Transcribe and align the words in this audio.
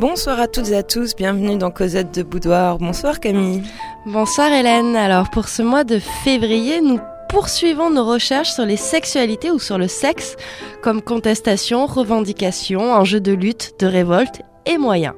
Bonsoir 0.00 0.40
à 0.40 0.48
toutes 0.48 0.70
et 0.70 0.76
à 0.76 0.82
tous, 0.82 1.14
bienvenue 1.14 1.58
dans 1.58 1.70
Cosette 1.70 2.14
de 2.14 2.22
Boudoir. 2.22 2.78
Bonsoir 2.78 3.20
Camille. 3.20 3.62
Bonsoir 4.06 4.50
Hélène. 4.50 4.96
Alors 4.96 5.28
pour 5.28 5.46
ce 5.46 5.60
mois 5.60 5.84
de 5.84 5.98
février, 5.98 6.80
nous 6.80 6.98
poursuivons 7.28 7.90
nos 7.90 8.06
recherches 8.06 8.48
sur 8.48 8.64
les 8.64 8.78
sexualités 8.78 9.50
ou 9.50 9.58
sur 9.58 9.76
le 9.76 9.88
sexe 9.88 10.36
comme 10.82 11.02
contestation, 11.02 11.84
revendication, 11.84 12.94
enjeu 12.94 13.20
de 13.20 13.32
lutte, 13.32 13.74
de 13.78 13.86
révolte 13.86 14.40
et 14.64 14.78
moyens. 14.78 15.12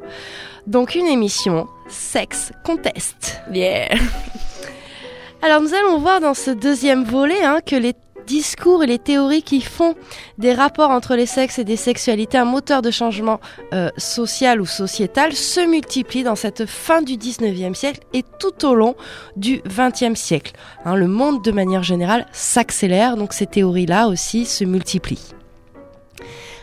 Donc 0.67 0.97
une 0.97 1.07
émission 1.07 1.69
Sexe 1.87 2.51
Conteste. 2.65 3.41
Yeah. 3.53 3.87
Alors 5.43 5.61
nous 5.61 5.75
allons 5.75 5.99
voir 5.99 6.19
dans 6.19 6.35
ce 6.35 6.51
deuxième 6.51 7.05
volet 7.05 7.45
hein, 7.45 7.61
que 7.65 7.77
les 7.77 7.95
discours 8.33 8.83
et 8.83 8.87
les 8.87 8.99
théories 8.99 9.43
qui 9.43 9.61
font 9.61 9.95
des 10.39 10.55
rapports 10.55 10.89
entre 10.89 11.17
les 11.17 11.27
sexes 11.27 11.59
et 11.59 11.65
des 11.65 11.77
sexualités 11.77 12.39
un 12.39 12.47
moteur 12.47 12.81
de 12.81 12.91
changement 12.91 13.41
euh, 13.75 13.91
social 13.99 14.63
ou 14.63 14.65
sociétal 14.65 15.35
se 15.35 15.61
multiplient 15.61 16.23
dans 16.23 16.35
cette 16.35 16.65
fin 16.65 17.03
du 17.03 17.19
19e 17.19 17.75
siècle 17.75 18.01
et 18.15 18.25
tout 18.39 18.65
au 18.65 18.75
long 18.75 18.97
du 19.37 19.59
20e 19.69 20.15
siècle. 20.15 20.53
Hein, 20.87 20.95
le 20.95 21.09
monde 21.09 21.45
de 21.45 21.53
manière 21.53 21.83
générale 21.83 22.27
s'accélère, 22.33 23.19
donc 23.19 23.35
ces 23.35 23.47
théories-là 23.47 24.09
aussi 24.09 24.47
se 24.47 24.65
multiplient. 24.65 25.35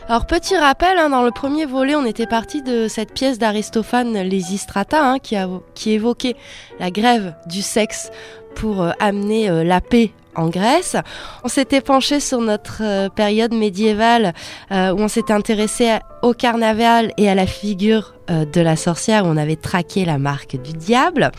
Alors 0.08 0.26
petit 0.26 0.56
rappel, 0.56 0.98
hein, 0.98 1.10
dans 1.10 1.22
le 1.22 1.30
premier 1.30 1.66
volet, 1.66 1.94
on 1.94 2.04
était 2.04 2.26
parti 2.26 2.62
de 2.62 2.88
cette 2.88 3.14
pièce 3.14 3.38
d'Aristophane, 3.38 4.12
Les 4.22 4.54
Istrata, 4.54 5.08
hein, 5.08 5.18
qui 5.20 5.92
évoquait 5.92 6.34
la 6.80 6.90
grève 6.90 7.36
du 7.46 7.62
sexe 7.62 8.10
pour 8.56 8.82
euh, 8.82 8.90
amener 8.98 9.48
euh, 9.48 9.62
la 9.62 9.80
paix 9.80 10.10
en 10.34 10.48
Grèce. 10.48 10.96
On 11.44 11.48
s'était 11.48 11.80
penché 11.80 12.20
sur 12.20 12.40
notre 12.40 12.82
euh, 12.82 13.08
période 13.08 13.52
médiévale 13.52 14.34
euh, 14.70 14.92
où 14.92 15.00
on 15.00 15.08
s'était 15.08 15.32
intéressé 15.32 15.98
au 16.22 16.34
carnaval 16.34 17.12
et 17.16 17.28
à 17.28 17.34
la 17.34 17.46
figure 17.46 18.14
euh, 18.30 18.44
de 18.44 18.60
la 18.60 18.76
sorcière 18.76 19.24
où 19.24 19.28
on 19.28 19.36
avait 19.36 19.56
traqué 19.56 20.04
la 20.04 20.18
marque 20.18 20.60
du 20.60 20.72
diable. 20.72 21.30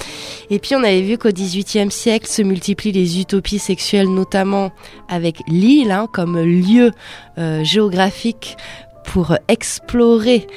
Et 0.49 0.59
puis 0.59 0.75
on 0.75 0.83
avait 0.83 1.01
vu 1.01 1.17
qu'au 1.17 1.31
XVIIIe 1.31 1.91
siècle 1.91 2.27
se 2.27 2.41
multiplient 2.41 2.91
les 2.91 3.19
utopies 3.19 3.59
sexuelles, 3.59 4.09
notamment 4.09 4.71
avec 5.07 5.37
l'île 5.47 5.91
hein, 5.91 6.07
comme 6.11 6.39
lieu 6.39 6.91
géographique 7.63 8.57
pour 9.03 9.35
explorer 9.47 10.47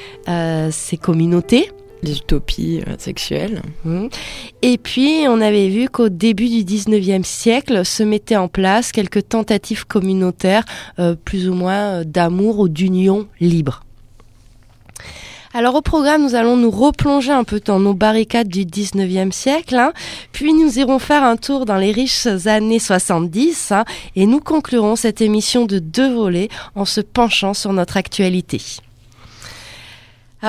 ces 0.70 0.96
communautés 0.98 1.70
les 2.04 2.18
utopies 2.18 2.82
euh, 2.86 2.94
sexuelles. 2.98 3.62
Mmh. 3.84 4.06
Et 4.62 4.78
puis, 4.78 5.26
on 5.28 5.40
avait 5.40 5.68
vu 5.68 5.88
qu'au 5.88 6.08
début 6.08 6.48
du 6.48 6.64
19e 6.64 7.24
siècle 7.24 7.84
se 7.84 8.02
mettaient 8.02 8.36
en 8.36 8.48
place 8.48 8.92
quelques 8.92 9.28
tentatives 9.28 9.86
communautaires, 9.86 10.64
euh, 10.98 11.16
plus 11.16 11.48
ou 11.48 11.54
moins 11.54 12.00
euh, 12.00 12.04
d'amour 12.04 12.58
ou 12.58 12.68
d'union 12.68 13.26
libre. 13.40 13.82
Alors 15.56 15.76
au 15.76 15.82
programme, 15.82 16.22
nous 16.24 16.34
allons 16.34 16.56
nous 16.56 16.70
replonger 16.70 17.30
un 17.30 17.44
peu 17.44 17.60
dans 17.64 17.78
nos 17.78 17.94
barricades 17.94 18.48
du 18.48 18.64
19e 18.64 19.30
siècle, 19.30 19.76
hein. 19.76 19.92
puis 20.32 20.52
nous 20.52 20.80
irons 20.80 20.98
faire 20.98 21.22
un 21.22 21.36
tour 21.36 21.64
dans 21.64 21.76
les 21.76 21.92
riches 21.92 22.26
années 22.46 22.80
70, 22.80 23.70
hein, 23.70 23.84
et 24.16 24.26
nous 24.26 24.40
conclurons 24.40 24.96
cette 24.96 25.20
émission 25.20 25.64
de 25.64 25.78
deux 25.78 26.12
volets 26.12 26.48
en 26.74 26.84
se 26.84 27.00
penchant 27.00 27.54
sur 27.54 27.72
notre 27.72 27.96
actualité 27.96 28.60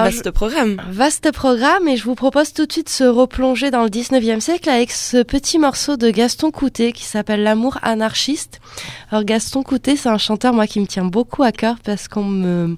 vaste 0.04 0.32
programme. 0.32 0.82
Vaste 0.90 1.32
programme 1.32 1.88
et 1.88 1.98
je 1.98 2.04
vous 2.04 2.16
propose 2.16 2.54
tout 2.54 2.66
de 2.66 2.72
suite 2.72 2.88
de 2.88 2.92
se 2.92 3.04
replonger 3.04 3.72
dans 3.72 3.84
le 3.84 3.90
19e 3.90 4.40
siècle 4.40 4.70
avec 4.70 4.92
ce 4.92 5.24
petit 5.24 5.60
morceau 5.60 5.98
de 5.98 6.10
Gaston 6.10 6.52
Coutet 6.52 6.92
qui 6.92 7.04
s'appelle 7.04 7.44
L'amour 7.44 7.78
anarchiste. 7.82 8.60
Alors 9.12 9.24
Gaston 9.24 9.64
Coutet, 9.64 9.96
c'est 9.96 10.10
un 10.10 10.18
chanteur 10.18 10.54
moi 10.54 10.68
qui 10.68 10.80
me 10.80 10.88
tient 10.88 11.06
beaucoup 11.06 11.44
à 11.44 11.52
cœur 11.52 11.78
parce 11.84 12.08
qu'on 12.08 12.26
me 12.26 12.78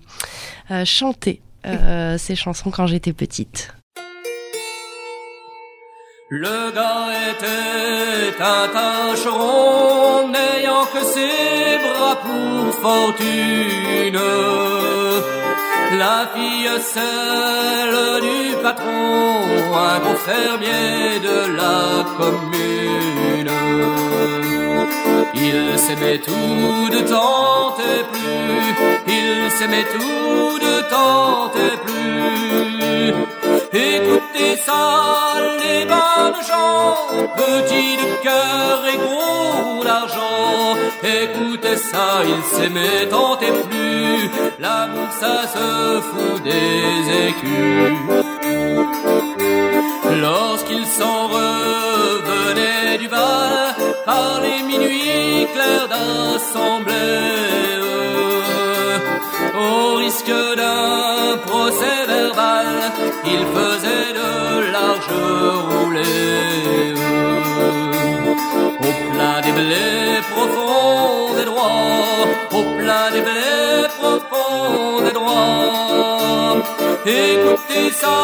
euh, 0.71 0.85
chantait 0.85 1.41
euh, 1.65 2.17
ces 2.17 2.35
chansons 2.35 2.71
quand 2.71 2.87
j'étais 2.87 3.13
petite. 3.13 3.73
Le 6.29 6.71
gars 6.75 7.07
était 7.31 8.43
un 8.43 8.67
tâcheron 8.67 10.27
n'ayant 10.27 10.85
que 10.93 11.01
ses 11.01 11.77
bras 11.87 12.17
pour 12.17 12.73
fortune 12.81 14.19
la 15.95 16.27
fille 16.33 16.69
celle 16.93 18.21
du 18.21 18.55
patron, 18.61 19.41
un 19.75 19.99
beau 19.99 20.15
fermier 20.15 21.19
de 21.19 21.55
la 21.55 22.03
commune. 22.17 23.51
Il 25.33 25.79
s'aimait 25.79 26.19
tout 26.19 26.89
de 26.95 26.99
temps 27.07 27.75
et 27.79 28.03
plus, 28.11 28.73
il 29.07 29.51
s'aimait 29.51 29.87
tout 29.95 30.59
de 30.59 30.75
temps 30.89 31.51
et 31.55 31.77
plus. 31.85 33.13
Écoutez 33.73 34.55
ça, 34.65 35.33
les 35.61 35.85
bonnes 35.85 36.41
gens, 36.49 36.97
petits 37.35 37.97
de 37.97 38.23
cœur 38.23 38.75
et 38.91 38.97
gros 38.97 39.83
d'argent. 39.83 40.75
Écoutez 41.03 41.77
ça, 41.77 42.07
il 42.25 42.41
s'aimait 42.57 43.07
tant 43.09 43.37
et 43.39 43.51
plus, 43.67 43.76
l'amour 44.59 45.09
ça 45.19 45.47
se 45.55 46.01
fout 46.09 46.43
des 46.43 47.27
écus. 47.27 47.97
Lorsqu'ils 50.21 50.85
s'en 50.85 51.27
revenaient 51.27 52.97
du 52.97 53.07
bal, 53.07 53.75
par 54.05 54.41
les 54.41 54.63
minuits 54.63 55.47
clairs 55.53 55.87
d'assemblée, 55.93 56.93
au 59.59 59.95
risque 59.95 60.37
d'un 60.55 61.37
procès 61.45 61.99
verbal, 62.07 62.67
il 63.25 63.43
faisait 63.55 64.13
de 64.21 64.71
larges 64.71 65.17
roulées. 65.69 66.93
Au 68.87 68.91
plein 69.11 69.41
des 69.41 69.51
blés 69.51 70.21
profonds 70.31 71.37
et 71.41 71.45
droits, 71.45 72.59
au 72.59 72.63
plein 72.79 73.11
des 73.11 73.21
blés 73.21 73.86
et 75.07 75.13
droits. 75.13 76.57
Écoutez 77.05 77.91
ça, 77.91 78.17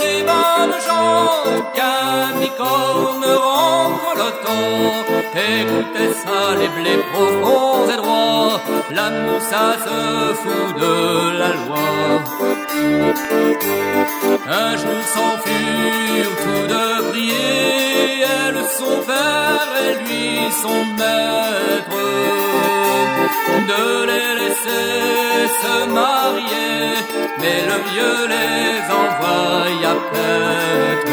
les 0.00 0.22
bonnes 0.22 0.78
gens, 0.86 1.62
qu'un 1.74 2.04
rentre 3.36 4.14
le 4.22 4.30
temps. 4.44 5.14
Écoutez 5.34 6.10
ça, 6.22 6.40
les 6.60 6.68
blés 6.76 7.02
profonds 7.12 7.90
et 7.92 7.96
droits, 7.96 8.60
l'amour 8.90 9.40
ça 9.40 9.66
se 9.84 10.34
fout 10.40 10.76
de 10.82 10.94
la 11.40 11.50
loi. 11.62 11.88
Un 14.46 14.76
jour 14.76 15.02
sans 15.14 15.34
furent 15.44 16.36
tout 16.42 16.66
de 16.74 17.10
prier, 17.10 18.22
elle 18.22 18.60
son 18.78 18.96
père 19.08 19.70
et 19.86 19.94
lui 20.02 20.52
son 20.62 20.80
maître, 20.98 22.02
de 23.70 23.84
les 24.10 24.53
se 24.64 25.86
marier, 25.88 26.94
mais 27.40 27.60
le 27.70 27.78
vieux 27.90 28.20
les 28.34 28.80
envoie 29.00 29.64
à 29.90 29.94
paître. 30.10 31.12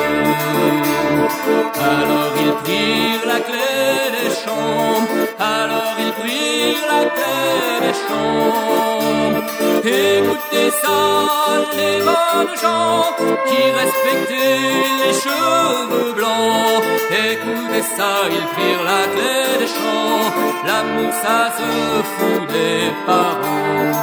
Alors 1.91 2.33
ils 2.45 2.53
prirent 2.63 3.27
la 3.27 3.39
clé 3.39 3.73
des 4.15 4.31
chambres, 4.43 5.11
alors 5.39 5.95
ils 5.99 6.13
prirent 6.21 6.87
la 6.93 7.03
clé 7.15 7.39
des 7.85 7.95
chambres. 8.07 8.61
Écoutez 9.83 10.69
ça, 10.81 11.01
les 11.75 11.97
bonnes 12.07 12.55
gens 12.61 13.05
qui 13.47 13.61
respectaient 13.81 14.61
les 15.03 15.13
cheveux 15.13 16.13
blancs. 16.13 16.83
Écoutez 17.09 17.81
ça, 17.97 18.13
ils 18.29 18.47
prirent 18.53 18.85
la 18.93 19.03
clé 19.13 19.57
des 19.59 19.67
champs. 19.67 20.31
L'amour, 20.65 21.11
ça 21.23 21.51
se 21.57 22.00
des 22.57 22.83
parents. 23.05 23.93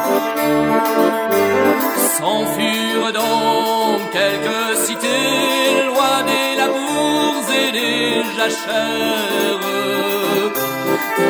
S'enfuirent 2.17 3.12
dans 3.12 3.99
quelques 4.12 4.77
cités, 4.85 5.85
loin 5.87 6.17
des 6.31 6.49
labours 6.61 7.49
et 7.62 7.71
des 7.73 8.25
jachères. 8.37 9.69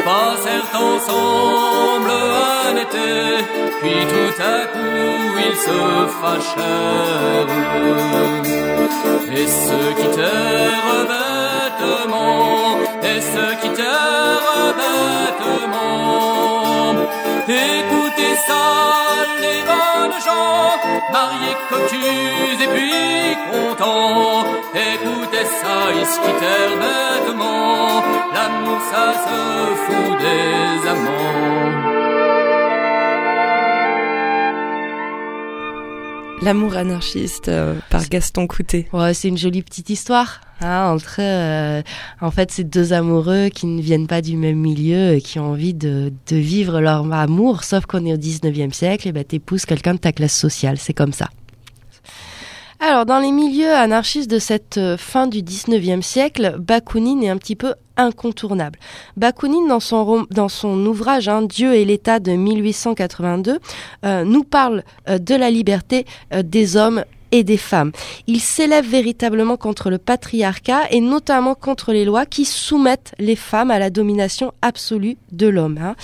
Passèrent 0.04 0.72
ensemble 0.74 2.10
un 2.10 2.76
été, 2.84 3.12
puis 3.80 4.00
tout 4.12 4.36
à 4.42 4.58
coup 4.72 5.30
ils 5.46 5.58
se 5.66 5.78
fâchèrent. 6.20 7.52
Et 9.40 9.46
se 9.46 9.80
quittèrent 10.00 11.02
bêtement, 11.12 12.78
et 13.02 13.20
se 13.20 13.46
quittèrent 13.60 14.74
bêtement. 14.80 16.67
Écoutez 17.48 18.34
ça, 18.46 18.64
les 19.40 19.62
bonnes 19.62 20.20
gens, 20.26 20.76
mariés, 21.12 21.56
cocus 21.70 22.60
et 22.62 22.68
puis 22.74 23.36
contents. 23.50 24.44
Écoutez 24.74 25.46
ça, 25.60 25.74
ils 25.98 26.06
se 26.06 26.18
quittèrent 26.20 26.76
bêtement. 26.84 28.02
L'amour, 28.34 28.80
ça 28.90 29.14
se 29.24 29.38
fout 29.84 30.18
des 30.18 30.88
amants. 30.88 31.68
L'amour 36.42 36.76
anarchiste 36.76 37.48
euh, 37.48 37.74
par 37.90 38.08
Gaston 38.08 38.46
Coutet. 38.46 38.88
Ouais, 38.92 39.12
c'est 39.12 39.28
une 39.28 39.38
jolie 39.38 39.62
petite 39.62 39.90
histoire. 39.90 40.40
Hein, 40.60 40.90
entre 40.90 41.16
euh, 41.20 41.82
en 42.20 42.32
fait 42.32 42.50
ces 42.50 42.64
deux 42.64 42.92
amoureux 42.92 43.48
qui 43.48 43.66
ne 43.66 43.80
viennent 43.80 44.08
pas 44.08 44.22
du 44.22 44.36
même 44.36 44.58
milieu 44.58 45.14
et 45.14 45.20
qui 45.20 45.38
ont 45.38 45.52
envie 45.52 45.72
de, 45.72 46.12
de 46.28 46.36
vivre 46.36 46.80
leur 46.80 47.12
amour, 47.12 47.62
sauf 47.62 47.86
qu'on 47.86 48.04
est 48.04 48.12
au 48.12 48.16
19e 48.16 48.72
siècle, 48.72 49.06
et 49.06 49.12
ben 49.12 49.22
t'épouses 49.22 49.66
quelqu'un 49.66 49.94
de 49.94 50.00
ta 50.00 50.10
classe 50.10 50.36
sociale, 50.36 50.78
c'est 50.78 50.94
comme 50.94 51.12
ça. 51.12 51.28
Alors, 52.80 53.06
dans 53.06 53.18
les 53.18 53.32
milieux 53.32 53.72
anarchistes 53.72 54.30
de 54.30 54.38
cette 54.38 54.78
euh, 54.78 54.96
fin 54.96 55.26
du 55.26 55.42
19e 55.42 56.00
siècle, 56.00 56.54
Bakounine 56.60 57.24
est 57.24 57.28
un 57.28 57.36
petit 57.36 57.56
peu 57.56 57.74
incontournable. 57.96 58.78
Bakounine, 59.16 59.66
dans 59.66 59.80
son, 59.80 60.26
dans 60.30 60.48
son 60.48 60.86
ouvrage 60.86 61.28
hein, 61.28 61.42
Dieu 61.42 61.74
et 61.74 61.84
l'État 61.84 62.20
de 62.20 62.30
1882, 62.30 63.58
euh, 64.04 64.24
nous 64.24 64.44
parle 64.44 64.84
euh, 65.08 65.18
de 65.18 65.34
la 65.34 65.50
liberté 65.50 66.06
des 66.44 66.76
hommes 66.76 67.02
et 67.32 67.44
des 67.44 67.56
femmes. 67.56 67.92
Il 68.26 68.40
s'élève 68.40 68.86
véritablement 68.86 69.56
contre 69.56 69.90
le 69.90 69.98
patriarcat 69.98 70.82
et 70.90 71.00
notamment 71.00 71.54
contre 71.54 71.92
les 71.92 72.04
lois 72.04 72.26
qui 72.26 72.44
soumettent 72.44 73.14
les 73.18 73.36
femmes 73.36 73.70
à 73.70 73.78
la 73.78 73.90
domination 73.90 74.52
absolue 74.62 75.16
de 75.32 75.46
l'homme. 75.46 75.78
Hein. 75.78 75.94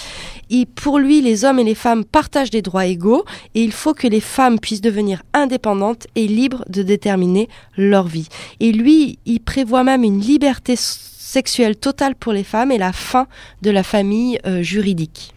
pour 0.75 0.99
lui, 0.99 1.21
les 1.21 1.45
hommes 1.45 1.59
et 1.59 1.65
les 1.65 1.75
femmes 1.75 2.05
partagent 2.05 2.51
des 2.51 2.63
droits 2.63 2.87
égaux 2.87 3.25
et 3.55 3.63
il 3.63 3.73
faut 3.73 3.95
que 3.95 4.07
les 4.07 4.21
femmes 4.21 4.59
puissent 4.59 4.81
devenir 4.81 5.23
indépendantes 5.33 6.07
et 6.15 6.27
libres 6.27 6.65
de 6.69 6.83
déterminer 6.83 7.49
leur 7.77 8.07
vie. 8.07 8.29
Et 8.61 8.73
lui, 8.73 9.19
il 9.27 9.41
prévoit 9.41 9.85
même 9.85 10.05
une 10.05 10.21
liberté 10.21 10.77
sexuelle 10.77 11.77
totale 11.77 12.15
pour 12.15 12.33
les 12.33 12.45
femmes 12.45 12.71
et 12.71 12.79
la 12.79 12.93
fin 12.93 13.27
de 13.63 13.71
la 13.71 13.83
famille 13.83 14.39
euh, 14.47 14.63
juridique. 14.63 15.34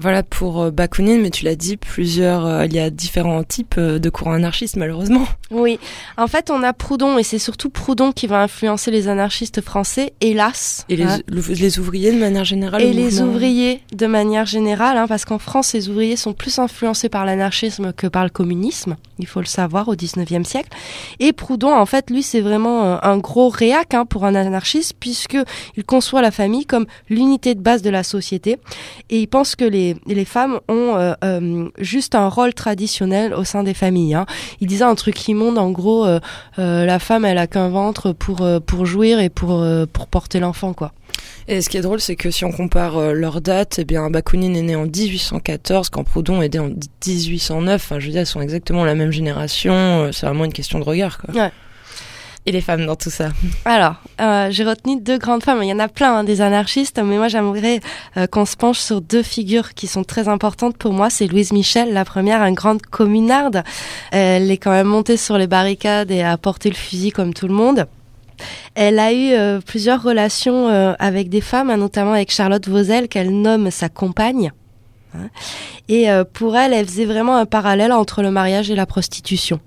Voilà 0.00 0.22
pour 0.22 0.62
euh, 0.62 0.70
Bakounine, 0.70 1.20
mais 1.20 1.30
tu 1.30 1.44
l'as 1.44 1.56
dit, 1.56 1.76
plusieurs, 1.76 2.46
euh, 2.46 2.66
il 2.66 2.72
y 2.72 2.78
a 2.78 2.88
différents 2.88 3.42
types 3.42 3.74
euh, 3.78 3.98
de 3.98 4.10
courants 4.10 4.32
anarchistes 4.32 4.76
malheureusement. 4.76 5.24
Oui, 5.50 5.80
en 6.16 6.26
fait 6.28 6.50
on 6.50 6.62
a 6.62 6.72
Proudhon 6.72 7.18
et 7.18 7.22
c'est 7.22 7.38
surtout 7.38 7.68
Proudhon 7.68 8.12
qui 8.12 8.26
va 8.26 8.42
influencer 8.42 8.90
les 8.90 9.08
anarchistes 9.08 9.60
français, 9.60 10.12
hélas. 10.20 10.84
Et 10.88 10.96
les, 10.96 11.04
hein. 11.04 11.18
les 11.26 11.78
ouvriers 11.78 12.12
de 12.12 12.18
manière 12.18 12.44
générale. 12.44 12.82
Et 12.82 12.92
les 12.92 13.20
ouvriers 13.22 13.82
de 13.92 14.06
manière 14.06 14.46
générale, 14.46 14.98
hein, 14.98 15.06
parce 15.08 15.24
qu'en 15.24 15.38
France 15.38 15.72
les 15.72 15.88
ouvriers 15.88 16.16
sont 16.16 16.32
plus 16.32 16.58
influencés 16.58 17.08
par 17.08 17.24
l'anarchisme 17.24 17.92
que 17.92 18.06
par 18.06 18.24
le 18.24 18.30
communisme, 18.30 18.96
il 19.18 19.26
faut 19.26 19.40
le 19.40 19.46
savoir 19.46 19.88
au 19.88 19.96
19e 19.96 20.44
siècle. 20.44 20.68
Et 21.18 21.32
Proudhon 21.32 21.74
en 21.74 21.86
fait 21.86 22.10
lui 22.10 22.22
c'est 22.22 22.40
vraiment 22.40 23.02
un 23.02 23.18
gros 23.18 23.48
réac 23.48 23.94
hein, 23.94 24.06
pour 24.06 24.24
un 24.24 24.34
anarchiste 24.34 24.94
puisque 25.00 25.38
il 25.76 25.84
conçoit 25.84 26.22
la 26.22 26.30
famille 26.30 26.66
comme 26.66 26.86
l'unité 27.08 27.54
de 27.54 27.60
base 27.60 27.82
de 27.82 27.90
la 27.90 28.04
société 28.04 28.58
et 29.10 29.20
il 29.20 29.26
pense 29.26 29.56
que 29.56 29.64
les 29.64 29.87
les, 30.06 30.24
femmes 30.24 30.60
ont 30.68 30.96
euh, 30.96 31.14
euh, 31.24 31.68
juste 31.78 32.14
un 32.14 32.28
rôle 32.28 32.54
traditionnel 32.54 33.34
au 33.34 33.44
sein 33.44 33.62
des 33.62 33.74
familles. 33.74 34.14
Hein. 34.14 34.26
Il 34.60 34.66
disait 34.66 34.84
un 34.84 34.94
truc 34.94 35.28
immonde, 35.28 35.58
en 35.58 35.70
gros, 35.70 36.06
euh, 36.06 36.20
la 36.56 36.98
femme, 36.98 37.24
elle 37.24 37.38
a 37.38 37.46
qu'un 37.46 37.68
ventre 37.68 38.12
pour, 38.12 38.46
pour 38.66 38.86
jouir 38.86 39.20
et 39.20 39.28
pour, 39.28 39.64
pour 39.92 40.06
porter 40.06 40.40
l'enfant, 40.40 40.72
quoi. 40.72 40.92
Et 41.48 41.62
ce 41.62 41.68
qui 41.68 41.78
est 41.78 41.80
drôle, 41.80 42.00
c'est 42.00 42.16
que 42.16 42.30
si 42.30 42.44
on 42.44 42.52
compare 42.52 43.00
leurs 43.12 43.40
dates, 43.40 43.78
eh 43.78 43.84
bien, 43.84 44.08
Bakounine 44.10 44.54
est 44.54 44.62
né 44.62 44.76
en 44.76 44.84
1814, 44.84 45.88
quand 45.88 46.04
Proudhon 46.04 46.42
est 46.42 46.54
né 46.54 46.60
en 46.60 46.68
1809. 46.68 47.74
Enfin, 47.74 47.98
je 47.98 48.06
veux 48.06 48.12
dire, 48.12 48.22
ils 48.22 48.26
sont 48.26 48.40
exactement 48.40 48.84
la 48.84 48.94
même 48.94 49.10
génération. 49.10 50.10
C'est 50.12 50.26
vraiment 50.26 50.44
une 50.44 50.52
question 50.52 50.78
de 50.78 50.84
regard, 50.84 51.18
quoi. 51.18 51.34
Ouais 51.34 51.50
et 52.48 52.52
les 52.52 52.60
femmes 52.62 52.86
dans 52.86 52.96
tout 52.96 53.10
ça 53.10 53.28
Alors, 53.66 53.96
euh, 54.22 54.48
j'ai 54.50 54.64
retenu 54.64 54.98
deux 54.98 55.18
grandes 55.18 55.42
femmes. 55.42 55.62
Il 55.62 55.68
y 55.68 55.72
en 55.72 55.78
a 55.78 55.88
plein, 55.88 56.16
hein, 56.16 56.24
des 56.24 56.40
anarchistes, 56.40 56.98
mais 56.98 57.18
moi 57.18 57.28
j'aimerais 57.28 57.80
euh, 58.16 58.26
qu'on 58.26 58.46
se 58.46 58.56
penche 58.56 58.78
sur 58.78 59.02
deux 59.02 59.22
figures 59.22 59.74
qui 59.74 59.86
sont 59.86 60.02
très 60.02 60.28
importantes 60.28 60.78
pour 60.78 60.94
moi. 60.94 61.10
C'est 61.10 61.26
Louise 61.26 61.52
Michel, 61.52 61.92
la 61.92 62.06
première, 62.06 62.42
une 62.42 62.54
grande 62.54 62.80
communarde. 62.82 63.62
Elle 64.12 64.50
est 64.50 64.56
quand 64.56 64.70
même 64.70 64.86
montée 64.86 65.18
sur 65.18 65.36
les 65.36 65.46
barricades 65.46 66.10
et 66.10 66.22
a 66.22 66.38
porté 66.38 66.70
le 66.70 66.74
fusil 66.74 67.12
comme 67.12 67.34
tout 67.34 67.48
le 67.48 67.54
monde. 67.54 67.86
Elle 68.74 68.98
a 68.98 69.12
eu 69.12 69.32
euh, 69.32 69.60
plusieurs 69.60 70.02
relations 70.02 70.68
avec 70.98 71.28
des 71.28 71.42
femmes, 71.42 71.68
hein, 71.68 71.76
notamment 71.76 72.12
avec 72.12 72.32
Charlotte 72.32 72.66
Vauzel, 72.66 73.08
qu'elle 73.08 73.30
nomme 73.30 73.70
sa 73.70 73.90
compagne. 73.90 74.52
Hein. 75.14 75.28
Et 75.90 76.06
pour 76.32 76.56
elle, 76.56 76.72
elle 76.72 76.86
faisait 76.86 77.04
vraiment 77.04 77.36
un 77.36 77.46
parallèle 77.46 77.92
entre 77.92 78.22
le 78.22 78.30
mariage 78.30 78.70
et 78.70 78.74
la 78.74 78.86
prostitution. 78.86 79.60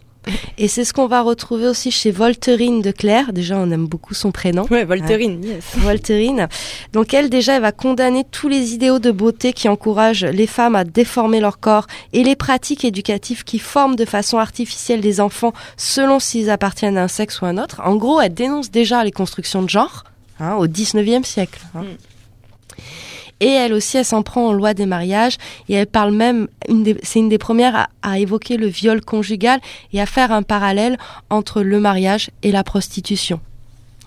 Et 0.58 0.68
c'est 0.68 0.86
ce 0.86 0.94
qu'on 0.94 1.08
va 1.08 1.22
retrouver 1.22 1.68
aussi 1.68 1.90
chez 1.92 2.12
Volterine 2.12 2.82
de 2.82 2.92
Claire. 2.92 3.34
Déjà, 3.34 3.58
on 3.58 3.72
aime 3.72 3.88
beaucoup 3.88 4.14
son 4.14 4.32
prénom. 4.32 4.66
Ouais, 4.70 4.86
Volterine, 4.86 5.44
yes. 5.44 5.64
Volterine. 5.78 6.48
Donc 6.94 7.14
elle, 7.14 7.30
déjà, 7.30 7.56
elle 7.56 7.62
va 7.62 7.72
condamner 7.72 8.24
tous 8.30 8.48
les 8.48 8.74
idéaux 8.74 9.00
de 9.00 9.12
beauté 9.12 9.54
qui 9.54 9.68
encouragent 9.68 10.26
les 10.26 10.48
femmes 10.48 10.76
à 10.76 10.84
déformer 10.84 11.40
leur 11.40 11.60
corps 11.60 11.88
et 12.14 12.24
les 12.24 12.36
pratiques 12.36 12.86
éducatives 12.86 13.44
qui 13.44 13.58
forment 13.60 13.96
de 13.96 14.06
façon 14.06 14.38
artificielle 14.38 15.02
des 15.02 15.20
enfants 15.20 15.54
selon 15.78 16.20
s'ils 16.20 16.50
appartiennent 16.50 16.98
à 16.98 17.04
un 17.04 17.08
sexe 17.08 17.42
ou 17.42 17.46
à 17.46 17.50
un 17.50 17.58
autre. 17.58 17.82
En 17.84 17.96
gros, 17.96 18.22
elle 18.22 18.34
dénonce 18.34 18.70
déjà 18.70 19.04
les 19.04 19.12
constructions 19.12 19.64
de 19.64 19.70
genre 19.70 20.04
hein, 20.40 20.56
au 20.56 20.68
19e 20.68 21.24
siècle. 21.24 21.62
Hein. 21.76 21.84
Mm. 21.84 22.82
Et 23.42 23.50
elle 23.50 23.74
aussi, 23.74 23.98
elle 23.98 24.06
s'en 24.06 24.22
prend 24.22 24.48
en 24.48 24.54
loi 24.54 24.74
des 24.74 24.86
mariages 24.86 25.38
et 25.68 25.74
elle 25.74 25.88
parle 25.88 26.14
même, 26.14 26.48
c'est 27.02 27.20
une 27.20 27.28
des 27.28 27.40
premières 27.40 27.88
à, 28.04 28.20
évoquer 28.20 28.56
le 28.56 28.68
viol 28.68 29.02
conjugal 29.02 29.60
et 29.92 30.00
à 30.00 30.06
faire 30.06 30.32
un 30.32 30.44
parallèle 30.44 30.98
entre 31.32 31.64
le 31.64 31.80
mariage 31.80 32.30
et 32.44 32.52
la 32.52 32.64
prostitution. 32.64 33.40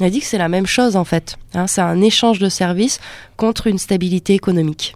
Elle 0.01 0.13
dit 0.13 0.21
que 0.21 0.27
c'est 0.27 0.39
la 0.39 0.49
même 0.49 0.67
chose 0.67 0.97
en 0.97 1.05
fait. 1.05 1.37
Hein, 1.53 1.67
c'est 1.67 1.81
un 1.81 2.01
échange 2.01 2.39
de 2.39 2.49
services 2.49 3.01
contre 3.37 3.67
une 3.67 3.79
stabilité 3.79 4.35
économique. 4.35 4.95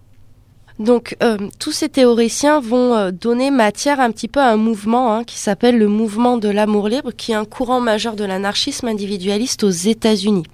Donc 0.79 1.17
euh, 1.21 1.37
tous 1.59 1.73
ces 1.73 1.89
théoriciens 1.89 2.61
vont 2.61 2.95
euh, 2.95 3.11
donner 3.11 3.51
matière 3.51 3.99
un 3.99 4.11
petit 4.11 4.29
peu 4.29 4.39
à 4.39 4.51
un 4.51 4.57
mouvement 4.57 5.13
hein, 5.13 5.23
qui 5.25 5.37
s'appelle 5.37 5.77
le 5.77 5.89
mouvement 5.89 6.37
de 6.37 6.47
l'amour 6.47 6.87
libre, 6.87 7.11
qui 7.11 7.33
est 7.33 7.35
un 7.35 7.43
courant 7.43 7.81
majeur 7.81 8.15
de 8.15 8.23
l'anarchisme 8.23 8.87
individualiste 8.87 9.65
aux 9.65 9.69
États-Unis. 9.69 10.45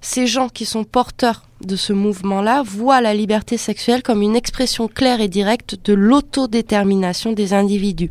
Ces 0.00 0.26
gens 0.26 0.48
qui 0.48 0.66
sont 0.66 0.82
porteurs 0.82 1.42
de 1.64 1.76
ce 1.76 1.92
mouvement-là 1.92 2.62
voient 2.64 3.00
la 3.00 3.14
liberté 3.14 3.56
sexuelle 3.56 4.02
comme 4.02 4.22
une 4.22 4.36
expression 4.36 4.88
claire 4.88 5.20
et 5.20 5.28
directe 5.28 5.76
de 5.84 5.92
l'autodétermination 5.92 7.32
des 7.32 7.52
individus. 7.52 8.10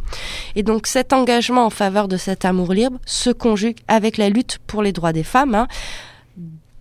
Et 0.55 0.63
donc 0.63 0.87
cet 0.87 1.13
engagement 1.13 1.65
en 1.65 1.69
faveur 1.69 2.07
de 2.07 2.17
cet 2.17 2.45
amour 2.45 2.73
libre 2.73 2.99
se 3.05 3.29
conjugue 3.29 3.77
avec 3.87 4.17
la 4.17 4.29
lutte 4.29 4.59
pour 4.67 4.81
les 4.81 4.91
droits 4.91 5.13
des 5.13 5.23
femmes. 5.23 5.55
Hein, 5.55 5.67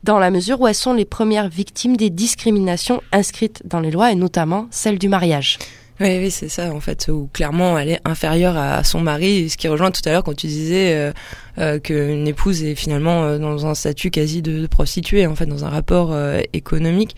dans 0.02 0.18
la 0.20 0.30
mesure 0.30 0.60
où 0.60 0.68
elles 0.68 0.74
sont 0.74 0.94
les 0.94 1.04
premières 1.04 1.48
victimes 1.48 1.96
des 1.96 2.10
discriminations 2.10 3.02
inscrites 3.10 3.62
dans 3.64 3.80
les 3.80 3.90
lois 3.90 4.12
et 4.12 4.14
notamment 4.14 4.68
celle 4.70 4.98
du 4.98 5.08
mariage. 5.08 5.58
Oui, 6.00 6.18
oui, 6.18 6.30
c'est 6.30 6.48
ça 6.48 6.72
en 6.74 6.80
fait, 6.80 7.08
où 7.08 7.28
clairement 7.32 7.78
elle 7.78 7.88
est 7.88 8.00
inférieure 8.04 8.56
à 8.56 8.84
son 8.84 9.00
mari, 9.00 9.48
ce 9.48 9.56
qui 9.56 9.66
rejoint 9.66 9.90
tout 9.90 10.02
à 10.04 10.10
l'heure 10.10 10.24
quand 10.24 10.34
tu 10.34 10.46
disais 10.46 10.94
euh, 10.94 11.12
euh, 11.58 11.78
qu'une 11.78 12.28
épouse 12.28 12.62
est 12.64 12.74
finalement 12.74 13.24
euh, 13.24 13.38
dans 13.38 13.66
un 13.66 13.74
statut 13.74 14.10
quasi 14.10 14.42
de, 14.42 14.66
prostituée, 14.66 15.26
en 15.26 15.34
fait, 15.34 15.46
dans 15.46 15.64
un 15.64 15.70
rapport 15.70 16.12
euh, 16.12 16.40
économique. 16.52 17.16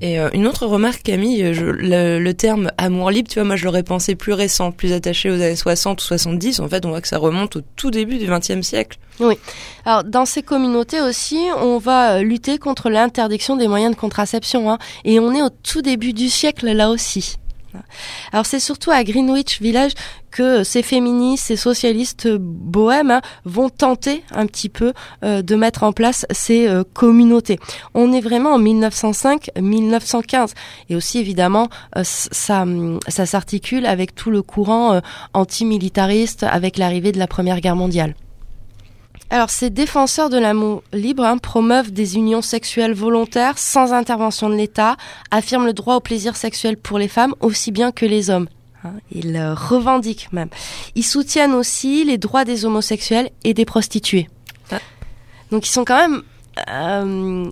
Et 0.00 0.20
euh, 0.20 0.28
une 0.32 0.46
autre 0.46 0.66
remarque, 0.66 1.02
Camille, 1.02 1.42
le, 1.42 2.32
terme 2.32 2.70
amour 2.78 3.10
libre, 3.10 3.28
tu 3.28 3.34
vois, 3.34 3.44
moi 3.44 3.56
je 3.56 3.64
l'aurais 3.64 3.82
pensé 3.82 4.14
plus 4.14 4.32
récent, 4.32 4.70
plus 4.70 4.92
attaché 4.92 5.28
aux 5.28 5.34
années 5.34 5.56
60 5.56 6.00
ou 6.00 6.04
70. 6.04 6.60
En 6.60 6.68
fait, 6.68 6.86
on 6.86 6.90
voit 6.90 7.00
que 7.00 7.08
ça 7.08 7.18
remonte 7.18 7.56
au 7.56 7.60
tout 7.74 7.90
début 7.90 8.18
du 8.18 8.26
XXe 8.26 8.62
siècle. 8.62 8.98
Oui. 9.18 9.34
Alors, 9.84 10.04
dans 10.04 10.24
ces 10.24 10.42
communautés 10.42 11.00
aussi, 11.00 11.40
on 11.60 11.78
va 11.78 12.22
lutter 12.22 12.58
contre 12.58 12.90
l'interdiction 12.90 13.56
des 13.56 13.66
moyens 13.66 13.94
de 13.94 14.00
contraception. 14.00 14.70
Hein, 14.70 14.78
et 15.04 15.18
on 15.18 15.32
est 15.34 15.42
au 15.42 15.50
tout 15.50 15.82
début 15.82 16.12
du 16.12 16.28
siècle 16.28 16.70
là 16.70 16.90
aussi. 16.90 17.36
Alors 18.32 18.46
c'est 18.46 18.60
surtout 18.60 18.90
à 18.90 19.04
Greenwich 19.04 19.60
Village 19.60 19.92
que 20.30 20.62
ces 20.64 20.82
féministes, 20.82 21.46
ces 21.46 21.56
socialistes 21.56 22.28
bohèmes 22.28 23.10
hein, 23.10 23.20
vont 23.44 23.68
tenter 23.70 24.22
un 24.32 24.46
petit 24.46 24.68
peu 24.68 24.92
euh, 25.24 25.42
de 25.42 25.56
mettre 25.56 25.82
en 25.82 25.92
place 25.92 26.26
ces 26.30 26.68
euh, 26.68 26.84
communautés. 26.92 27.58
On 27.94 28.12
est 28.12 28.20
vraiment 28.20 28.54
en 28.54 28.60
1905-1915 28.60 30.52
et 30.90 30.96
aussi 30.96 31.18
évidemment 31.18 31.68
euh, 31.96 32.02
ça, 32.04 32.64
ça 33.08 33.26
s'articule 33.26 33.86
avec 33.86 34.14
tout 34.14 34.30
le 34.30 34.42
courant 34.42 35.00
antimilitariste 35.32 36.42
avec 36.42 36.78
l'arrivée 36.78 37.12
de 37.12 37.18
la 37.18 37.26
Première 37.26 37.60
Guerre 37.60 37.76
mondiale. 37.76 38.14
Alors, 39.30 39.50
ces 39.50 39.68
défenseurs 39.68 40.30
de 40.30 40.38
l'amour 40.38 40.82
libre 40.92 41.24
hein, 41.24 41.36
promeuvent 41.36 41.92
des 41.92 42.16
unions 42.16 42.40
sexuelles 42.40 42.94
volontaires 42.94 43.58
sans 43.58 43.92
intervention 43.92 44.48
de 44.48 44.54
l'État, 44.54 44.96
affirment 45.30 45.66
le 45.66 45.74
droit 45.74 45.96
au 45.96 46.00
plaisir 46.00 46.34
sexuel 46.34 46.78
pour 46.78 46.98
les 46.98 47.08
femmes 47.08 47.34
aussi 47.40 47.70
bien 47.70 47.92
que 47.92 48.06
les 48.06 48.30
hommes. 48.30 48.48
Hein. 48.84 48.92
ils 49.10 49.32
le 49.32 49.54
revendiquent 49.54 50.32
même. 50.32 50.50
Ils 50.94 51.04
soutiennent 51.04 51.52
aussi 51.52 52.04
les 52.04 52.16
droits 52.16 52.44
des 52.44 52.64
homosexuels 52.64 53.30
et 53.42 53.52
des 53.52 53.64
prostituées. 53.64 54.28
Donc, 55.50 55.66
ils 55.66 55.70
sont 55.70 55.84
quand 55.84 55.96
même 55.96 56.22
euh, 56.68 57.50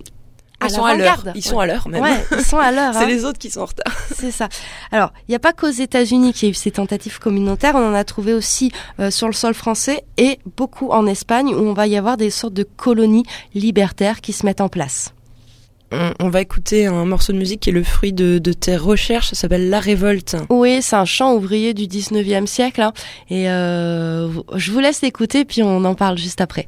ils 0.65 0.69
sont 0.71 0.85
à 0.85 0.95
l'heure. 0.95 1.23
Ils 1.35 1.43
sont 1.43 1.59
à 1.59 1.65
l'heure 1.65 1.87
même. 1.87 2.01
Ouais, 2.01 2.25
ils 2.31 2.43
sont 2.43 2.57
à 2.57 2.71
l'heure. 2.71 2.93
c'est 2.93 3.03
hein. 3.03 3.07
les 3.07 3.25
autres 3.25 3.37
qui 3.37 3.51
sont 3.51 3.61
en 3.61 3.65
retard. 3.65 3.93
C'est 4.15 4.31
ça. 4.31 4.49
Alors, 4.91 5.13
il 5.27 5.31
n'y 5.31 5.35
a 5.35 5.39
pas 5.39 5.53
qu'aux 5.53 5.69
États-Unis 5.69 6.33
qu'il 6.33 6.47
y 6.47 6.49
a 6.49 6.51
eu 6.51 6.55
ces 6.55 6.71
tentatives 6.71 7.19
communautaires. 7.19 7.75
On 7.75 7.89
en 7.89 7.93
a 7.93 8.03
trouvé 8.03 8.33
aussi 8.33 8.71
euh, 8.99 9.11
sur 9.11 9.27
le 9.27 9.33
sol 9.33 9.53
français 9.53 10.03
et 10.17 10.39
beaucoup 10.55 10.89
en 10.89 11.05
Espagne 11.05 11.53
où 11.53 11.59
on 11.59 11.73
va 11.73 11.87
y 11.87 11.95
avoir 11.95 12.17
des 12.17 12.31
sortes 12.31 12.53
de 12.53 12.63
colonies 12.63 13.25
libertaires 13.53 14.21
qui 14.21 14.33
se 14.33 14.45
mettent 14.45 14.61
en 14.61 14.69
place. 14.69 15.13
on, 15.91 16.29
va 16.29 16.41
écouter 16.41 16.87
un 16.87 17.05
morceau 17.05 17.33
de 17.33 17.37
musique 17.37 17.61
qui 17.61 17.69
est 17.69 17.73
le 17.73 17.83
fruit 17.83 18.11
de, 18.11 18.39
tes 18.39 18.77
recherches, 18.77 19.29
ça 19.29 19.35
s'appelle 19.35 19.69
La 19.69 19.79
Révolte. 19.79 20.35
Oui, 20.49 20.81
c'est 20.81 20.95
un 20.95 21.05
chant 21.05 21.33
ouvrier 21.35 21.73
du 21.73 21.83
19e 21.83 22.47
siècle. 22.47 22.81
Hein. 22.81 22.93
et 23.29 23.49
euh, 23.49 24.29
je 24.55 24.71
vous 24.71 24.79
laisse 24.79 25.03
écouter, 25.03 25.45
puis 25.45 25.61
on 25.61 25.85
en 25.85 25.95
parle 25.95 26.17
juste 26.17 26.41
après. 26.41 26.67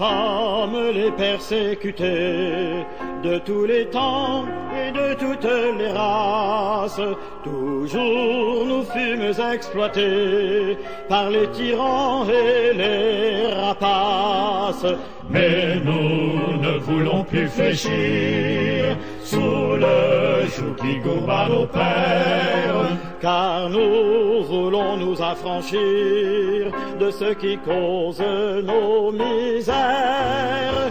Sommes 0.00 0.92
les 0.94 1.10
persécutés 1.10 2.86
de 3.22 3.38
tous 3.38 3.66
les 3.66 3.84
temps 3.90 4.46
et 4.80 4.90
de 4.92 5.08
toutes 5.22 5.52
les 5.78 5.92
races. 5.92 7.02
Toujours 7.44 8.64
nous 8.70 8.84
fûmes 8.94 9.34
exploités 9.52 10.78
par 11.08 11.28
les 11.28 11.48
tyrans 11.48 12.24
et 12.28 12.72
les 12.82 13.52
rapaces. 13.52 14.86
Mais 15.28 15.76
nous 15.84 16.56
ne 16.66 16.78
voulons 16.78 17.22
plus 17.24 17.48
fléchir 17.48 18.96
sous 19.30 19.76
le 19.84 20.46
joug 20.54 20.74
qui 20.80 20.98
gourba 20.98 21.46
nos 21.48 21.66
pères, 21.66 22.88
car 23.20 23.68
nous 23.68 24.42
voulons 24.44 24.96
nous 24.96 25.22
affranchir 25.22 26.72
de 26.98 27.10
ce 27.10 27.32
qui 27.34 27.56
cause 27.58 28.22
nos 28.70 29.12
misères. 29.12 30.90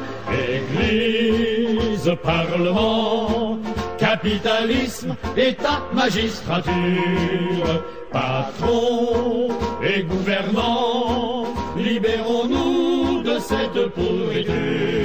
Église, 0.56 2.12
Parlement, 2.24 3.58
capitalisme, 3.98 5.16
État, 5.36 5.82
magistrature, 5.94 7.72
patron 8.12 9.50
et 9.84 10.04
gouvernants, 10.04 11.44
libérons-nous 11.78 13.22
de 13.24 13.38
cette 13.40 13.82
pourriture. 13.96 14.99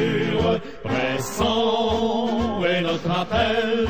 Pressant 0.85 2.63
est 2.63 2.83
notre 2.83 3.11
appel, 3.11 3.89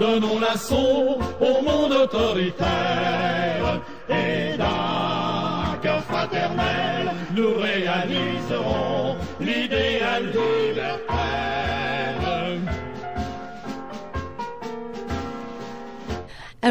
donnons 0.00 0.38
l'assaut 0.40 1.18
au 1.38 1.62
monde 1.62 1.92
autoritaire 1.92 3.80
et 4.08 4.56
d'un 4.56 5.76
cœur 5.82 6.02
fraternel, 6.04 7.10
nous 7.36 7.54
réaliserons 7.60 9.16
l'idéal 9.38 10.24
libertaire. 10.24 11.23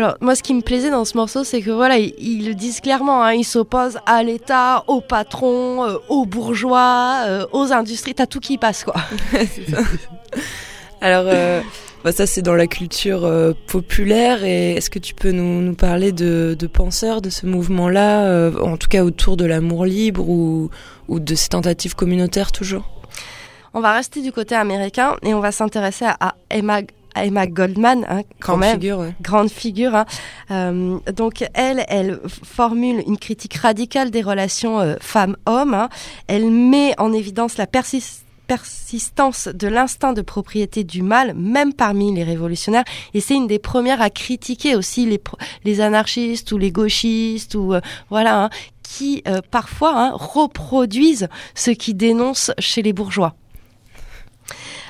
Alors, 0.03 0.17
moi, 0.19 0.36
ce 0.36 0.43
qui 0.43 0.53
me 0.53 0.60
plaisait 0.60 0.89
dans 0.89 1.05
ce 1.05 1.15
morceau, 1.15 1.45
c'est 1.45 1.62
que 1.62 1.72
voilà, 1.72 1.98
ils, 1.98 2.45
le 2.45 2.55
disent 2.55 2.81
clairement, 2.81 3.24
hein, 3.24 3.31
ils 3.31 3.45
s'opposent 3.45 4.00
à 4.05 4.22
l'État, 4.22 4.83
aux 4.88 5.00
patrons, 5.00 5.86
euh, 5.86 5.95
aux 6.10 6.25
bourgeois, 6.25 7.24
euh, 7.25 7.45
aux 7.53 7.72
industries, 7.72 8.13
t'as 8.13 8.25
tout 8.25 8.41
qui 8.41 8.57
passe, 8.57 8.83
quoi. 8.83 8.95
ça. 9.69 9.77
Alors, 11.00 11.24
euh, 11.27 11.62
bah, 12.03 12.12
ça, 12.12 12.27
c'est 12.27 12.41
dans 12.41 12.53
la 12.53 12.67
culture 12.67 13.55
populaire. 13.67 14.43
Et 14.43 14.74
est-ce 14.74 14.89
que 14.89 15.00
tu 15.00 15.13
peux 15.13 15.31
nous, 15.31 15.62
nous 15.62 15.74
parler 15.74 16.12
de, 16.12 16.53
de, 16.60 16.67
penseurs 16.67 17.22
de 17.22 17.29
ce 17.29 17.45
mouvement-là, 17.45 18.51
en 18.62 18.75
tout 18.75 18.89
cas 18.89 19.05
autour 19.05 19.38
de 19.38 19.45
l'amour 19.45 19.86
libre 19.86 20.27
ou, 20.27 20.69
ou 21.07 21.22
de 21.22 21.33
ces 21.33 21.48
tentatives 21.48 21.95
communautaires 21.95 22.51
toujours? 22.51 22.83
On 23.74 23.79
va 23.79 23.93
rester 23.93 24.22
du 24.22 24.33
côté 24.33 24.53
américain 24.53 25.15
et 25.24 25.33
on 25.33 25.39
va 25.39 25.53
s'intéresser 25.53 26.05
à 26.05 26.36
Emma 26.51 26.81
Emma 27.15 27.48
Goldman, 27.48 28.05
hein, 28.10 28.22
quand 28.39 28.53
grande 28.53 28.60
même, 28.62 28.74
figure, 28.74 29.05
grande 29.22 29.50
figure. 29.50 29.96
Hein. 29.96 30.05
Euh, 30.51 31.00
donc 31.15 31.43
elle, 31.53 31.86
elle 31.88 32.20
formule 32.25 33.03
une 33.08 33.17
critique 33.17 33.55
radicale 33.55 34.12
des 34.12 34.22
relations 34.22 34.79
euh, 34.79 34.96
femmes-hommes. 35.00 35.74
Hein. 35.74 35.89
Elle 36.27 36.50
met 36.51 36.93
en 37.00 37.13
évidence 37.13 37.58
la 37.58 37.67
persistance 37.67 39.48
de 39.48 39.67
l'instinct 39.67 40.13
de 40.13 40.22
propriété 40.22 40.84
du 40.84 41.01
mal, 41.01 41.34
même 41.36 41.74
parmi 41.74 42.13
les 42.13 42.24
révolutionnaires. 42.24 42.86
Et 43.13 43.22
c'est 43.22 43.36
une 43.36 43.48
des 43.48 43.60
premières 43.60 44.01
à 44.01 44.10
critiquer 44.10 44.75
aussi 44.75 45.05
les, 45.05 45.22
les 45.63 45.82
anarchistes 45.82 46.51
ou 46.51 46.58
les 46.58 46.72
gauchistes 46.72 47.55
ou 47.55 47.74
euh, 47.74 47.82
voilà, 48.10 48.46
hein, 48.46 48.50
qui 48.82 49.24
parfois 49.50 49.93
hein, 49.96 50.12
reproduisent 50.13 51.27
ce 51.55 51.72
qui 51.72 51.93
dénonce 51.93 52.51
chez 52.60 52.82
les 52.82 52.93
bourgeois. 52.93 53.34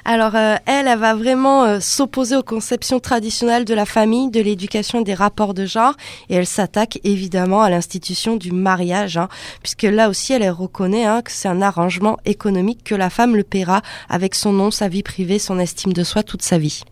Alors 0.06 0.36
euh, 0.36 0.56
elle, 0.66 0.88
elle 0.88 1.00
va 1.00 1.16
vraiment 1.16 1.64
euh, 1.64 1.80
s'opposer 1.80 2.36
aux 2.36 2.44
conceptions 2.44 3.00
traditionnelles 3.00 3.64
de 3.64 3.74
la 3.74 3.86
famille, 3.86 4.30
de 4.30 4.42
l'éducation 4.42 5.00
et 5.00 5.04
des 5.04 5.14
rapports 5.14 5.54
de 5.54 5.66
genre, 5.66 5.94
et 6.30 6.36
elle 6.36 6.46
s'attaque 6.46 7.00
évidemment 7.04 7.62
à 7.62 7.70
l'institution 7.70 8.36
du 8.36 8.52
mariage, 8.52 9.18
hein, 9.18 9.30
puisque 9.62 9.84
là 9.84 10.10
aussi 10.10 10.34
elle 10.34 10.50
reconnaît 10.50 11.06
hein, 11.06 11.22
que 11.22 11.32
c'est 11.32 11.48
un 11.48 11.62
arrangement 11.62 12.18
économique 12.26 12.84
que 12.84 12.96
la 12.96 13.10
femme 13.10 13.36
le 13.36 13.44
paiera 13.44 13.82
avec 14.10 14.36
son 14.36 14.52
nom, 14.52 14.72
sa 14.72 14.90
vie 14.90 15.04
privée, 15.04 15.40
son 15.40 15.58
estime 15.58 15.94
de 15.94 16.04
soi 16.04 16.22
toute 16.24 16.42
sa 16.42 16.58
vie. 16.58 16.84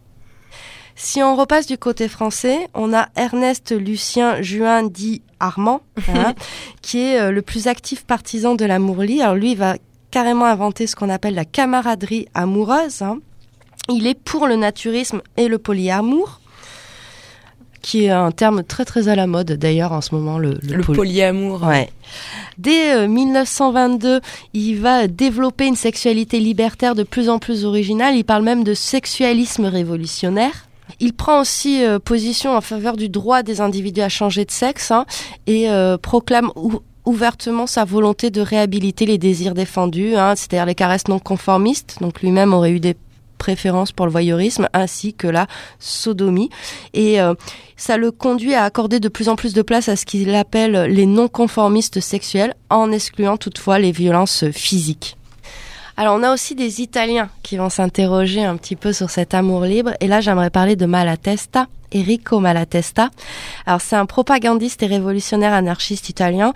Si 0.96 1.22
on 1.24 1.36
repasse 1.36 1.68
du 1.68 1.77
côté 1.77 2.08
français, 2.08 2.68
on 2.74 2.94
a 2.94 3.10
Ernest 3.15 3.72
Lucien 3.72 4.41
Juin 4.41 4.84
dit 4.84 5.22
Armand, 5.39 5.82
hein, 6.08 6.34
qui 6.82 7.00
est 7.00 7.20
euh, 7.20 7.32
le 7.32 7.41
plus 7.41 7.68
actif 7.68 8.06
partisan 8.06 8.56
de 8.56 8.65
l'amour 8.65 9.01
libre. 9.01 9.24
Alors 9.24 9.36
lui, 9.36 9.51
il 9.51 9.58
va 9.58 9.75
carrément 10.12 10.46
inventé 10.46 10.88
ce 10.88 10.96
qu'on 10.96 11.10
appelle 11.10 11.36
la 11.36 11.46
camaraderie 11.46 12.27
amoureuse. 12.34 13.01
Hein. 13.01 13.20
Il 13.89 14.06
est 14.06 14.20
pour 14.20 14.48
le 14.48 14.56
naturisme 14.56 15.22
et 15.38 15.48
le 15.48 15.58
polyamour 15.58 16.41
qui 17.82 18.06
est 18.06 18.10
un 18.10 18.32
terme 18.32 18.63
très 18.63 18.86
très 18.86 19.08
à 19.08 19.15
la 19.15 19.25
mode 19.25 19.53
d'ailleurs 19.53 19.91
en 19.91 20.01
ce 20.01 20.13
moment 20.13 20.38
le, 20.38 20.60
le, 20.62 20.84
polyamour. 20.84 21.63
Ouais. 21.63 21.89
Dès 22.58 23.08
1922, 23.08 24.08
euh, 24.08 24.20
il 24.53 24.75
va 24.75 25.08
développer 25.08 25.65
une 25.65 25.75
sexualité 25.75 26.39
libertaire 26.39 26.96
de 26.96 27.01
plus 27.03 27.27
en 27.27 27.39
plus 27.39 27.65
originale. 27.65 28.15
Il 28.15 28.24
parle 28.24 28.44
même 28.44 28.63
de 28.63 28.74
sexualisme 28.74 29.65
révolutionnaire. 29.65 30.68
Il 31.00 31.13
prend 31.13 31.41
aussi 31.41 31.84
euh, 31.84 31.98
position 31.98 32.56
en 32.56 32.62
faveur 32.62 32.98
du 32.98 33.10
droit 33.10 33.44
des 33.44 33.62
individus 33.62 34.01
à 34.01 34.10
changer 34.10 34.46
de 34.46 34.51
sexe 34.51 34.91
hein, 34.91 35.06
et 35.48 35.70
euh, 35.70 35.98
proclame 35.98 36.51
ouvertement 37.05 37.67
sa 37.67 37.86
volonté 37.86 38.29
de 38.29 38.41
réhabiliter 38.41 39.05
les 39.05 39.17
désirs 39.17 39.53
défendus, 39.53 40.15
hein, 40.15 40.36
c'est-à-dire 40.36 40.65
les 40.65 40.75
caresses 40.75 41.08
non 41.08 41.20
conformistes. 41.20 41.98
Donc 42.01 42.22
lui-même 42.22 42.53
aurait 42.53 42.72
eu 42.72 42.79
des 42.79 42.96
préférences 43.38 43.91
pour 43.91 44.05
le 44.05 44.12
voyeurisme 44.12 44.67
ainsi 44.74 45.13
que 45.15 45.27
la 45.27 45.48
sodomie. 45.79 46.50
Et 46.93 47.20
euh, 47.20 47.34
ça 47.75 47.98
le 47.98 48.12
conduit 48.12 48.53
à 48.53 48.63
accorder 48.63 49.00
de 49.00 49.10
plus 49.10 49.29
en 49.29 49.36
plus 49.36 49.53
de 49.53 49.63
place 49.63 49.89
à 49.89 49.96
ce 49.96 50.05
qu'il 50.05 50.34
appelle 50.36 50.74
les 50.84 51.08
non-conformistes 51.08 52.00
sexuels, 52.01 52.53
en 52.70 52.91
excluant 52.91 53.38
toutefois 53.38 53.79
les 53.79 53.91
violences 53.91 54.46
physiques. 54.51 55.17
Alors 55.98 56.15
on 56.17 56.24
a 56.24 56.34
aussi 56.34 56.55
des 56.55 56.81
Italiens 56.81 57.29
qui 57.43 57.58
vont 57.58 57.70
s'interroger 57.70 58.43
un 58.43 58.58
petit 58.58 58.75
peu 58.75 58.93
sur 58.93 59.10
cet 59.10 59.34
amour 59.34 59.65
libre. 59.65 59.91
Et 60.00 60.08
là 60.08 60.22
j'aimerais 60.22 60.50
parler 60.50 60.75
de 60.75 60.86
Malatesta. 60.86 61.67
Enrico 61.93 62.39
Malatesta. 62.39 63.10
Alors 63.65 63.81
c'est 63.81 63.98
un 63.98 64.05
propagandiste 64.05 64.81
et 64.84 64.88
révolutionnaire 64.88 65.53
anarchiste 65.53 66.10
italien. 66.10 66.53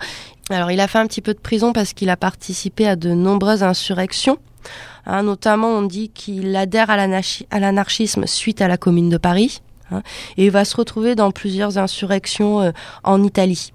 Alors 0.48 0.70
il 0.70 0.78
a 0.80 0.86
fait 0.86 0.98
un 0.98 1.06
petit 1.06 1.22
peu 1.22 1.34
de 1.34 1.40
prison 1.40 1.72
parce 1.72 1.92
qu'il 1.92 2.08
a 2.08 2.16
participé 2.16 2.86
à 2.86 2.94
de 2.94 3.10
nombreuses 3.10 3.64
insurrections. 3.64 4.38
Hein, 5.04 5.22
notamment, 5.22 5.68
on 5.68 5.82
dit 5.82 6.08
qu'il 6.08 6.54
adhère 6.54 6.90
à 6.90 6.96
l'anarchisme 7.60 8.26
suite 8.26 8.60
à 8.60 8.68
la 8.68 8.76
Commune 8.76 9.08
de 9.08 9.18
Paris. 9.18 9.60
Hein, 9.92 10.02
et 10.36 10.46
il 10.46 10.50
va 10.50 10.64
se 10.64 10.76
retrouver 10.76 11.14
dans 11.14 11.30
plusieurs 11.30 11.78
insurrections 11.78 12.60
euh, 12.60 12.72
en 13.04 13.22
Italie. 13.22 13.72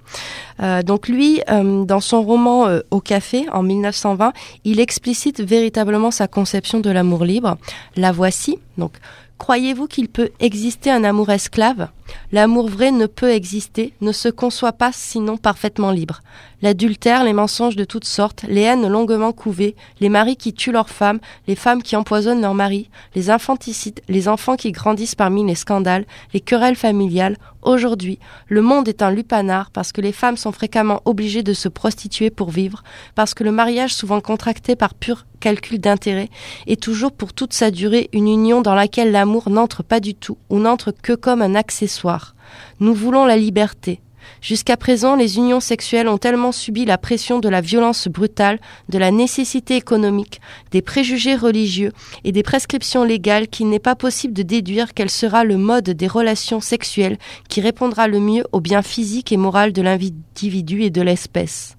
Euh, 0.61 0.81
donc 0.83 1.07
lui, 1.07 1.41
euh, 1.49 1.85
dans 1.85 2.01
son 2.01 2.21
roman 2.21 2.67
Au 2.91 2.99
café 2.99 3.45
en 3.51 3.63
1920, 3.63 4.33
il 4.65 4.81
explicite 4.81 5.41
véritablement 5.41 6.11
sa 6.11 6.27
conception 6.27 6.81
de 6.81 6.89
l'amour 6.89 7.23
libre. 7.23 7.57
La 7.95 8.11
voici. 8.11 8.59
Donc 8.77 8.97
Croyez-vous 9.41 9.87
qu'il 9.87 10.07
peut 10.07 10.29
exister 10.39 10.91
un 10.91 11.03
amour 11.03 11.31
esclave? 11.31 11.89
L'amour 12.31 12.69
vrai 12.69 12.91
ne 12.91 13.07
peut 13.07 13.31
exister, 13.31 13.91
ne 13.99 14.11
se 14.11 14.29
conçoit 14.29 14.71
pas 14.71 14.91
sinon 14.93 15.35
parfaitement 15.35 15.89
libre. 15.89 16.21
L'adultère, 16.61 17.23
les 17.23 17.33
mensonges 17.33 17.75
de 17.75 17.83
toutes 17.83 18.05
sortes, 18.05 18.45
les 18.47 18.61
haines 18.61 18.87
longuement 18.87 19.31
couvées, 19.31 19.75
les 19.99 20.09
maris 20.09 20.35
qui 20.35 20.53
tuent 20.53 20.71
leurs 20.71 20.89
femmes, 20.89 21.19
les 21.47 21.55
femmes 21.55 21.81
qui 21.81 21.95
empoisonnent 21.95 22.41
leurs 22.41 22.53
maris, 22.53 22.91
les 23.15 23.31
infanticides, 23.31 24.01
les 24.07 24.27
enfants 24.27 24.55
qui 24.55 24.71
grandissent 24.71 25.15
parmi 25.15 25.43
les 25.43 25.55
scandales, 25.55 26.05
les 26.35 26.39
querelles 26.39 26.75
familiales, 26.75 27.37
aujourd'hui, 27.63 28.19
le 28.47 28.61
monde 28.61 28.87
est 28.87 29.01
un 29.01 29.09
lupanar 29.09 29.71
parce 29.71 29.91
que 29.91 30.01
les 30.01 30.11
femmes 30.11 30.37
sont 30.37 30.51
fréquemment 30.51 31.01
obligées 31.05 31.41
de 31.41 31.53
se 31.53 31.67
prostituer 31.67 32.29
pour 32.29 32.51
vivre, 32.51 32.83
parce 33.15 33.33
que 33.33 33.43
le 33.43 33.51
mariage 33.51 33.95
souvent 33.95 34.21
contracté 34.21 34.75
par 34.75 34.93
pur 34.93 35.25
calcul 35.39 35.79
d'intérêt 35.79 36.29
est 36.67 36.79
toujours 36.79 37.11
pour 37.11 37.33
toute 37.33 37.53
sa 37.53 37.71
durée 37.71 38.09
une 38.13 38.27
union 38.27 38.61
dans 38.61 38.75
laquelle 38.75 39.11
l'amour 39.11 39.49
n'entre 39.49 39.81
pas 39.81 39.99
du 39.99 40.13
tout 40.13 40.37
ou 40.49 40.59
n'entre 40.59 40.91
que 40.91 41.13
comme 41.13 41.41
un 41.41 41.55
accessoire. 41.55 42.35
Nous 42.79 42.93
voulons 42.93 43.25
la 43.25 43.37
liberté, 43.37 43.99
Jusqu'à 44.41 44.77
présent, 44.77 45.15
les 45.15 45.37
unions 45.37 45.59
sexuelles 45.59 46.07
ont 46.07 46.17
tellement 46.17 46.51
subi 46.51 46.85
la 46.85 46.97
pression 46.97 47.39
de 47.39 47.49
la 47.49 47.61
violence 47.61 48.07
brutale, 48.07 48.59
de 48.89 48.97
la 48.97 49.11
nécessité 49.11 49.75
économique, 49.75 50.41
des 50.71 50.81
préjugés 50.81 51.35
religieux 51.35 51.91
et 52.23 52.31
des 52.31 52.43
prescriptions 52.43 53.03
légales 53.03 53.47
qu'il 53.47 53.69
n'est 53.69 53.79
pas 53.79 53.95
possible 53.95 54.33
de 54.33 54.43
déduire 54.43 54.93
quel 54.93 55.09
sera 55.09 55.43
le 55.43 55.57
mode 55.57 55.89
des 55.89 56.07
relations 56.07 56.61
sexuelles 56.61 57.17
qui 57.49 57.61
répondra 57.61 58.07
le 58.07 58.19
mieux 58.19 58.45
au 58.51 58.61
bien 58.61 58.81
physique 58.81 59.31
et 59.31 59.37
moral 59.37 59.73
de 59.73 59.81
l'individu 59.81 60.83
et 60.83 60.89
de 60.89 61.01
l'espèce. 61.01 61.75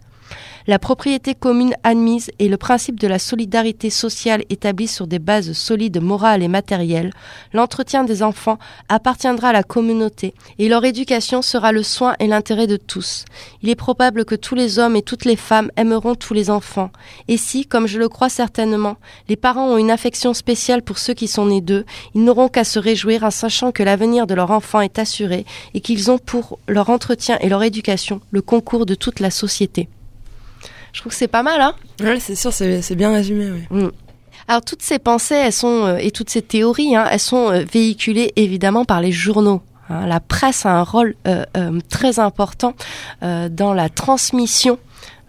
La 0.66 0.78
propriété 0.78 1.34
commune 1.34 1.74
admise 1.82 2.30
et 2.38 2.48
le 2.48 2.56
principe 2.56 3.00
de 3.00 3.08
la 3.08 3.18
solidarité 3.18 3.90
sociale 3.90 4.44
établi 4.50 4.86
sur 4.86 5.06
des 5.06 5.18
bases 5.18 5.52
solides 5.52 6.00
morales 6.00 6.42
et 6.42 6.48
matérielles, 6.48 7.12
l'entretien 7.52 8.04
des 8.04 8.22
enfants 8.22 8.58
appartiendra 8.88 9.48
à 9.48 9.52
la 9.52 9.62
communauté 9.62 10.34
et 10.58 10.68
leur 10.68 10.84
éducation 10.84 11.42
sera 11.42 11.72
le 11.72 11.82
soin 11.82 12.14
et 12.20 12.26
l'intérêt 12.26 12.66
de 12.66 12.76
tous. 12.76 13.24
Il 13.62 13.70
est 13.70 13.74
probable 13.74 14.24
que 14.24 14.34
tous 14.34 14.54
les 14.54 14.78
hommes 14.78 14.96
et 14.96 15.02
toutes 15.02 15.24
les 15.24 15.36
femmes 15.36 15.70
aimeront 15.76 16.14
tous 16.14 16.34
les 16.34 16.50
enfants. 16.50 16.90
Et 17.28 17.36
si, 17.36 17.66
comme 17.66 17.86
je 17.86 17.98
le 17.98 18.08
crois 18.08 18.28
certainement, 18.28 18.96
les 19.28 19.36
parents 19.36 19.68
ont 19.68 19.78
une 19.78 19.90
affection 19.90 20.34
spéciale 20.34 20.82
pour 20.82 20.98
ceux 20.98 21.14
qui 21.14 21.28
sont 21.28 21.46
nés 21.46 21.60
d'eux, 21.60 21.84
ils 22.14 22.24
n'auront 22.24 22.48
qu'à 22.48 22.64
se 22.64 22.78
réjouir 22.78 23.24
en 23.24 23.30
sachant 23.30 23.72
que 23.72 23.82
l'avenir 23.82 24.26
de 24.26 24.34
leur 24.34 24.50
enfant 24.50 24.80
est 24.80 24.98
assuré 24.98 25.44
et 25.74 25.80
qu'ils 25.80 26.10
ont 26.10 26.18
pour 26.18 26.58
leur 26.68 26.90
entretien 26.90 27.38
et 27.40 27.48
leur 27.48 27.62
éducation 27.62 28.20
le 28.30 28.42
concours 28.42 28.86
de 28.86 28.94
toute 28.94 29.20
la 29.20 29.30
société. 29.30 29.88
Je 30.92 31.00
trouve 31.00 31.12
que 31.12 31.18
c'est 31.18 31.28
pas 31.28 31.42
mal, 31.42 31.60
hein 31.60 31.74
Ouais, 32.00 32.20
c'est 32.20 32.34
sûr, 32.34 32.52
c'est 32.52 32.94
bien 32.94 33.12
résumé. 33.12 33.50
Ouais. 33.50 33.66
Mm. 33.84 33.90
Alors 34.48 34.62
toutes 34.62 34.82
ces 34.82 34.98
pensées, 34.98 35.34
elles 35.36 35.52
sont 35.52 35.84
euh, 35.86 35.96
et 35.98 36.10
toutes 36.10 36.28
ces 36.30 36.42
théories, 36.42 36.96
hein, 36.96 37.06
elles 37.10 37.20
sont 37.20 37.50
euh, 37.50 37.64
véhiculées 37.70 38.32
évidemment 38.36 38.84
par 38.84 39.00
les 39.00 39.12
journaux. 39.12 39.62
hein. 39.88 40.06
La 40.06 40.20
presse 40.20 40.66
a 40.66 40.72
un 40.72 40.82
rôle 40.82 41.14
euh, 41.28 41.44
euh, 41.56 41.78
très 41.88 42.18
important 42.18 42.74
euh, 43.22 43.48
dans 43.48 43.72
la 43.74 43.88
transmission 43.88 44.78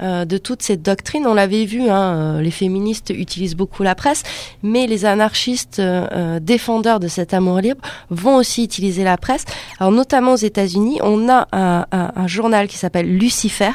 de 0.01 0.37
toutes 0.37 0.61
ces 0.63 0.75
doctrines. 0.75 1.25
On 1.27 1.33
l'avait 1.33 1.63
vu, 1.63 1.87
hein, 1.89 2.41
les 2.41 2.51
féministes 2.51 3.11
utilisent 3.15 3.55
beaucoup 3.55 3.83
la 3.83 3.95
presse, 3.95 4.23
mais 4.61 4.85
les 4.85 5.05
anarchistes 5.05 5.79
euh, 5.79 6.05
euh, 6.11 6.39
défendeurs 6.41 6.99
de 6.99 7.07
cet 7.07 7.33
amour 7.33 7.59
libre 7.59 7.79
vont 8.09 8.35
aussi 8.35 8.65
utiliser 8.65 9.05
la 9.05 9.15
presse. 9.17 9.45
Alors 9.79 9.93
notamment 9.93 10.33
aux 10.33 10.43
États-Unis, 10.51 10.99
on 11.03 11.29
a 11.29 11.47
un, 11.53 11.85
un- 11.93 12.11
un 12.17 12.27
journal 12.27 12.67
qui 12.67 12.77
s'appelle 12.77 13.17
Lucifer. 13.17 13.71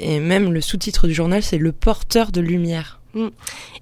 Et 0.00 0.18
même 0.18 0.52
le 0.52 0.60
sous-titre 0.60 1.06
du 1.06 1.14
journal, 1.14 1.42
c'est 1.42 1.58
Le 1.58 1.72
porteur 1.72 2.32
de 2.32 2.40
lumière. 2.40 3.00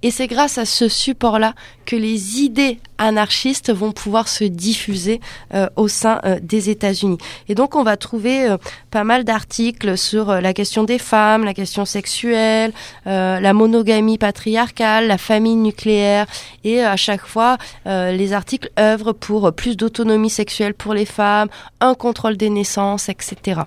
Et 0.03 0.11
c'est 0.11 0.27
grâce 0.27 0.59
à 0.59 0.65
ce 0.65 0.89
support-là 0.89 1.55
que 1.85 1.97
les 1.97 2.41
idées 2.41 2.79
anarchistes 2.97 3.73
vont 3.73 3.93
pouvoir 3.93 4.27
se 4.27 4.45
diffuser 4.45 5.21
euh, 5.55 5.69
au 5.77 5.87
sein 5.87 6.21
euh, 6.25 6.39
des 6.41 6.71
États-Unis. 6.71 7.19
Et 7.49 7.55
donc 7.55 7.77
on 7.77 7.83
va 7.83 7.97
trouver 7.97 8.49
euh, 8.49 8.57
pas 8.91 9.05
mal 9.05 9.25
d'articles 9.25 9.99
sur 9.99 10.33
la 10.33 10.55
question 10.55 10.85
des 10.85 10.99
femmes, 10.99 11.45
la 11.45 11.53
question 11.53 11.85
sexuelle, 11.85 12.73
la 13.05 13.53
monogamie 13.53 14.19
patriarcale, 14.19 15.07
la 15.09 15.19
famille 15.19 15.57
nucléaire. 15.57 16.27
Et 16.65 16.83
à 16.83 16.97
chaque 16.97 17.27
fois, 17.27 17.59
les 17.87 18.33
articles 18.33 18.71
œuvrent 18.79 19.13
pour 19.13 19.53
plus 19.53 19.77
d'autonomie 19.77 20.31
sexuelle 20.31 20.75
pour 20.75 20.95
les 20.95 21.07
femmes, 21.07 21.49
un 21.81 21.95
contrôle 21.95 22.37
des 22.37 22.51
naissances, 22.51 23.09
etc. 23.09 23.63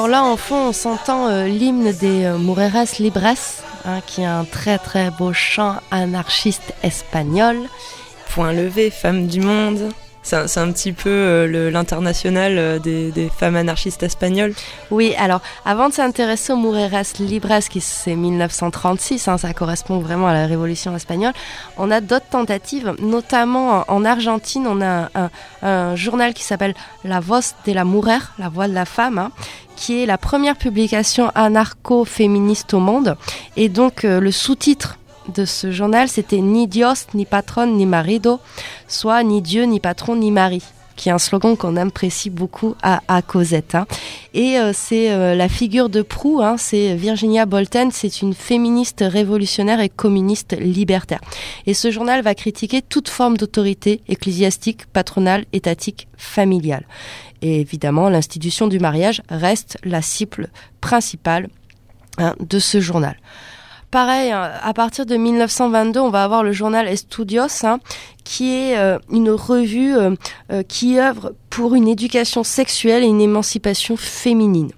Alors 0.00 0.08
là, 0.08 0.24
en 0.24 0.38
fond, 0.38 0.68
on 0.68 0.72
s'entend 0.72 1.28
euh, 1.28 1.44
l'hymne 1.44 1.92
des 1.92 2.24
euh, 2.24 2.38
Libres, 2.98 3.34
hein, 3.84 4.00
qui 4.06 4.22
est 4.22 4.24
un 4.24 4.46
très 4.46 4.78
très 4.78 5.10
beau 5.10 5.34
chant 5.34 5.76
anarchiste 5.90 6.72
espagnol. 6.82 7.58
Point 8.30 8.54
levé, 8.54 8.88
femme 8.88 9.26
du 9.26 9.42
monde. 9.42 9.92
C'est 10.22 10.36
un, 10.36 10.62
un 10.62 10.72
petit 10.72 10.92
peu 10.92 11.08
euh, 11.08 11.70
l'international 11.70 12.58
euh, 12.58 12.78
des, 12.78 13.10
des 13.12 13.28
femmes 13.28 13.56
anarchistes 13.56 14.02
espagnoles. 14.02 14.54
Oui, 14.90 15.14
alors 15.16 15.40
avant 15.64 15.88
de 15.88 15.94
s'intéresser 15.94 16.52
aux 16.52 16.56
Mujeres 16.56 17.04
Libres, 17.20 17.60
qui 17.70 17.80
c'est 17.80 18.16
1936, 18.16 19.28
hein, 19.28 19.38
ça 19.38 19.54
correspond 19.54 19.98
vraiment 19.98 20.26
à 20.26 20.32
la 20.32 20.46
révolution 20.46 20.94
espagnole, 20.96 21.32
on 21.78 21.90
a 21.90 22.00
d'autres 22.00 22.28
tentatives, 22.30 22.94
notamment 23.00 23.84
en 23.88 24.00
en 24.00 24.04
Argentine, 24.06 24.66
on 24.66 24.80
a 24.80 25.10
un, 25.14 25.30
un 25.62 25.94
journal 25.94 26.32
qui 26.32 26.42
s'appelle 26.42 26.74
La 27.04 27.20
Voz 27.20 27.54
de 27.66 27.72
la 27.72 27.84
Mujer, 27.84 28.32
la 28.38 28.48
voix 28.48 28.66
de 28.66 28.72
la 28.72 28.86
femme, 28.86 29.18
hein, 29.18 29.30
qui 29.76 30.02
est 30.02 30.06
la 30.06 30.18
première 30.18 30.56
publication 30.56 31.30
anarcho-féministe 31.34 32.74
au 32.74 32.80
monde. 32.80 33.16
Et 33.56 33.68
donc 33.68 34.04
euh, 34.04 34.20
le 34.20 34.30
sous-titre 34.30 34.98
de 35.30 35.44
ce 35.44 35.70
journal, 35.70 36.08
c'était 36.08 36.40
Ni 36.40 36.66
Dios, 36.66 37.06
ni 37.14 37.24
patron, 37.24 37.66
ni 37.66 37.86
marido, 37.86 38.40
soit 38.88 39.22
ni 39.22 39.42
Dieu, 39.42 39.64
ni 39.64 39.80
patron, 39.80 40.16
ni 40.16 40.30
mari 40.30 40.62
qui 41.00 41.08
est 41.08 41.12
un 41.12 41.18
slogan 41.18 41.56
qu'on 41.56 41.76
apprécie 41.76 42.28
beaucoup 42.28 42.74
à, 42.82 43.22
Cosette. 43.22 43.74
hein. 43.74 43.86
Et 44.34 44.58
euh, 44.58 44.72
c'est 44.74 45.10
euh, 45.10 45.34
la 45.34 45.48
figure 45.48 45.88
de 45.88 46.02
proue, 46.02 46.42
hein, 46.42 46.56
c'est 46.58 46.94
Virginia 46.94 47.46
Bolten, 47.46 47.90
c'est 47.90 48.20
une 48.20 48.34
féministe 48.34 49.02
révolutionnaire 49.06 49.80
et 49.80 49.88
communiste 49.88 50.54
libertaire. 50.60 51.20
Et 51.66 51.72
ce 51.72 51.90
journal 51.90 52.20
va 52.20 52.34
critiquer 52.34 52.82
toute 52.82 53.08
forme 53.08 53.38
d'autorité 53.38 54.02
ecclésiastique, 54.08 54.84
patronale, 54.92 55.46
étatique, 55.54 56.06
familiale. 56.18 56.84
Et 57.40 57.60
évidemment, 57.60 58.10
l'institution 58.10 58.66
du 58.68 58.78
mariage 58.78 59.22
reste 59.30 59.78
la 59.84 60.02
cible 60.02 60.50
principale 60.82 61.48
hein, 62.18 62.34
de 62.40 62.58
ce 62.58 62.78
journal. 62.78 63.16
Pareil, 63.90 64.30
hein, 64.30 64.52
à 64.62 64.72
partir 64.72 65.04
de 65.04 65.16
1922, 65.16 65.98
on 65.98 66.10
va 66.10 66.22
avoir 66.22 66.44
le 66.44 66.52
journal 66.52 66.86
Estudios, 66.86 67.64
hein, 67.64 67.80
qui 68.22 68.54
est 68.54 68.78
euh, 68.78 68.98
une 69.10 69.30
revue 69.30 69.96
euh, 69.96 70.14
euh, 70.52 70.62
qui 70.62 71.00
œuvre 71.00 71.32
pour 71.50 71.74
une 71.74 71.88
éducation 71.88 72.44
sexuelle 72.44 73.02
et 73.02 73.08
une 73.08 73.20
émancipation 73.20 73.96
féminine. 73.96 74.70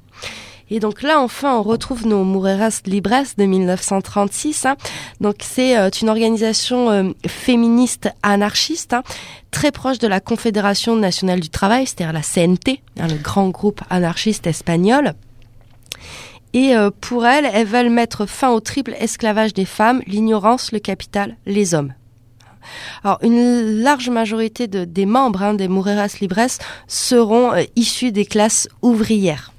Et 0.71 0.81
donc 0.81 1.03
là, 1.03 1.21
enfin, 1.21 1.55
on 1.59 1.63
retrouve 1.63 2.07
nos 2.07 2.25
Mujeres 2.25 2.81
Libres 2.87 3.27
de 3.37 3.45
1936. 3.45 4.65
hein. 4.65 4.77
Donc 5.21 5.37
c'est 5.41 5.77
une 6.01 6.09
organisation 6.09 7.15
féministe 7.27 8.09
anarchiste, 8.23 8.97
très 9.51 9.71
proche 9.71 9.99
de 9.99 10.09
la 10.09 10.21
Confédération 10.21 10.97
nationale 10.97 11.41
du 11.41 11.51
travail, 11.51 11.87
c'est-à-dire 11.87 12.15
la 12.15 12.23
CNT, 12.23 12.81
le 12.97 13.23
grand 13.23 13.51
groupe 13.51 13.83
anarchiste 13.91 14.47
espagnol. 14.47 15.13
Et 16.55 16.77
euh, 16.77 16.91
pour 17.01 17.25
elles, 17.27 17.49
elles 17.53 17.67
veulent 17.67 17.89
mettre 17.91 18.27
fin 18.27 18.51
au 18.51 18.61
triple 18.61 18.95
esclavage 18.99 19.55
des 19.55 19.65
femmes, 19.65 20.03
l'ignorance, 20.07 20.73
le 20.73 20.79
capital, 20.81 21.37
les 21.47 21.75
hommes. 21.75 21.95
Alors, 23.03 23.19
une 23.23 23.81
large 23.83 24.09
majorité 24.11 24.69
de- 24.69 24.85
des 24.85 25.07
membres 25.07 25.43
hein, 25.43 25.55
des 25.55 25.67
Mujeres 25.69 26.07
Libres 26.21 26.59
seront 26.87 27.53
euh, 27.53 27.63
issus 27.75 28.13
des 28.13 28.25
classes 28.27 28.69
ouvrières. 28.83 29.52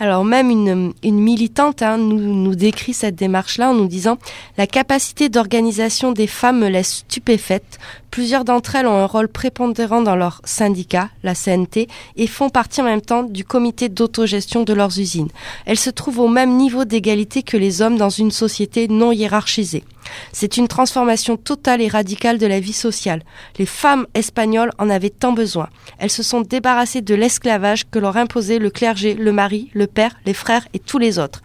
Alors 0.00 0.24
même 0.24 0.50
une, 0.50 0.92
militante 1.02 1.82
hein, 1.82 1.98
nous, 1.98 2.18
nous 2.18 2.54
décrit 2.54 2.94
cette 2.94 3.16
démarche-là 3.16 3.70
en 3.70 3.74
nous 3.74 3.88
disant 3.88 4.16
La 4.56 4.68
capacité 4.68 5.28
d'organisation 5.28 6.12
des 6.12 6.28
femmes 6.28 6.60
me 6.60 6.68
laisse 6.68 6.98
stupéfaite. 6.98 7.78
Plusieurs 8.12 8.44
d'entre 8.44 8.76
elles 8.76 8.86
ont 8.86 8.96
un 8.96 9.06
rôle 9.06 9.28
prépondérant 9.28 10.00
dans 10.00 10.14
leur 10.14 10.40
syndicat, 10.44 11.10
la 11.24 11.34
CNT, 11.34 11.88
et 12.16 12.26
font 12.28 12.48
partie 12.48 12.80
en 12.80 12.84
même 12.84 13.02
temps 13.02 13.24
du 13.24 13.44
comité 13.44 13.88
d'autogestion 13.88 14.62
de 14.62 14.72
leurs 14.72 14.98
usines. 15.00 15.30
Elles 15.66 15.78
se 15.78 15.90
trouvent 15.90 16.20
au 16.20 16.28
même 16.28 16.56
niveau 16.56 16.84
d'égalité 16.84 17.42
que 17.42 17.56
les 17.56 17.82
hommes 17.82 17.98
dans 17.98 18.08
une 18.08 18.30
société 18.30 18.86
non 18.86 19.10
hiérarchisée. 19.10 19.84
C'est 20.32 20.56
une 20.56 20.68
transformation 20.68 21.36
totale 21.36 21.80
et 21.80 21.88
radicale 21.88 22.38
de 22.38 22.46
la 22.46 22.60
vie 22.60 22.72
sociale. 22.72 23.22
Les 23.58 23.66
femmes 23.66 24.06
espagnoles 24.14 24.72
en 24.78 24.90
avaient 24.90 25.10
tant 25.10 25.32
besoin. 25.32 25.68
Elles 25.98 26.10
se 26.10 26.22
sont 26.22 26.40
débarrassées 26.40 27.02
de 27.02 27.14
l'esclavage 27.14 27.84
que 27.90 27.98
leur 27.98 28.16
imposait 28.16 28.58
le 28.58 28.70
clergé, 28.70 29.14
le 29.14 29.32
mari, 29.32 29.70
le 29.74 29.86
père, 29.86 30.16
les 30.26 30.34
frères 30.34 30.66
et 30.74 30.78
tous 30.78 30.98
les 30.98 31.18
autres. 31.18 31.42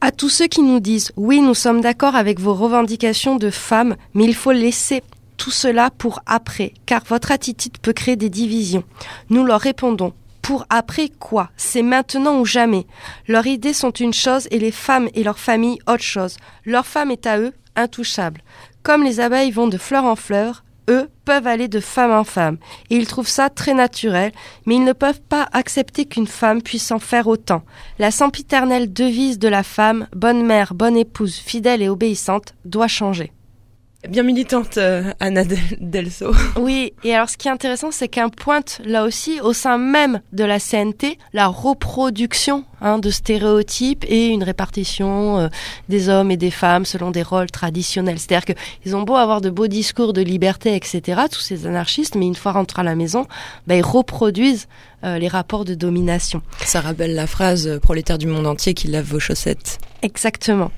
À 0.00 0.10
tous 0.10 0.28
ceux 0.28 0.46
qui 0.46 0.62
nous 0.62 0.80
disent 0.80 1.12
oui, 1.16 1.40
nous 1.40 1.54
sommes 1.54 1.80
d'accord 1.80 2.16
avec 2.16 2.40
vos 2.40 2.54
revendications 2.54 3.36
de 3.36 3.50
femmes, 3.50 3.96
mais 4.14 4.24
il 4.24 4.34
faut 4.34 4.52
laisser 4.52 5.02
tout 5.36 5.50
cela 5.50 5.90
pour 5.90 6.20
après, 6.26 6.72
car 6.86 7.02
votre 7.06 7.30
attitude 7.30 7.78
peut 7.78 7.92
créer 7.92 8.16
des 8.16 8.30
divisions. 8.30 8.84
Nous 9.30 9.44
leur 9.44 9.60
répondons 9.60 10.12
pour 10.42 10.64
après 10.70 11.08
quoi? 11.08 11.50
C'est 11.56 11.82
maintenant 11.82 12.38
ou 12.38 12.44
jamais. 12.44 12.86
Leurs 13.26 13.46
idées 13.46 13.72
sont 13.72 13.90
une 13.90 14.14
chose 14.14 14.46
et 14.50 14.58
les 14.58 14.70
femmes 14.70 15.08
et 15.14 15.24
leurs 15.24 15.40
familles 15.40 15.80
autre 15.88 16.04
chose. 16.04 16.36
Leur 16.64 16.86
femme 16.86 17.10
est 17.10 17.26
à 17.26 17.38
eux 17.40 17.52
intouchable. 17.76 18.42
Comme 18.82 19.04
les 19.04 19.20
abeilles 19.20 19.50
vont 19.50 19.68
de 19.68 19.78
fleur 19.78 20.04
en 20.04 20.16
fleur, 20.16 20.64
eux 20.88 21.08
peuvent 21.24 21.46
aller 21.46 21.68
de 21.68 21.80
femme 21.80 22.12
en 22.12 22.24
femme. 22.24 22.58
Et 22.90 22.96
ils 22.96 23.06
trouvent 23.06 23.28
ça 23.28 23.50
très 23.50 23.74
naturel, 23.74 24.32
mais 24.64 24.76
ils 24.76 24.84
ne 24.84 24.92
peuvent 24.92 25.20
pas 25.20 25.48
accepter 25.52 26.04
qu'une 26.06 26.26
femme 26.26 26.62
puisse 26.62 26.90
en 26.92 26.98
faire 26.98 27.26
autant. 27.26 27.62
La 27.98 28.10
sempiternelle 28.10 28.92
devise 28.92 29.38
de 29.38 29.48
la 29.48 29.62
femme, 29.62 30.06
bonne 30.14 30.44
mère, 30.44 30.74
bonne 30.74 30.96
épouse, 30.96 31.36
fidèle 31.36 31.82
et 31.82 31.88
obéissante, 31.88 32.54
doit 32.64 32.88
changer. 32.88 33.32
Bien 34.08 34.22
militante, 34.22 34.76
euh, 34.78 35.12
Anna 35.20 35.44
Del- 35.44 35.58
Delso. 35.80 36.32
Oui, 36.56 36.92
et 37.04 37.14
alors 37.14 37.28
ce 37.28 37.36
qui 37.36 37.48
est 37.48 37.50
intéressant, 37.50 37.90
c'est 37.90 38.08
qu'un 38.08 38.28
pointe 38.28 38.80
là 38.84 39.04
aussi 39.04 39.40
au 39.40 39.52
sein 39.52 39.78
même 39.78 40.20
de 40.32 40.44
la 40.44 40.58
CNT 40.60 41.18
la 41.32 41.48
reproduction 41.48 42.64
hein, 42.80 42.98
de 42.98 43.10
stéréotypes 43.10 44.04
et 44.08 44.28
une 44.28 44.42
répartition 44.44 45.38
euh, 45.38 45.48
des 45.88 46.08
hommes 46.08 46.30
et 46.30 46.36
des 46.36 46.50
femmes 46.50 46.84
selon 46.84 47.10
des 47.10 47.22
rôles 47.22 47.50
traditionnels. 47.50 48.18
C'est-à-dire 48.18 48.54
qu'ils 48.54 48.94
ont 48.96 49.02
beau 49.02 49.16
avoir 49.16 49.40
de 49.40 49.50
beaux 49.50 49.66
discours 49.66 50.12
de 50.12 50.22
liberté, 50.22 50.74
etc., 50.76 51.22
tous 51.30 51.40
ces 51.40 51.66
anarchistes, 51.66 52.14
mais 52.14 52.26
une 52.26 52.34
fois 52.36 52.52
rentrés 52.52 52.82
à 52.82 52.84
la 52.84 52.94
maison, 52.94 53.26
bah, 53.66 53.74
ils 53.76 53.82
reproduisent 53.82 54.68
euh, 55.04 55.18
les 55.18 55.28
rapports 55.28 55.64
de 55.64 55.74
domination. 55.74 56.42
Ça 56.64 56.80
rappelle 56.80 57.14
la 57.14 57.26
phrase 57.26 57.66
euh, 57.66 57.78
prolétaire 57.80 58.18
du 58.18 58.26
monde 58.26 58.46
entier 58.46 58.72
qui 58.74 58.88
lave 58.88 59.04
vos 59.06 59.20
chaussettes. 59.20 59.78
Exactement. 60.02 60.70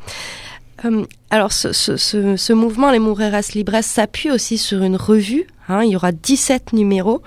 Euh, 0.85 1.05
alors, 1.31 1.53
ce, 1.53 2.53
mouvement, 2.53 2.91
les 2.91 2.99
Moureras 2.99 3.51
Libres, 3.55 3.83
s'appuie 3.83 4.31
aussi 4.31 4.59
sur 4.59 4.83
une 4.83 4.97
revue. 4.97 5.47
Hein, 5.69 5.83
il 5.85 5.91
y 5.91 5.97
aura 5.97 6.13
17 6.13 6.73
numéros. 6.73 7.23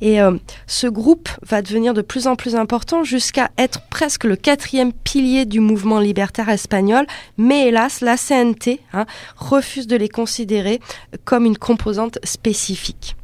Et 0.00 0.20
euh, 0.20 0.36
ce 0.66 0.86
groupe 0.86 1.30
va 1.42 1.62
devenir 1.62 1.94
de 1.94 2.02
plus 2.02 2.26
en 2.26 2.36
plus 2.36 2.54
important 2.54 3.04
jusqu'à 3.04 3.50
être 3.56 3.80
presque 3.88 4.24
le 4.24 4.36
quatrième 4.36 4.92
pilier 4.92 5.46
du 5.46 5.60
mouvement 5.60 5.98
libertaire 5.98 6.50
espagnol. 6.50 7.06
Mais 7.38 7.68
hélas, 7.68 8.02
la 8.02 8.16
CNT 8.16 8.80
hein, 8.92 9.06
refuse 9.36 9.86
de 9.86 9.96
les 9.96 10.08
considérer 10.08 10.80
comme 11.24 11.46
une 11.46 11.56
composante 11.56 12.18
spécifique. 12.24 13.16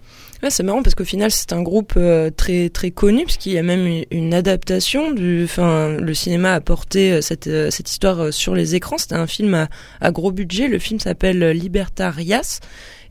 C'est 0.51 0.63
marrant 0.63 0.83
parce 0.83 0.95
qu'au 0.95 1.05
final 1.05 1.31
c'est 1.31 1.53
un 1.53 1.63
groupe 1.63 1.95
euh, 1.97 2.31
très 2.31 2.69
très 2.69 2.91
connu 2.91 3.25
puisqu'il 3.25 3.53
y 3.53 3.59
a 3.59 3.63
même 3.63 4.03
une, 4.11 4.35
adaptation 4.35 5.11
du, 5.11 5.45
enfin 5.45 5.97
le 5.97 6.15
cinéma 6.15 6.55
a 6.55 6.61
porté 6.61 7.13
euh, 7.13 7.21
cette 7.21 7.47
euh, 7.47 7.71
cette 7.71 7.91
histoire 7.91 8.33
sur 8.33 8.55
les 8.55 8.75
écrans. 8.75 8.99
C'était 8.99 9.15
un 9.15 9.27
film 9.27 9.69
à, 10.01 10.11
gros 10.11 10.33
budget. 10.33 10.69
Le 10.69 10.79
film 10.79 11.01
s'appelle 11.01 11.51
Libertarias 11.51 12.61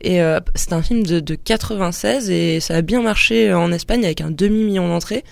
et 0.00 0.20
c'est 0.54 0.72
un 0.74 0.82
film 0.82 1.02
de, 1.02 1.20
de 1.20 1.34
96 1.34 2.30
et 2.30 2.60
ça 2.60 2.76
a 2.76 2.82
bien 2.82 3.00
marché 3.00 3.54
en 3.54 3.72
Espagne 3.72 4.04
avec 4.04 4.20
un 4.20 4.30
demi 4.30 4.64
million 4.64 4.86
d'entrées. 4.88 5.24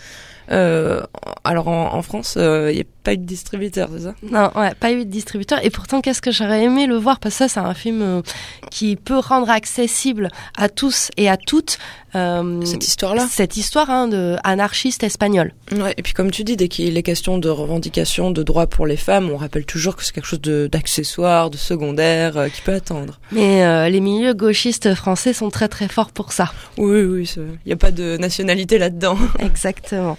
Alors 0.48 1.68
en, 1.68 2.02
France, 2.02 2.36
il 2.36 2.74
n'y 2.74 2.80
a 2.80 2.84
pas 3.02 3.14
eu 3.14 3.18
de 3.18 3.24
distributeur, 3.24 3.88
c'est 3.92 4.04
ça? 4.04 4.14
Non, 4.22 4.50
ouais, 4.54 4.74
pas 4.74 4.92
eu 4.92 5.04
de 5.04 5.10
distributeur. 5.10 5.64
Et 5.64 5.70
pourtant, 5.70 6.00
qu'est-ce 6.00 6.22
que 6.22 6.30
j'aurais 6.30 6.64
aimé 6.64 6.86
le 6.86 6.96
voir? 6.96 7.18
Parce 7.18 7.34
que 7.34 7.38
ça, 7.38 7.48
c'est 7.48 7.60
un 7.60 7.74
film 7.74 8.02
euh, 8.02 8.22
qui 8.70 8.96
peut 8.96 9.18
rendre 9.18 9.50
accessible 9.50 10.28
à 10.56 10.68
tous 10.68 11.10
et 11.16 11.28
à 11.28 11.36
toutes 11.36 11.78
euh, 12.14 12.64
Cette 12.64 12.86
histoire-là? 12.86 13.26
cette 13.28 13.56
histoire 13.56 13.90
hein, 13.90 14.08
de 14.08 14.36
anarchiste 14.44 15.02
espagnol. 15.02 15.52
Ouais, 15.72 15.94
et 15.96 16.02
puis 16.02 16.12
comme 16.12 16.30
tu 16.30 16.44
dis, 16.44 16.56
dès 16.56 16.68
qu'il 16.68 16.96
est 16.96 17.02
question 17.02 17.38
de 17.38 17.48
revendication 17.48 18.30
de 18.30 18.42
droits 18.42 18.66
pour 18.66 18.86
les 18.86 18.96
femmes, 18.96 19.30
on 19.30 19.36
rappelle 19.36 19.64
toujours 19.64 19.96
que 19.96 20.04
c'est 20.04 20.12
quelque 20.12 20.26
chose 20.26 20.40
d'accessoire, 20.40 21.50
de, 21.50 21.56
secondaire, 21.56 22.36
euh, 22.36 22.48
qui 22.48 22.60
peut 22.62 22.74
attendre. 22.74 23.18
Mais 23.32 23.90
les 23.90 24.00
milieux 24.00 24.34
gauchistes 24.34 24.94
français 24.94 25.32
sont 25.32 25.50
très 25.50 25.68
très 25.68 25.88
forts 25.88 26.12
pour 26.12 26.32
ça. 26.32 26.52
Oui, 26.76 27.02
oui, 27.02 27.30
il 27.36 27.66
n'y 27.66 27.72
a 27.72 27.76
pas 27.76 27.90
de 27.90 28.16
nationalité 28.16 28.78
là-dedans. 28.78 29.16
Exactement. 29.38 30.16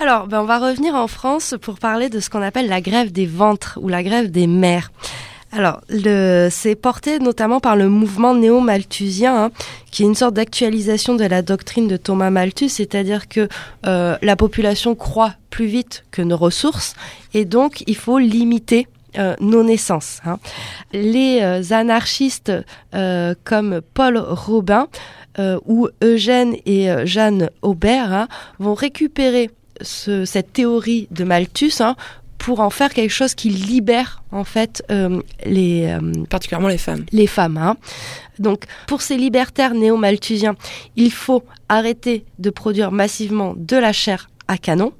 Alors, 0.00 0.26
ben, 0.26 0.40
on 0.40 0.44
va 0.44 0.58
revenir 0.58 0.94
en 0.94 1.06
France 1.06 1.54
pour 1.60 1.78
parler 1.78 2.08
de 2.08 2.20
ce 2.20 2.28
qu'on 2.28 2.42
appelle 2.42 2.68
la 2.68 2.80
grève 2.80 3.12
des 3.12 3.26
ventres 3.26 3.78
ou 3.80 3.88
la 3.88 4.02
grève 4.02 4.30
des 4.30 4.46
mères. 4.46 4.90
Alors, 5.52 5.80
c'est 5.88 6.74
porté 6.74 7.20
notamment 7.20 7.60
par 7.60 7.76
le 7.76 7.88
mouvement 7.88 8.34
néo-malthusien, 8.34 9.44
hein, 9.44 9.50
qui 9.92 10.02
est 10.02 10.06
une 10.06 10.16
sorte 10.16 10.34
d'actualisation 10.34 11.14
de 11.14 11.24
la 11.24 11.42
doctrine 11.42 11.86
de 11.86 11.96
Thomas 11.96 12.30
Malthus, 12.30 12.70
c'est-à-dire 12.70 13.28
que 13.28 13.48
euh, 13.86 14.16
la 14.20 14.34
population 14.34 14.96
croît 14.96 15.34
plus 15.50 15.66
vite 15.66 16.04
que 16.10 16.22
nos 16.22 16.36
ressources, 16.36 16.94
et 17.34 17.44
donc 17.44 17.84
il 17.86 17.94
faut 17.94 18.18
limiter 18.18 18.88
euh, 19.16 19.36
nos 19.38 19.62
naissances. 19.62 20.20
hein. 20.26 20.40
Les 20.92 21.38
euh, 21.40 21.62
anarchistes 21.70 22.50
euh, 22.96 23.36
comme 23.44 23.80
Paul 23.94 24.18
Robin 24.18 24.88
ou 25.66 25.88
Eugène 26.00 26.54
et 26.64 26.88
Jeanne 27.06 27.50
Aubert 27.62 28.12
hein, 28.12 28.28
vont 28.60 28.74
récupérer 28.74 29.50
ce- 29.80 30.24
cette 30.24 30.52
théorie 30.52 31.08
de 31.10 31.24
Malthus 31.24 31.72
hein, 31.80 31.96
pour 32.38 32.60
en 32.60 32.70
faire 32.70 32.92
quelque 32.92 33.10
chose 33.10 33.34
qui 33.34 33.48
libère 33.50 34.22
en 34.30 34.44
fait 34.44 34.82
euh, 34.90 35.20
les, 35.46 35.86
euh, 35.86 36.24
Particulièrement 36.28 36.68
les 36.68 36.78
femmes. 36.78 37.04
les 37.12 37.26
femmes. 37.26 37.56
hein. 37.56 37.76
Donc, 38.38 38.64
pour 38.86 39.00
ces 39.02 39.16
libertaires 39.16 39.74
néo-malthusiens, 39.74 40.56
il 40.96 41.12
faut 41.12 41.44
arrêter 41.68 42.24
de 42.38 42.50
produire 42.50 42.90
massivement 42.90 43.54
de 43.56 43.76
la 43.76 43.92
chair 43.92 44.28
à 44.48 44.58
canon, 44.58 44.92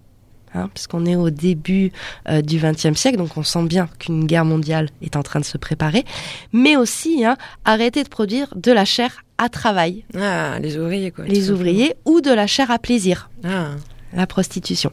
hein, 0.54 0.70
puisqu'on 0.72 1.04
est 1.04 1.16
au 1.16 1.30
début 1.30 1.90
euh, 2.28 2.40
du 2.42 2.58
XXe 2.58 2.94
siècle, 2.98 3.18
donc 3.18 3.36
on 3.36 3.42
sent 3.42 3.64
bien 3.64 3.88
qu'une 3.98 4.24
guerre 4.24 4.44
mondiale 4.44 4.88
est 5.02 5.16
en 5.16 5.22
train 5.22 5.40
de 5.40 5.44
se 5.44 5.58
préparer, 5.58 6.04
mais 6.52 6.76
aussi 6.76 7.24
hein, 7.24 7.36
arrêter 7.64 8.04
de 8.04 8.08
produire 8.08 8.54
de 8.56 8.70
la 8.72 8.84
chair 8.84 9.22
à 9.36 9.48
travail, 9.48 10.04
Ah, 10.16 10.58
les 10.62 10.78
ouvriers, 10.78 11.10
quoi. 11.10 11.24
les 11.24 11.50
ouvriers, 11.50 11.94
ou 12.04 12.20
de 12.20 12.30
la 12.30 12.46
chair 12.46 12.70
à 12.70 12.78
plaisir 12.78 13.28
simplement. 13.42 13.74
La 14.14 14.26
prostitution. 14.26 14.90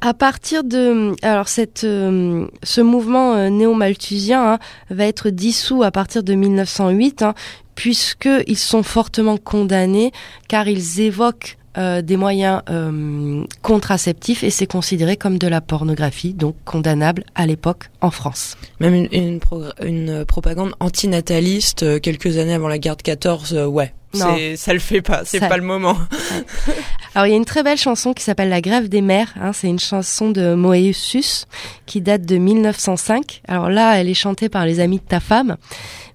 À 0.00 0.12
partir 0.12 0.64
de 0.64 1.14
alors 1.22 1.48
cette 1.48 1.84
euh, 1.84 2.46
ce 2.62 2.80
mouvement 2.82 3.34
euh, 3.34 3.48
néo-malthusien 3.48 4.52
hein, 4.52 4.58
va 4.90 5.06
être 5.06 5.30
dissous 5.30 5.82
à 5.82 5.90
partir 5.90 6.22
de 6.22 6.34
1908 6.34 7.22
hein, 7.22 7.34
puisque 7.74 8.28
ils 8.46 8.58
sont 8.58 8.82
fortement 8.82 9.38
condamnés 9.38 10.12
car 10.46 10.68
ils 10.68 11.00
évoquent 11.00 11.56
euh, 11.76 12.02
des 12.02 12.16
moyens 12.16 12.62
euh, 12.70 13.44
contraceptifs 13.62 14.44
et 14.44 14.50
c'est 14.50 14.66
considéré 14.66 15.16
comme 15.16 15.38
de 15.38 15.46
la 15.48 15.60
pornographie 15.60 16.34
donc 16.34 16.54
condamnable 16.64 17.24
à 17.34 17.46
l'époque 17.46 17.90
en 18.00 18.10
France. 18.10 18.56
Même 18.80 18.94
une, 18.94 19.08
une, 19.12 19.40
une 19.82 20.24
propagande 20.24 20.72
antinataliste 20.80 21.82
euh, 21.82 21.98
quelques 21.98 22.38
années 22.38 22.54
avant 22.54 22.68
la 22.68 22.78
guerre 22.78 22.96
de 22.96 23.02
14, 23.02 23.54
euh, 23.54 23.66
ouais. 23.66 23.92
Non. 24.16 24.36
Ça 24.54 24.72
le 24.72 24.78
fait 24.78 25.02
pas, 25.02 25.22
c'est 25.24 25.40
Ça- 25.40 25.48
pas 25.48 25.56
le 25.56 25.64
moment. 25.64 25.96
Alors 27.16 27.26
il 27.26 27.30
y 27.30 27.32
a 27.32 27.36
une 27.36 27.44
très 27.44 27.64
belle 27.64 27.78
chanson 27.78 28.12
qui 28.12 28.22
s'appelle 28.22 28.48
La 28.48 28.60
Grève 28.60 28.88
des 28.88 29.00
mères. 29.00 29.34
Hein, 29.40 29.52
c'est 29.52 29.66
une 29.66 29.80
chanson 29.80 30.30
de 30.30 30.54
Moeus 30.54 31.46
qui 31.86 32.00
date 32.00 32.24
de 32.24 32.36
1905. 32.36 33.42
Alors 33.48 33.70
là, 33.70 34.00
elle 34.00 34.08
est 34.08 34.14
chantée 34.14 34.48
par 34.48 34.66
les 34.66 34.78
amis 34.78 34.98
de 34.98 35.02
ta 35.04 35.18
femme, 35.18 35.56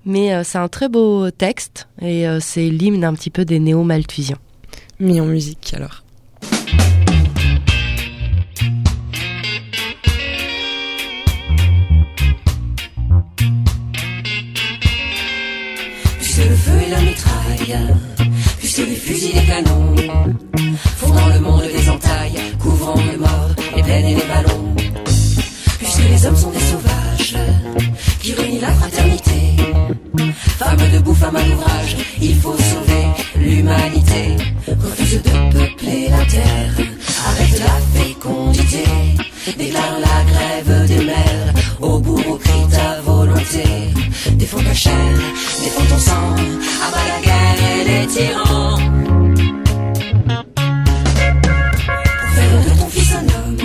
mais 0.06 0.34
euh, 0.34 0.44
c'est 0.46 0.58
un 0.60 0.70
très 0.70 0.88
beau 0.88 1.30
texte 1.30 1.90
et 2.02 2.26
euh, 2.26 2.40
c'est 2.40 2.70
l'hymne 2.70 3.04
un 3.04 3.14
petit 3.14 3.30
peu 3.32 3.44
des 3.44 3.60
néo-malthusiens. 3.60 4.38
Mis 5.02 5.22
en 5.22 5.26
musique, 5.26 5.74
alors. 5.74 6.04
Puisque 16.18 16.38
le 16.38 16.56
feu 16.56 16.72
et 16.86 16.90
la 16.90 17.00
mitraille, 17.00 17.78
puisque 18.58 18.80
les 18.80 18.96
fusils 18.96 19.38
et 19.38 19.40
les 19.40 19.46
canons 19.46 19.96
font 20.98 21.14
dans 21.14 21.30
le 21.30 21.40
monde 21.40 21.62
des 21.62 21.90
entailles, 21.90 22.40
couvrant 22.60 22.96
les 22.96 23.16
morts, 23.16 23.52
les 23.78 23.84
plaines 23.84 24.06
et 24.06 24.16
les 24.16 24.28
ballons. 24.28 24.76
Puisque 25.78 26.10
les 26.10 26.26
hommes 26.26 26.36
sont 26.36 26.52
des 26.52 26.60
sauvages, 26.60 27.38
qui 28.22 28.34
réunissent 28.34 28.62
la 28.62 28.74
fraternité. 28.74 29.29
Femmes 30.18 30.90
debout, 30.92 31.14
femmes 31.14 31.36
à 31.36 31.44
l'ouvrage, 31.44 31.96
il 32.22 32.36
faut 32.36 32.56
sauver 32.58 33.06
l'humanité. 33.36 34.38
Refuse 34.68 35.22
de 35.22 35.30
peupler 35.52 36.10
la 36.10 36.26
terre, 36.26 36.74
arrête 37.28 37.60
la 37.60 38.00
fécondité. 38.00 38.84
Déclare 39.58 40.00
la 40.00 40.24
grève 40.32 40.88
des 40.88 41.06
mères, 41.06 41.54
au 41.82 42.00
bourreau 42.00 42.38
crie 42.38 42.68
ta 42.72 43.02
volonté. 43.02 43.64
Défends 44.34 44.64
ta 44.64 44.74
chair, 44.74 45.14
défends 45.64 45.86
ton 45.90 46.00
sang, 46.00 46.36
abat 46.88 47.06
la 47.08 47.22
guerre 47.26 47.60
et 47.72 47.84
les 47.90 48.08
tyrans. 48.08 48.80
Pour 52.20 52.30
faire 52.36 52.64
de 52.66 52.80
ton 52.80 52.90
fils 52.90 53.14
un 53.14 53.26
homme, 53.36 53.58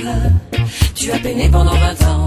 tu 0.94 1.11
as 1.11 1.18
peiné 1.18 1.48
pendant 1.48 1.74
20 1.74 2.02
ans. 2.09 2.23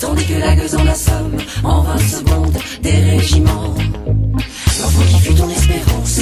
Tandis 0.00 0.24
que 0.24 0.38
la 0.38 0.56
gueuse 0.56 0.74
en 0.74 0.86
assomme 0.86 1.36
en 1.62 1.82
20 1.82 1.98
secondes 1.98 2.58
des 2.82 2.90
régiments. 2.90 3.74
L'enfant 4.80 5.02
qui 5.10 5.18
fut 5.20 5.34
ton 5.34 5.50
espérance, 5.50 6.20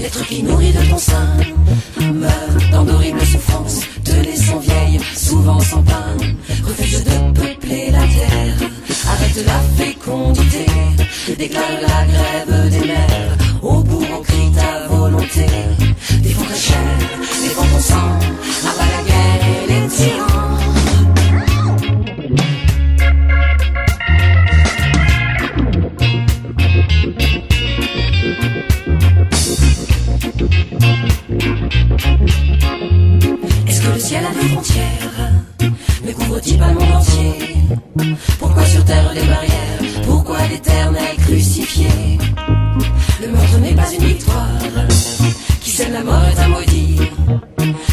l'être 0.00 0.26
qui 0.26 0.42
nourrit 0.42 0.72
de 0.72 0.90
ton 0.90 0.98
sein, 0.98 1.28
meurt 2.12 2.70
dans 2.72 2.82
d'horribles 2.82 3.24
souffrances, 3.24 3.82
te 4.02 4.10
laissant 4.10 4.58
vieille, 4.58 4.98
souvent 5.14 5.60
sans 5.60 5.82
pain. 5.84 6.16
Refuse 6.66 7.04
de 7.04 7.40
peupler 7.40 7.90
la 7.92 8.00
terre, 8.00 8.68
arrête 9.08 9.46
la 9.46 9.84
fécondité, 9.84 10.66
déclare 11.38 11.80
la 11.82 12.04
grève 12.12 12.70
des 12.70 12.86
mères, 12.88 13.36
au 13.62 13.80
bourreau 13.80 14.22
crie 14.24 14.50
ta 14.56 14.88
volonté. 14.88 15.46
Défends 16.20 16.44
ta 16.44 16.54
chair, 16.56 16.98
défends 17.44 17.66
ton 17.72 17.80
sang, 17.80 18.18
abat 18.64 18.86
la 18.96 19.02
guerre 19.04 19.11
ciel 34.12 34.24
à 34.26 34.34
nos 34.34 34.48
frontières. 34.48 35.32
Ne 36.04 36.12
couvre-t-il 36.12 36.58
pas 36.58 36.68
le 36.68 36.74
monde 36.74 36.92
entier. 36.92 37.32
Pourquoi 38.38 38.64
sur 38.66 38.84
terre 38.84 39.10
les 39.14 39.26
barrières? 39.32 40.04
Pourquoi 40.04 40.38
l'éternel 40.50 41.16
crucifié? 41.18 41.88
Le 43.22 43.28
meurtre 43.28 43.58
n'est 43.58 43.74
pas 43.74 43.90
une 43.92 44.04
victoire. 44.04 44.48
Qui 45.62 45.70
sème 45.70 45.92
la 45.92 46.02
mort 46.02 46.24
est 46.30 46.40
un 46.40 46.48
maudit 46.48 47.00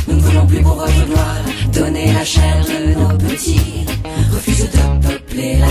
Nous 0.08 0.16
ne 0.16 0.22
voulons 0.22 0.48
plus 0.48 0.62
pour 0.62 0.76
votre 0.76 1.06
gloire 1.06 1.44
Donner 1.72 2.12
la 2.12 2.26
chair 2.26 2.58
de 2.66 2.94
nos 3.00 3.18
petits. 3.18 3.86
Refuse 4.34 4.70
de 4.76 5.08
peupler 5.08 5.58
la 5.60 5.69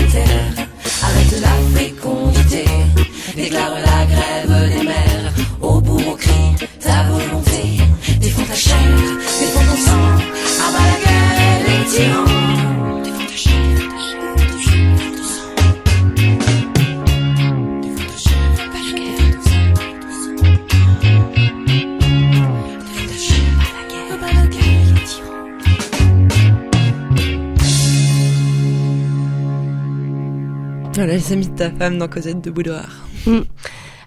ta 31.59 31.69
femme 31.71 31.97
dans 31.97 32.07
Cosette 32.07 32.39
de 32.41 32.49
Boudoir. 32.51 32.87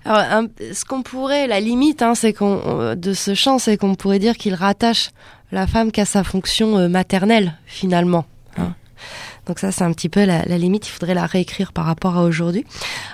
Alors, 0.06 0.18
un- 0.30 0.46
ce 0.72 0.84
qu'on 0.86 1.02
pourrait, 1.02 1.46
la 1.46 1.60
limite, 1.60 2.00
hein, 2.00 2.14
c'est 2.14 2.32
qu'on 2.32 2.60
euh, 2.66 2.94
de 2.94 3.12
ce 3.12 3.34
chant, 3.34 3.58
c'est 3.58 3.76
qu'on 3.76 3.94
pourrait 3.94 4.18
dire 4.18 4.36
qu'il 4.38 4.54
rattache 4.54 5.10
la 5.52 5.66
femme 5.66 5.92
qu'à 5.92 6.06
sa 6.06 6.24
fonction 6.24 6.78
euh, 6.78 6.88
maternelle, 6.88 7.58
finalement. 7.66 8.24
hein. 8.56 8.74
Donc 9.46 9.58
ça, 9.58 9.70
c'est 9.70 9.84
un 9.84 9.92
petit 9.92 10.08
peu 10.08 10.24
la, 10.24 10.44
la 10.46 10.56
limite. 10.56 10.86
Il 10.86 10.90
faudrait 10.92 11.14
la 11.14 11.26
réécrire 11.26 11.72
par 11.72 11.84
rapport 11.84 12.16
à 12.16 12.22
aujourd'hui. 12.22 12.64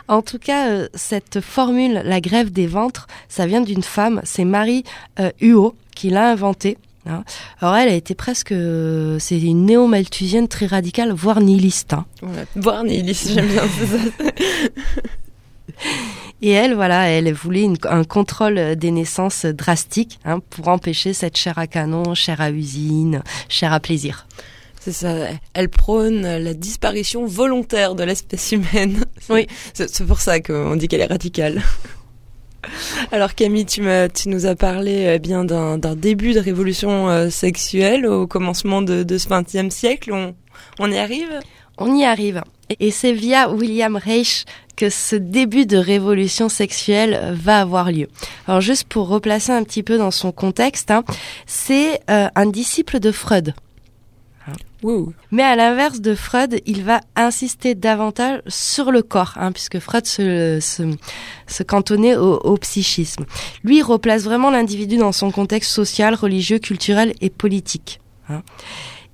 En 0.07 0.23
tout 0.23 0.39
cas, 0.39 0.69
euh, 0.69 0.89
cette 0.95 1.41
formule, 1.41 2.01
la 2.05 2.21
grève 2.21 2.53
des 2.53 2.67
ventres, 2.69 3.07
ça 3.29 3.47
vient 3.47 3.63
d'une 3.63 3.83
femme. 3.83 4.21
C'est 4.25 4.45
Marie 4.45 4.85
euh, 5.19 5.31
Huot 5.41 5.75
qui 5.97 6.11
l'a 6.11 6.31
inventée. 6.31 6.79
Hein. 7.09 7.25
Alors 7.61 7.75
elle 7.77 7.89
a 7.89 7.95
été 7.95 8.15
presque, 8.15 8.53
euh, 8.53 9.19
c'est 9.19 9.41
une 9.41 9.67
néo-malthusienne 9.67 10.49
très 10.49 10.67
radicale, 10.67 11.13
voire 11.13 11.41
nihiliste. 11.41 11.93
hein. 11.95 12.05
Voilà. 12.23 12.45
Voir 12.57 12.85
nihiliste, 12.85 13.31
j'aime 13.33 13.49
bien 13.49 13.63
ça. 13.63 14.25
Et 16.41 16.51
elle, 16.51 16.75
voilà, 16.75 17.09
elle 17.09 17.33
voulait 17.33 17.63
une- 17.63 17.77
un 17.89 18.05
contrôle 18.05 18.77
des 18.77 18.91
naissances 18.93 19.45
drastique 19.45 20.19
hein, 20.25 20.39
pour 20.51 20.69
empêcher 20.69 21.13
cette 21.13 21.37
chair 21.37 21.59
à 21.59 21.67
canon, 21.67 22.15
chair 22.15 22.41
à 22.41 22.51
usine, 22.51 23.23
chair 23.49 23.73
à 23.73 23.81
plaisir. 23.81 24.27
C'est 24.81 24.93
ça. 24.93 25.13
Elle 25.55 25.69
prône 25.69 26.23
la 26.23 26.55
disparition 26.55 27.27
volontaire 27.27 27.95
de 27.97 28.05
l'espèce 28.05 28.53
humaine. 28.53 29.05
Oui. 29.29 29.47
C'est 29.75 30.07
pour 30.07 30.21
ça 30.21 30.39
qu'on 30.41 30.77
dit 30.77 30.87
qu'elle 30.87 31.01
est 31.01 31.07
radicale. 31.07 31.61
Alors 33.13 33.35
Camille, 33.35 33.67
tu, 33.67 33.83
nous 34.27 34.47
as 34.47 34.55
parlé 34.55 35.07
euh, 35.07 35.19
bien 35.19 35.45
d'un 35.45 35.79
début 35.95 36.33
de 36.33 36.41
révolution 36.41 37.09
euh, 37.09 37.31
sexuelle 37.31 38.07
au 38.07 38.27
commencement 38.27 38.83
de, 38.83 39.03
de 39.03 39.19
ce 39.19 39.29
XXe 39.29 39.75
siècle. 39.75 40.13
On, 40.13 40.35
on 40.79 40.91
y 40.91 40.99
arrive? 40.99 41.41
On 41.79 41.95
y 41.95 42.05
arrive. 42.05 42.43
Et 42.81 42.91
c'est 42.91 43.13
via 43.13 43.51
William 43.51 43.97
Reich 43.97 44.45
que 44.77 44.91
ce 44.91 45.17
début 45.17 45.67
de 45.67 45.77
révolution 45.77 46.49
sexuelle 46.49 47.35
va 47.35 47.61
avoir 47.61 47.91
lieu. 47.91 48.09
Alors 48.47 48.61
juste 48.61 48.85
pour 48.85 49.09
replacer 49.09 49.53
un 49.53 49.65
petit 49.65 49.83
peu 49.83 49.99
dans 49.99 50.11
son 50.11 50.33
contexte, 50.33 50.91
hein, 50.91 51.03
c'est 51.47 52.01
euh, 52.11 52.29
un 52.35 52.47
disciple 52.47 53.01
de 53.01 53.11
Freud. 53.11 53.55
Mais 55.33 55.43
à 55.43 55.57
l'inverse 55.57 56.01
de 56.01 56.15
Freud, 56.15 56.61
il 56.67 56.85
va 56.85 57.01
insister 57.17 57.75
davantage 57.75 58.41
sur 58.47 58.93
le 58.93 59.03
corps, 59.03 59.35
hein, 59.37 59.51
puisque 59.53 59.79
Freud 59.81 60.07
se, 60.07 60.61
cantonnait 61.67 62.17
au, 62.17 62.35
au 62.37 62.57
psychisme. 62.59 63.25
Lui, 63.65 63.79
il 63.79 63.83
replace 63.83 64.23
vraiment 64.23 64.51
l'individu 64.51 64.97
dans 64.97 65.13
son 65.13 65.31
contexte 65.31 65.73
social, 65.73 66.15
religieux, 66.15 66.59
culturel 66.59 67.13
et 67.21 67.31
politique. 67.31 68.01
hein. 68.29 68.43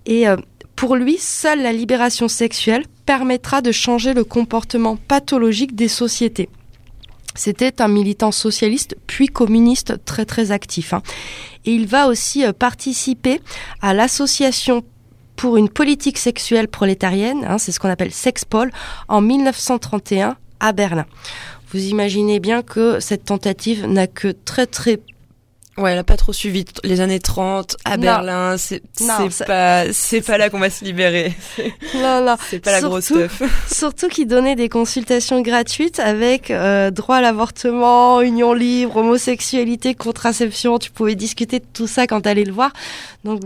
Et 0.06 0.28
euh, 0.28 0.36
pour 0.76 0.96
lui, 0.96 1.16
seule 1.18 1.62
la 1.62 1.72
libération 1.72 2.28
sexuelle 2.28 2.84
permettra 3.06 3.62
de 3.62 3.72
changer 3.72 4.12
le 4.12 4.24
comportement 4.24 4.96
pathologique 4.96 5.74
des 5.74 5.88
sociétés. 5.88 6.48
C'était 7.36 7.80
un 7.82 7.88
militant 7.88 8.30
socialiste 8.30 8.96
puis 9.06 9.26
communiste 9.26 10.04
très 10.04 10.24
très 10.24 10.50
actif. 10.52 10.92
hein. 10.92 11.02
Et 11.64 11.72
il 11.72 11.86
va 11.86 12.06
aussi 12.08 12.44
euh, 12.44 12.52
participer 12.52 13.40
à 13.80 13.94
l'association 13.94 14.84
pour 15.36 15.56
une 15.56 15.68
politique 15.68 16.18
sexuelle 16.18 16.68
prolétarienne, 16.68 17.44
hein, 17.48 17.58
c'est 17.58 17.72
ce 17.72 17.80
qu'on 17.80 17.88
appelle 17.88 18.12
Sexpol, 18.12 18.70
en 19.08 19.20
1931 19.20 20.36
à 20.60 20.72
Berlin. 20.72 21.06
Vous 21.72 21.84
imaginez 21.86 22.40
bien 22.40 22.62
que 22.62 23.00
cette 23.00 23.24
tentative 23.24 23.86
n'a 23.86 24.06
que 24.06 24.28
très 24.28 24.66
très 24.66 25.00
Ouais, 25.76 25.92
elle 25.92 25.98
a 25.98 26.04
pas 26.04 26.16
trop 26.16 26.32
suivi 26.32 26.64
les 26.84 27.00
années 27.00 27.18
30 27.18 27.76
à 27.84 27.96
Non. 27.96 28.02
Berlin. 28.02 28.56
C'est 28.56 28.80
pas 29.46 29.92
c'est 29.92 30.20
pas 30.20 30.38
là 30.38 30.48
qu'on 30.50 30.60
va 30.60 30.70
se 30.70 30.84
libérer. 30.84 31.32
non, 31.94 32.24
non. 32.24 32.36
C'est 32.48 32.60
pas 32.60 32.72
la 32.72 32.80
grosse 32.80 33.06
stuff. 33.06 33.42
Surtout 33.72 34.08
qu'il 34.14 34.28
donnait 34.28 34.54
des 34.54 34.68
consultations 34.68 35.40
gratuites 35.42 35.98
avec 35.98 36.50
euh, 36.50 36.90
droit 36.90 37.16
à 37.16 37.20
l'avortement, 37.20 38.20
union 38.20 38.52
libre, 38.52 38.96
homosexualité, 38.96 39.94
contraception. 39.94 40.78
Tu 40.78 40.90
pouvais 40.92 41.16
discuter 41.16 41.58
de 41.58 41.64
tout 41.72 41.86
ça 41.88 42.06
quand 42.06 42.20
t'allais 42.20 42.44
le 42.44 42.52
voir. 42.52 42.72
Donc 43.24 43.40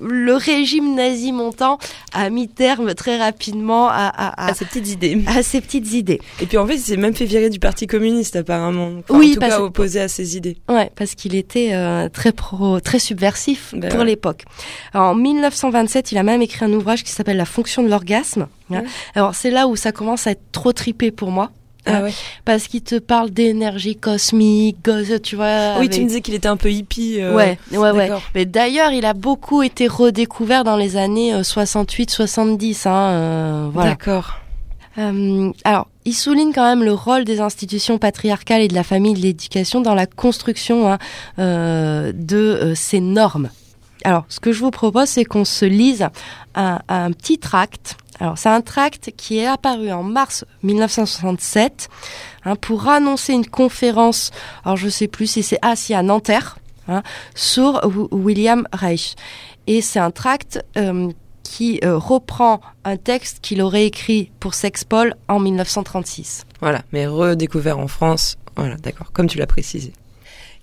le 0.00 0.34
régime 0.34 0.94
nazi 0.94 1.32
montant 1.32 1.78
a 2.12 2.30
mis 2.30 2.46
terme 2.48 2.94
très 2.94 3.16
rapidement 3.18 3.88
à, 3.88 3.94
à, 4.14 4.46
à, 4.46 4.50
À 4.50 4.54
ces 4.54 4.64
petites 4.66 4.88
idées. 4.88 5.18
à 5.26 5.42
ces 5.42 5.60
petites 5.60 5.92
idées. 5.92 6.20
Et 6.40 6.46
puis 6.46 6.58
en 6.58 6.66
fait, 6.66 6.74
il 6.74 6.80
s'est 6.80 6.96
même 6.96 7.14
fait 7.14 7.24
virer 7.24 7.50
du 7.50 7.58
Parti 7.58 7.86
communiste 7.86 8.36
apparemment. 8.36 8.92
Enfin, 9.00 9.18
Oui, 9.18 9.30
en 9.30 9.34
tout 9.34 9.40
cas 9.40 9.60
opposé 9.60 10.00
à 10.00 10.08
ses 10.08 10.36
idées. 10.36 10.56
Ouais, 10.68 10.90
parce 10.94 11.14
qu'il 11.14 11.34
était 11.34 11.63
euh, 11.72 12.08
très 12.08 12.32
pro, 12.32 12.80
très 12.80 12.98
subversif 12.98 13.72
Ben 13.76 13.88
pour 13.90 14.00
ouais. 14.00 14.06
l'époque. 14.06 14.44
Alors, 14.92 15.10
En 15.10 15.14
1927, 15.14 16.12
il 16.12 16.18
a 16.18 16.22
même 16.22 16.42
écrit 16.42 16.64
un 16.64 16.72
ouvrage 16.72 17.04
qui 17.04 17.10
s'appelle 17.12 17.36
La 17.36 17.44
fonction 17.44 17.82
de 17.82 17.88
l'orgasme. 17.88 18.42
hein. 18.70 18.74
Ouais. 18.80 18.84
Alors 19.14 19.34
c'est 19.34 19.50
là 19.50 19.66
où 19.68 19.76
ça 19.76 19.92
commence 19.92 20.26
à 20.26 20.32
être 20.32 20.42
trop 20.52 20.72
tripé 20.72 21.10
pour 21.10 21.30
moi. 21.30 21.50
Ah 21.86 21.96
hein, 21.98 22.02
ouais. 22.04 22.12
Parce 22.46 22.66
qu'il 22.66 22.80
te 22.82 22.98
parle 22.98 23.28
d'énergie 23.30 23.94
cosmique, 23.94 24.88
tu 25.22 25.36
vois. 25.36 25.72
Oui, 25.72 25.76
avec- 25.80 25.90
tu 25.90 26.00
me 26.00 26.06
disais 26.08 26.20
qu'il 26.22 26.32
était 26.34 26.48
un 26.48 26.56
peu 26.56 26.70
hippie. 26.70 27.20
euh, 27.20 27.34
Ouais, 27.34 27.58
ouais, 27.72 27.90
ouais. 27.90 28.10
Mais 28.34 28.46
d'ailleurs, 28.46 28.90
il 28.92 29.04
a 29.04 29.12
beaucoup 29.12 29.62
été 29.62 29.86
redécouvert 29.86 30.64
dans 30.64 30.76
les 30.78 30.96
années 30.96 31.34
68-70. 31.42 32.86
Hein, 32.88 32.92
euh, 32.94 33.68
voilà. 33.72 33.90
D'accord. 33.90 34.40
Euh, 34.96 35.50
alors, 35.64 35.88
il 36.04 36.12
souligne 36.14 36.52
quand 36.52 36.64
même 36.64 36.82
le 36.84 36.92
rôle 36.92 37.24
des 37.24 37.40
institutions 37.40 37.98
patriarcales 37.98 38.62
et 38.62 38.68
de 38.68 38.74
la 38.74 38.84
famille 38.84 39.14
de 39.14 39.20
l'éducation 39.20 39.80
dans 39.80 39.94
la 39.94 40.06
construction 40.06 40.90
hein, 40.92 40.98
euh, 41.38 42.12
de 42.14 42.36
euh, 42.36 42.74
ces 42.74 43.00
normes. 43.00 43.50
Alors, 44.04 44.24
ce 44.28 44.38
que 44.38 44.52
je 44.52 44.60
vous 44.60 44.70
propose, 44.70 45.08
c'est 45.08 45.24
qu'on 45.24 45.44
se 45.46 45.64
lise 45.64 46.08
un, 46.54 46.78
un 46.88 47.10
petit 47.12 47.38
tract. 47.38 47.96
Alors, 48.20 48.36
c'est 48.36 48.50
un 48.50 48.60
tract 48.60 49.12
qui 49.16 49.38
est 49.38 49.46
apparu 49.46 49.90
en 49.92 50.02
mars 50.02 50.44
1967 50.62 51.88
hein, 52.44 52.54
pour 52.56 52.88
annoncer 52.88 53.32
une 53.32 53.46
conférence. 53.46 54.30
Alors, 54.64 54.76
je 54.76 54.88
sais 54.88 55.08
plus 55.08 55.26
si 55.26 55.42
c'est 55.42 55.58
si 55.74 55.94
à 55.94 56.02
Nanterre 56.02 56.58
hein, 56.86 57.02
sur 57.34 57.80
Wi- 57.84 58.08
William 58.12 58.68
Reich. 58.72 59.16
Et 59.66 59.80
c'est 59.80 59.98
un 60.00 60.10
tract 60.10 60.62
euh, 60.76 61.10
qui 61.44 61.78
euh, 61.84 61.96
reprend 61.96 62.60
un 62.82 62.96
texte 62.96 63.38
qu'il 63.40 63.62
aurait 63.62 63.86
écrit 63.86 64.32
pour 64.40 64.54
Sexpol 64.54 65.14
en 65.28 65.38
1936. 65.38 66.46
Voilà, 66.60 66.82
mais 66.92 67.06
redécouvert 67.06 67.78
en 67.78 67.86
France. 67.86 68.36
Voilà, 68.56 68.74
d'accord, 68.76 69.12
comme 69.12 69.28
tu 69.28 69.38
l'as 69.38 69.46
précisé. 69.46 69.92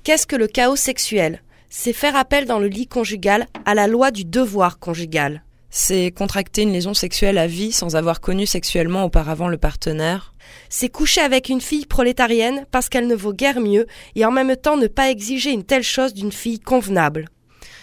Qu'est-ce 0.03 0.27
que 0.27 0.35
le 0.35 0.47
chaos 0.47 0.75
sexuel? 0.75 1.41
C'est 1.69 1.93
faire 1.93 2.17
appel 2.17 2.45
dans 2.45 2.59
le 2.59 2.67
lit 2.67 2.87
conjugal 2.87 3.45
à 3.65 3.75
la 3.75 3.87
loi 3.87 4.11
du 4.11 4.25
devoir 4.25 4.79
conjugal. 4.79 5.43
C'est 5.69 6.11
contracter 6.11 6.63
une 6.63 6.73
liaison 6.73 6.93
sexuelle 6.93 7.37
à 7.37 7.47
vie 7.47 7.71
sans 7.71 7.95
avoir 7.95 8.19
connu 8.19 8.45
sexuellement 8.45 9.05
auparavant 9.05 9.47
le 9.47 9.57
partenaire. 9.57 10.33
C'est 10.69 10.89
coucher 10.89 11.21
avec 11.21 11.47
une 11.47 11.61
fille 11.61 11.85
prolétarienne 11.85 12.65
parce 12.71 12.89
qu'elle 12.89 13.07
ne 13.07 13.15
vaut 13.15 13.31
guère 13.31 13.61
mieux 13.61 13.87
et 14.15 14.25
en 14.25 14.31
même 14.31 14.57
temps 14.57 14.75
ne 14.75 14.87
pas 14.87 15.09
exiger 15.09 15.51
une 15.51 15.63
telle 15.63 15.83
chose 15.83 16.13
d'une 16.13 16.33
fille 16.33 16.59
convenable. 16.59 17.29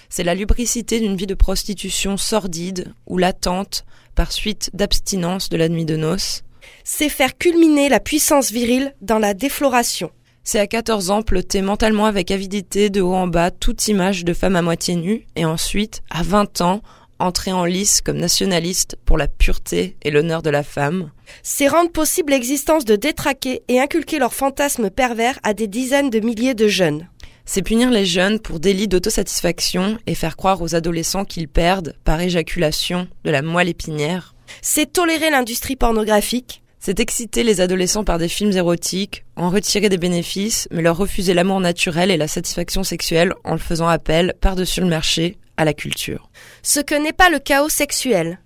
C'est 0.09 0.25
la 0.25 0.35
lubricité 0.35 1.01
d'une 1.01 1.17
vie 1.17 1.27
de 1.27 1.35
prostitution 1.35 2.17
sordide 2.17 2.93
ou 3.07 3.19
latente 3.19 3.85
par 4.15 4.33
suite 4.33 4.71
d'abstinence 4.73 5.49
de 5.49 5.57
la 5.57 5.69
nuit 5.69 5.85
de 5.85 5.97
noces. 5.97 6.43
C'est 6.85 7.09
faire 7.09 7.37
culminer 7.37 7.89
la 7.89 8.01
puissance 8.01 8.51
virile 8.51 8.95
dans 9.01 9.19
la 9.19 9.35
défloration. 9.35 10.11
C'est 10.45 10.59
à 10.59 10.67
14 10.67 11.11
ans 11.11 11.23
ploter 11.23 11.61
mentalement 11.61 12.07
avec 12.07 12.31
avidité 12.31 12.89
de 12.89 13.03
haut 13.03 13.15
en 13.15 13.27
bas 13.27 13.51
toute 13.51 13.87
image 13.89 14.25
de 14.25 14.33
femme 14.33 14.57
à 14.57 14.63
moitié 14.63 14.97
nue 14.97 15.27
et 15.37 15.45
ensuite, 15.45 16.03
à 16.09 16.23
20 16.23 16.63
ans, 16.63 16.81
entrer 17.19 17.53
en 17.53 17.65
lice 17.65 18.01
comme 18.01 18.17
nationaliste 18.17 18.97
pour 19.05 19.19
la 19.19 19.29
pureté 19.29 19.97
et 20.03 20.11
l'honneur 20.11 20.41
de 20.41 20.51
la 20.51 20.63
femme. 20.63 21.11
C'est 21.43 21.69
rendre 21.69 21.91
possible 21.91 22.33
l'existence 22.33 22.85
de 22.85 22.97
détraqués 22.97 23.63
et 23.69 23.81
inculquer 23.81 24.19
leurs 24.19 24.35
fantasmes 24.35 24.89
pervers 24.89 25.39
à 25.43 25.53
des 25.53 25.67
dizaines 25.67 26.11
de 26.11 26.21
milliers 26.21 26.55
de 26.55 26.69
jeunes. 26.69 27.09
C'est 27.51 27.63
punir 27.63 27.91
les 27.91 28.05
jeunes 28.05 28.41
pour 28.41 28.61
délit 28.61 28.89
d'autosatisfaction 28.89 29.97
et 30.07 30.15
faire 30.15 30.37
croire 30.37 30.61
aux 30.61 30.75
adolescents 30.75 31.25
qu'ils 31.25 31.49
perdent, 31.49 31.95
par 32.05 32.21
éjaculation, 32.21 33.09
de 33.25 33.31
la 33.31 33.41
moelle 33.41 33.71
épinière. 33.71 34.35
C'est 34.61 34.93
tolérer 34.93 35.31
l'industrie 35.31 35.75
pornographique. 35.75 36.63
C'est 36.79 37.01
exciter 37.01 37.45
les 37.45 37.63
adolescents 37.63 38.05
par 38.05 38.19
des 38.19 38.29
films 38.29 38.53
érotiques, 38.53 39.25
en 39.35 39.49
retirer 39.49 39.89
des 39.89 39.97
bénéfices, 39.97 40.69
mais 40.71 40.83
leur 40.83 40.99
refuser 40.99 41.33
l'amour 41.33 41.61
naturel 41.61 42.11
et 42.11 42.19
la 42.19 42.29
satisfaction 42.29 42.85
sexuelle 42.85 43.33
en 43.45 43.53
le 43.53 43.59
faisant 43.59 43.89
appel, 43.89 44.35
par-dessus 44.43 44.83
le 44.83 44.89
marché, 44.89 45.39
à 45.57 45.65
la 45.65 45.73
culture. 45.73 46.29
Ce 46.63 46.81
que 46.81 46.95
n'est 46.95 47.15
pas 47.15 47.31
le 47.31 47.39
chaos 47.39 47.71
sexuel. 47.71 48.41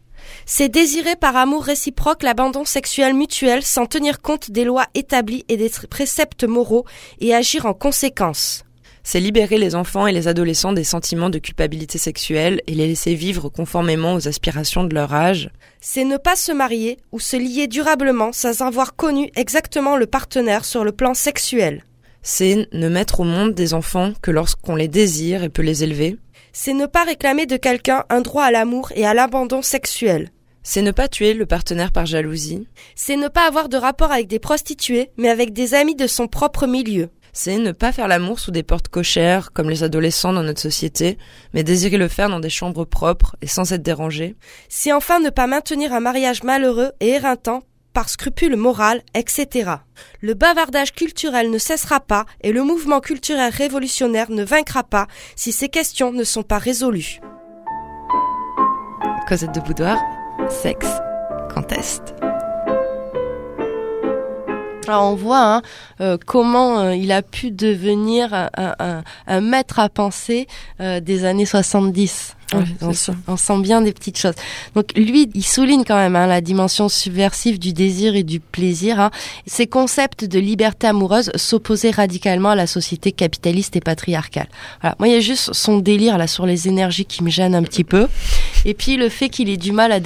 C'est 0.46 0.68
désirer 0.68 1.16
par 1.16 1.34
amour 1.34 1.64
réciproque 1.64 2.22
l'abandon 2.22 2.64
sexuel 2.64 3.14
mutuel 3.14 3.64
sans 3.64 3.86
tenir 3.86 4.20
compte 4.20 4.52
des 4.52 4.62
lois 4.62 4.86
établies 4.94 5.44
et 5.48 5.56
des 5.56 5.72
préceptes 5.90 6.44
moraux 6.44 6.84
et 7.18 7.34
agir 7.34 7.66
en 7.66 7.74
conséquence. 7.74 8.64
C'est 9.04 9.18
libérer 9.20 9.58
les 9.58 9.74
enfants 9.74 10.06
et 10.06 10.12
les 10.12 10.28
adolescents 10.28 10.72
des 10.72 10.84
sentiments 10.84 11.30
de 11.30 11.38
culpabilité 11.38 11.98
sexuelle 11.98 12.60
et 12.68 12.74
les 12.74 12.86
laisser 12.86 13.14
vivre 13.14 13.48
conformément 13.48 14.14
aux 14.14 14.28
aspirations 14.28 14.84
de 14.84 14.94
leur 14.94 15.12
âge. 15.12 15.50
C'est 15.80 16.04
ne 16.04 16.16
pas 16.16 16.36
se 16.36 16.52
marier 16.52 16.98
ou 17.10 17.18
se 17.18 17.36
lier 17.36 17.66
durablement 17.66 18.32
sans 18.32 18.62
avoir 18.62 18.94
connu 18.94 19.30
exactement 19.34 19.96
le 19.96 20.06
partenaire 20.06 20.64
sur 20.64 20.84
le 20.84 20.92
plan 20.92 21.14
sexuel. 21.14 21.84
C'est 22.22 22.68
ne 22.72 22.88
mettre 22.88 23.20
au 23.20 23.24
monde 23.24 23.54
des 23.54 23.74
enfants 23.74 24.12
que 24.22 24.30
lorsqu'on 24.30 24.76
les 24.76 24.86
désire 24.86 25.42
et 25.42 25.48
peut 25.48 25.62
les 25.62 25.82
élever. 25.82 26.16
C'est 26.52 26.74
ne 26.74 26.86
pas 26.86 27.02
réclamer 27.02 27.46
de 27.46 27.56
quelqu'un 27.56 28.04
un 28.08 28.20
droit 28.20 28.44
à 28.44 28.52
l'amour 28.52 28.92
et 28.94 29.04
à 29.04 29.14
l'abandon 29.14 29.62
sexuel. 29.62 30.30
C'est 30.62 30.82
ne 30.82 30.92
pas 30.92 31.08
tuer 31.08 31.34
le 31.34 31.46
partenaire 31.46 31.90
par 31.90 32.06
jalousie. 32.06 32.68
C'est 32.94 33.16
ne 33.16 33.26
pas 33.26 33.48
avoir 33.48 33.68
de 33.68 33.76
rapport 33.76 34.12
avec 34.12 34.28
des 34.28 34.38
prostituées, 34.38 35.10
mais 35.16 35.28
avec 35.28 35.52
des 35.52 35.74
amis 35.74 35.96
de 35.96 36.06
son 36.06 36.28
propre 36.28 36.68
milieu. 36.68 37.08
C'est 37.34 37.56
ne 37.56 37.72
pas 37.72 37.92
faire 37.92 38.08
l'amour 38.08 38.38
sous 38.38 38.50
des 38.50 38.62
portes 38.62 38.88
cochères, 38.88 39.52
comme 39.52 39.70
les 39.70 39.82
adolescents 39.82 40.34
dans 40.34 40.42
notre 40.42 40.60
société, 40.60 41.16
mais 41.54 41.62
désirer 41.62 41.96
le 41.96 42.08
faire 42.08 42.28
dans 42.28 42.40
des 42.40 42.50
chambres 42.50 42.84
propres 42.84 43.36
et 43.40 43.46
sans 43.46 43.72
être 43.72 43.82
dérangé. 43.82 44.36
C'est 44.68 44.92
enfin 44.92 45.18
ne 45.18 45.30
pas 45.30 45.46
maintenir 45.46 45.94
un 45.94 46.00
mariage 46.00 46.42
malheureux 46.42 46.92
et 47.00 47.08
éreintant 47.08 47.62
par 47.94 48.10
scrupule 48.10 48.56
moral, 48.56 49.02
etc. 49.14 49.70
Le 50.20 50.34
bavardage 50.34 50.92
culturel 50.92 51.50
ne 51.50 51.58
cessera 51.58 52.00
pas 52.00 52.26
et 52.42 52.52
le 52.52 52.64
mouvement 52.64 53.00
culturel 53.00 53.50
révolutionnaire 53.50 54.30
ne 54.30 54.44
vaincra 54.44 54.84
pas 54.84 55.06
si 55.34 55.52
ces 55.52 55.70
questions 55.70 56.12
ne 56.12 56.24
sont 56.24 56.42
pas 56.42 56.58
résolues. 56.58 57.20
Cosette 59.26 59.54
de 59.54 59.60
Boudoir, 59.60 59.98
sexe, 60.50 60.88
conteste. 61.54 62.14
Alors 64.88 65.04
on 65.04 65.14
voit 65.14 65.40
hein, 65.56 65.62
euh, 66.00 66.16
comment 66.26 66.80
euh, 66.80 66.94
il 66.96 67.12
a 67.12 67.22
pu 67.22 67.50
devenir 67.52 68.34
un, 68.34 68.50
un- 68.56 69.02
un 69.28 69.40
maître 69.40 69.78
à 69.78 69.88
penser 69.88 70.46
euh, 70.80 70.98
des 71.00 71.24
années 71.24 71.46
70. 71.46 72.34
Ouais, 72.52 72.58
on, 72.82 72.88
on 73.28 73.36
sent 73.38 73.60
bien 73.62 73.80
des 73.80 73.92
petites 73.94 74.18
choses. 74.18 74.34
Donc 74.74 74.92
lui, 74.94 75.30
il 75.34 75.42
souligne 75.44 75.84
quand 75.84 75.96
même 75.96 76.16
hein, 76.16 76.26
la 76.26 76.42
dimension 76.42 76.88
subversive 76.90 77.58
du 77.58 77.72
désir 77.72 78.14
et 78.14 78.24
du 78.24 78.40
plaisir. 78.40 79.00
hein. 79.00 79.10
Ces 79.46 79.66
concepts 79.66 80.24
de 80.26 80.38
liberté 80.38 80.86
amoureuse 80.88 81.30
s'opposaient 81.34 81.92
radicalement 81.92 82.50
à 82.50 82.54
la 82.54 82.66
société 82.66 83.10
capitaliste 83.12 83.76
et 83.76 83.80
patriarcale. 83.80 84.48
Voilà. 84.82 84.96
Moi, 84.98 85.08
il 85.08 85.14
y 85.14 85.16
a 85.16 85.20
juste 85.20 85.54
son 85.54 85.78
délire 85.78 86.18
là 86.18 86.26
sur 86.26 86.44
les 86.44 86.68
énergies 86.68 87.06
qui 87.06 87.22
me 87.24 87.30
gêne 87.30 87.54
un 87.54 87.62
petit 87.62 87.84
peu. 87.84 88.08
Et 88.66 88.74
puis 88.74 88.96
le 88.98 89.08
fait 89.08 89.30
qu'il 89.30 89.48
ait 89.48 89.56
du 89.56 89.72
mal 89.72 89.90
à, 89.92 90.00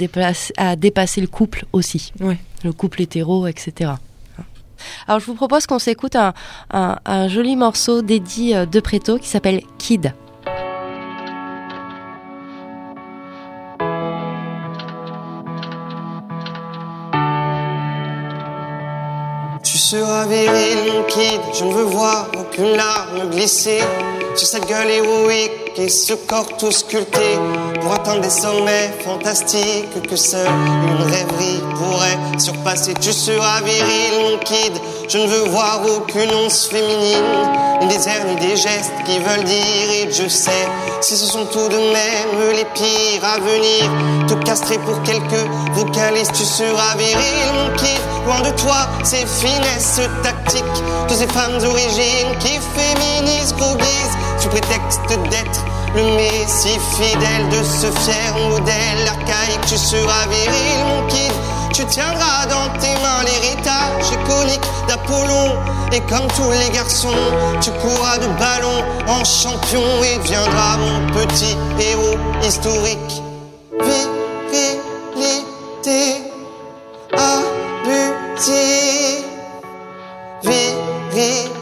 à 0.57 0.75
dépasser 0.77 1.19
le 1.19 1.27
couple 1.27 1.65
aussi. 1.73 2.13
Ouais. 2.21 2.37
Le 2.63 2.71
couple 2.71 3.01
hétéro, 3.01 3.45
etc. 3.47 3.91
Alors 5.07 5.19
je 5.19 5.25
vous 5.25 5.35
propose 5.35 5.65
qu'on 5.65 5.79
s'écoute 5.79 6.15
un, 6.15 7.27
joli 7.27 7.55
morceau 7.55 8.01
d'Eddie 8.01 8.55
euh, 8.55 8.65
De 8.65 8.79
Preto 8.79 9.17
qui 9.17 9.27
s'appelle 9.27 9.61
Kid. 9.77 10.13
Tu 19.63 19.77
seras 19.77 20.25
viril, 20.25 21.03
kid, 21.07 21.41
je 21.53 21.63
ne 21.65 21.73
veux 21.73 21.83
voir 21.83 22.27
aucune 22.37 22.75
larme 22.75 23.29
glisser 23.31 23.81
sur 24.35 24.47
cette 24.47 24.67
gueule 24.67 24.89
héroïque 24.89 25.51
et 25.77 25.89
ce 25.89 26.13
corps 26.13 26.57
tout 26.57 26.71
sculpté 26.71 27.37
pour 27.87 27.95
atteindre 27.95 28.19
des 28.19 28.29
sommets 28.29 28.91
fantastiques 29.05 30.01
que 30.09 30.15
seule 30.17 30.45
une 30.45 31.03
rêverie 31.03 31.61
pourrait 31.77 32.37
surpasser. 32.37 32.93
Tu 32.95 33.13
seras 33.13 33.61
viril, 33.61 34.31
mon 34.31 34.37
kid, 34.39 34.73
je 35.07 35.17
ne 35.17 35.25
veux 35.25 35.49
voir 35.49 35.79
aucune 35.95 36.29
once 36.35 36.67
féminine, 36.67 37.23
ni 37.79 37.87
des 37.87 38.07
airs, 38.09 38.25
ni 38.27 38.35
des 38.45 38.57
gestes 38.57 38.91
qui 39.05 39.19
veulent 39.19 39.45
dire 39.45 39.89
et 39.93 40.11
je 40.11 40.27
sais 40.27 40.67
si 40.99 41.15
ce 41.15 41.27
sont 41.27 41.45
tout 41.45 41.69
de 41.69 41.77
même 41.77 42.55
les 42.57 42.65
pires 42.75 43.23
à 43.23 43.39
venir. 43.39 44.27
Te 44.27 44.33
castrer 44.45 44.79
pour 44.79 45.01
quelques 45.03 45.47
vocalistes, 45.73 46.33
tu 46.33 46.43
seras 46.43 46.97
viril, 46.97 47.53
mon 47.53 47.73
kid. 47.77 48.01
Loin 48.25 48.41
de 48.41 48.53
toi, 48.57 48.89
ces 49.05 49.25
finesses 49.25 50.01
tactiques 50.23 50.83
de 51.07 51.13
ces 51.13 51.27
femmes 51.27 51.57
d'origine 51.59 52.35
qui 52.41 52.59
féminisent, 52.75 53.53
gros 53.55 53.75
guise, 53.77 54.17
prétexte 54.47 55.01
d'être 55.29 55.65
le 55.95 56.03
messie 56.15 56.79
fidèle 56.95 57.49
de 57.49 57.63
ce 57.63 57.87
fier 58.01 58.33
modèle 58.49 59.07
archaïque. 59.07 59.65
Tu 59.67 59.77
seras 59.77 60.27
viril, 60.27 60.85
mon 60.87 61.07
kid. 61.07 61.33
Tu 61.73 61.85
tiendras 61.85 62.45
dans 62.47 62.69
tes 62.79 62.95
mains 63.01 63.23
l'héritage 63.23 64.11
iconique 64.11 64.67
d'Apollon. 64.87 65.55
Et 65.91 66.01
comme 66.01 66.27
tous 66.35 66.51
les 66.51 66.69
garçons, 66.73 67.09
tu 67.61 67.71
courras 67.71 68.17
de 68.17 68.27
ballon 68.39 68.83
en 69.07 69.23
champion 69.23 70.03
et 70.03 70.17
deviendras 70.17 70.77
mon 70.77 71.07
petit 71.13 71.55
héros 71.79 72.17
historique. 72.43 73.21
Virilité 74.51 76.23
abusive. 77.13 78.57
Virilité 80.43 81.57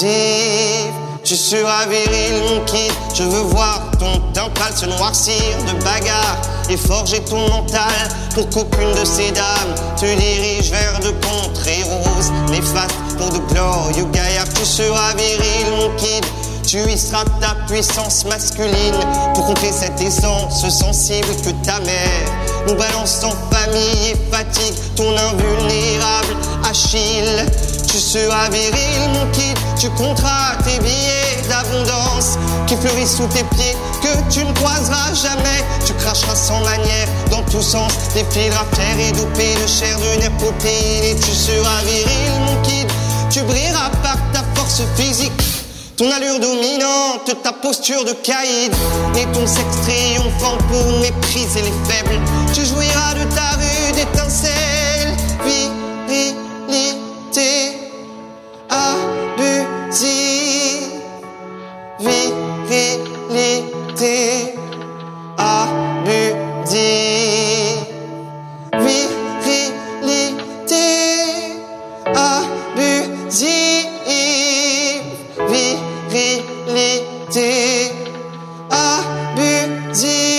Tu 0.00 1.36
seras 1.36 1.84
viril, 1.86 2.42
mon 2.48 2.64
kid. 2.64 2.90
Je 3.14 3.22
veux 3.22 3.42
voir 3.42 3.82
ton 3.98 4.18
teint 4.32 4.48
se 4.74 4.86
noircir 4.86 5.42
de 5.66 5.84
bagarre 5.84 6.38
et 6.70 6.76
forger 6.78 7.20
ton 7.24 7.46
mental 7.50 8.08
pour 8.34 8.48
qu'aucune 8.48 8.94
de 8.94 9.04
ces 9.04 9.30
dames 9.32 9.74
te 9.98 10.06
dirige 10.06 10.70
vers 10.70 11.00
de 11.00 11.10
contrées 11.10 11.82
roses 11.82 12.32
néfastes 12.50 12.96
pour 13.18 13.28
de 13.28 13.38
glorieux 13.52 14.06
gaillards. 14.10 14.48
Tu 14.54 14.64
seras 14.64 15.12
viril, 15.14 15.66
mon 15.78 15.94
kid. 15.96 16.24
Tu 16.66 16.78
y 16.78 16.96
ta 17.40 17.54
puissance 17.66 18.24
masculine 18.26 19.00
pour 19.34 19.46
contrer 19.46 19.72
cette 19.72 20.00
essence 20.00 20.66
sensible 20.68 21.28
que 21.44 21.50
ta 21.66 21.80
mère 21.80 22.32
nous 22.68 22.74
balance 22.74 23.24
en 23.24 23.32
famille 23.54 24.12
et 24.12 24.34
fatigue 24.34 24.74
ton 24.94 25.10
invulnérable 25.10 26.36
Achille. 26.64 27.44
Tu 27.90 27.98
seras 27.98 28.48
viril, 28.50 29.10
mon 29.14 29.26
kid, 29.32 29.58
tu 29.76 29.90
compteras 29.90 30.54
tes 30.64 30.78
billets 30.78 31.42
d'abondance 31.48 32.38
qui 32.68 32.76
fleurissent 32.76 33.16
sous 33.16 33.26
tes 33.26 33.42
pieds, 33.42 33.76
que 34.00 34.32
tu 34.32 34.44
ne 34.44 34.52
croiseras 34.52 35.12
jamais. 35.12 35.64
Tu 35.84 35.92
cracheras 35.94 36.36
sans 36.36 36.60
manière 36.60 37.08
dans 37.32 37.42
tous 37.50 37.62
sens, 37.62 37.90
défileras 38.14 38.64
fier 38.74 39.08
et 39.08 39.12
dopé 39.12 39.56
de 39.60 39.66
chair 39.66 39.98
de 39.98 40.20
nerf 40.20 40.30
protéine. 40.38 41.02
Et 41.02 41.16
tu 41.16 41.32
seras 41.32 41.82
viril, 41.82 42.30
mon 42.46 42.62
kid, 42.62 42.86
tu 43.28 43.42
brilleras 43.42 43.90
par 44.04 44.18
ta 44.32 44.44
force 44.54 44.82
physique. 44.94 45.32
Ton 45.96 46.12
allure 46.12 46.38
dominante, 46.38 47.42
ta 47.42 47.52
posture 47.52 48.04
de 48.04 48.12
caïd 48.12 48.72
et 49.16 49.26
ton 49.32 49.48
sexe 49.48 49.80
triomphant 49.82 50.58
pour 50.68 50.86
mépriser 51.00 51.62
les 51.62 51.74
faibles. 51.92 52.20
Tu 52.54 52.64
jouiras 52.64 53.14
de 53.14 53.24
ta 53.34 53.56
rude 53.58 53.98
étincelle, 53.98 55.16
virilité 55.44 56.36
abusive, 58.70 60.06
virilité 62.68 63.74
abusive, 65.36 66.30
virilité 70.12 70.36
abusive, 72.06 73.50
virilité 76.08 77.50
abusive. 78.70 80.30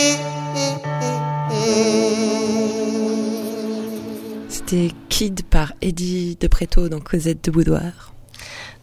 C'était 4.47 4.91
Kid 5.09 5.43
par 5.49 5.73
Eddie 5.81 6.37
De 6.39 6.47
Preto 6.47 6.87
dans 6.87 7.01
Cosette 7.01 7.43
de 7.43 7.51
Boudoir. 7.51 8.13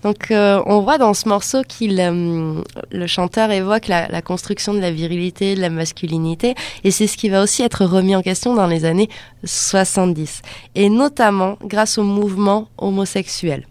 Donc 0.02 0.30
euh, 0.30 0.62
on 0.66 0.80
voit 0.80 0.98
dans 0.98 1.14
ce 1.14 1.28
morceau 1.28 1.62
qu'il 1.62 1.98
euh, 2.00 2.62
le 2.90 3.06
chanteur 3.06 3.50
évoque 3.50 3.88
la, 3.88 4.08
la 4.08 4.22
construction 4.22 4.74
de 4.74 4.78
la 4.80 4.90
virilité, 4.90 5.54
de 5.54 5.60
la 5.60 5.70
masculinité, 5.70 6.54
et 6.84 6.90
c'est 6.90 7.06
ce 7.06 7.16
qui 7.16 7.28
va 7.28 7.42
aussi 7.42 7.62
être 7.62 7.84
remis 7.84 8.14
en 8.14 8.22
question 8.22 8.54
dans 8.54 8.66
les 8.66 8.84
années 8.84 9.08
70, 9.44 10.42
et 10.74 10.88
notamment 10.88 11.58
grâce 11.64 11.98
au 11.98 12.04
mouvement 12.04 12.68
homosexuel. 12.78 13.66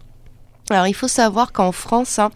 Alors 0.70 0.86
il 0.86 0.94
faut 0.94 1.08
savoir 1.08 1.52
qu'en 1.52 1.72
France, 1.72 2.18
hein, 2.18 2.30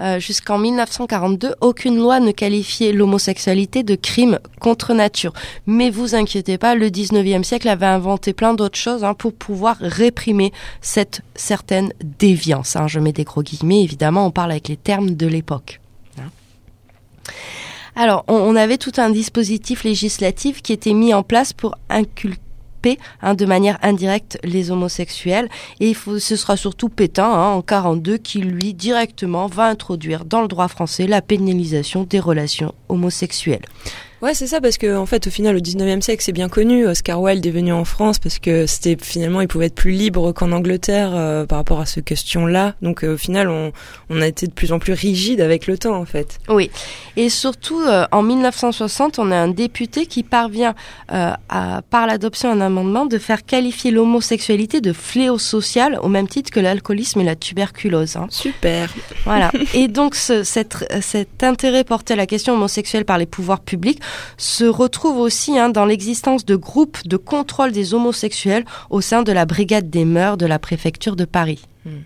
euh, 0.00 0.18
jusqu'en 0.18 0.58
1942, 0.58 1.54
aucune 1.60 1.96
loi 1.96 2.20
ne 2.20 2.30
qualifiait 2.32 2.92
l'homosexualité 2.92 3.82
de 3.82 3.94
crime 3.94 4.38
contre 4.60 4.94
nature. 4.94 5.32
Mais 5.66 5.90
vous 5.90 6.14
inquiétez 6.14 6.58
pas, 6.58 6.74
le 6.74 6.88
19e 6.88 7.42
siècle 7.42 7.68
avait 7.68 7.86
inventé 7.86 8.32
plein 8.32 8.54
d'autres 8.54 8.78
choses 8.78 9.04
hein, 9.04 9.14
pour 9.14 9.32
pouvoir 9.34 9.76
réprimer 9.80 10.52
cette 10.80 11.22
certaine 11.34 11.92
déviance. 12.18 12.76
hein. 12.76 12.86
Je 12.88 13.00
mets 13.00 13.12
des 13.12 13.24
gros 13.24 13.42
guillemets, 13.42 13.82
évidemment, 13.82 14.26
on 14.26 14.30
parle 14.30 14.52
avec 14.52 14.68
les 14.68 14.76
termes 14.76 15.10
de 15.10 15.26
l'époque. 15.26 15.80
Alors, 17.96 18.24
on, 18.26 18.34
on 18.34 18.56
avait 18.56 18.76
tout 18.76 18.92
un 18.96 19.08
dispositif 19.08 19.84
législatif 19.84 20.62
qui 20.62 20.72
était 20.72 20.94
mis 20.94 21.14
en 21.14 21.22
place 21.22 21.52
pour 21.52 21.76
inculquer 21.88 22.40
hein, 23.22 23.34
de 23.34 23.44
manière 23.46 23.78
indirecte 23.82 24.38
les 24.44 24.70
homosexuels 24.70 25.48
et 25.80 25.94
ce 25.94 26.36
sera 26.36 26.56
surtout 26.56 26.88
Pétain 26.88 27.30
hein, 27.30 27.52
en 27.52 27.62
42 27.62 28.18
qui 28.18 28.38
lui 28.38 28.74
directement 28.74 29.46
va 29.46 29.66
introduire 29.66 30.24
dans 30.24 30.42
le 30.42 30.48
droit 30.48 30.68
français 30.68 31.06
la 31.06 31.22
pénalisation 31.22 32.04
des 32.04 32.20
relations 32.20 32.74
homosexuelles. 32.88 33.64
Ouais, 34.24 34.32
c'est 34.32 34.46
ça, 34.46 34.62
parce 34.62 34.78
que 34.78 34.96
en 34.96 35.04
fait, 35.04 35.26
au 35.26 35.30
final, 35.30 35.54
au 35.54 35.60
19e 35.60 36.00
siècle, 36.00 36.22
c'est 36.24 36.32
bien 36.32 36.48
connu. 36.48 36.86
Oscar 36.86 37.20
Wilde 37.20 37.44
est 37.44 37.50
venu 37.50 37.74
en 37.74 37.84
France 37.84 38.18
parce 38.18 38.38
que 38.38 38.64
c'était 38.64 38.96
finalement, 38.98 39.42
il 39.42 39.48
pouvait 39.48 39.66
être 39.66 39.74
plus 39.74 39.90
libre 39.90 40.32
qu'en 40.32 40.50
Angleterre 40.50 41.10
euh, 41.12 41.44
par 41.44 41.58
rapport 41.58 41.78
à 41.78 41.84
ce 41.84 42.00
question-là. 42.00 42.74
Donc, 42.80 43.04
euh, 43.04 43.16
au 43.16 43.16
final, 43.18 43.50
on, 43.50 43.72
on, 44.08 44.22
a 44.22 44.26
été 44.26 44.46
de 44.46 44.52
plus 44.52 44.72
en 44.72 44.78
plus 44.78 44.94
rigide 44.94 45.42
avec 45.42 45.66
le 45.66 45.76
temps, 45.76 45.96
en 45.96 46.06
fait. 46.06 46.38
Oui, 46.48 46.70
et 47.18 47.28
surtout 47.28 47.78
euh, 47.82 48.06
en 48.12 48.22
1960, 48.22 49.18
on 49.18 49.30
a 49.30 49.36
un 49.36 49.48
député 49.48 50.06
qui 50.06 50.22
parvient, 50.22 50.74
à, 51.10 51.82
par 51.90 52.06
l'adoption 52.06 52.48
d'un 52.54 52.62
amendement, 52.62 53.04
de 53.04 53.18
faire 53.18 53.44
qualifier 53.44 53.90
l'homosexualité 53.90 54.80
de 54.80 54.94
fléau 54.94 55.36
social 55.36 55.98
au 56.02 56.08
même 56.08 56.28
titre 56.28 56.50
que 56.50 56.60
l'alcoolisme 56.60 57.20
et 57.20 57.24
la 57.24 57.36
tuberculose. 57.36 58.16
Hein. 58.16 58.28
Super. 58.30 58.90
Voilà. 59.26 59.52
et 59.74 59.86
donc, 59.86 60.14
ce, 60.14 60.44
cette, 60.44 60.86
cet 61.02 61.42
intérêt 61.42 61.84
porté 61.84 62.14
à 62.14 62.16
la 62.16 62.24
question 62.24 62.54
homosexuelle 62.54 63.04
par 63.04 63.18
les 63.18 63.26
pouvoirs 63.26 63.60
publics 63.60 64.00
se 64.36 64.64
retrouve 64.64 65.18
aussi 65.18 65.58
hein, 65.58 65.68
dans 65.68 65.84
l'existence 65.84 66.44
de 66.44 66.56
groupes 66.56 67.06
de 67.06 67.16
contrôle 67.16 67.72
des 67.72 67.94
homosexuels 67.94 68.64
au 68.90 69.00
sein 69.00 69.22
de 69.22 69.32
la 69.32 69.46
brigade 69.46 69.90
des 69.90 70.04
mœurs 70.04 70.36
de 70.36 70.46
la 70.46 70.58
préfecture 70.58 71.16
de 71.16 71.24
Paris. 71.24 71.66
Hmm. 71.84 72.00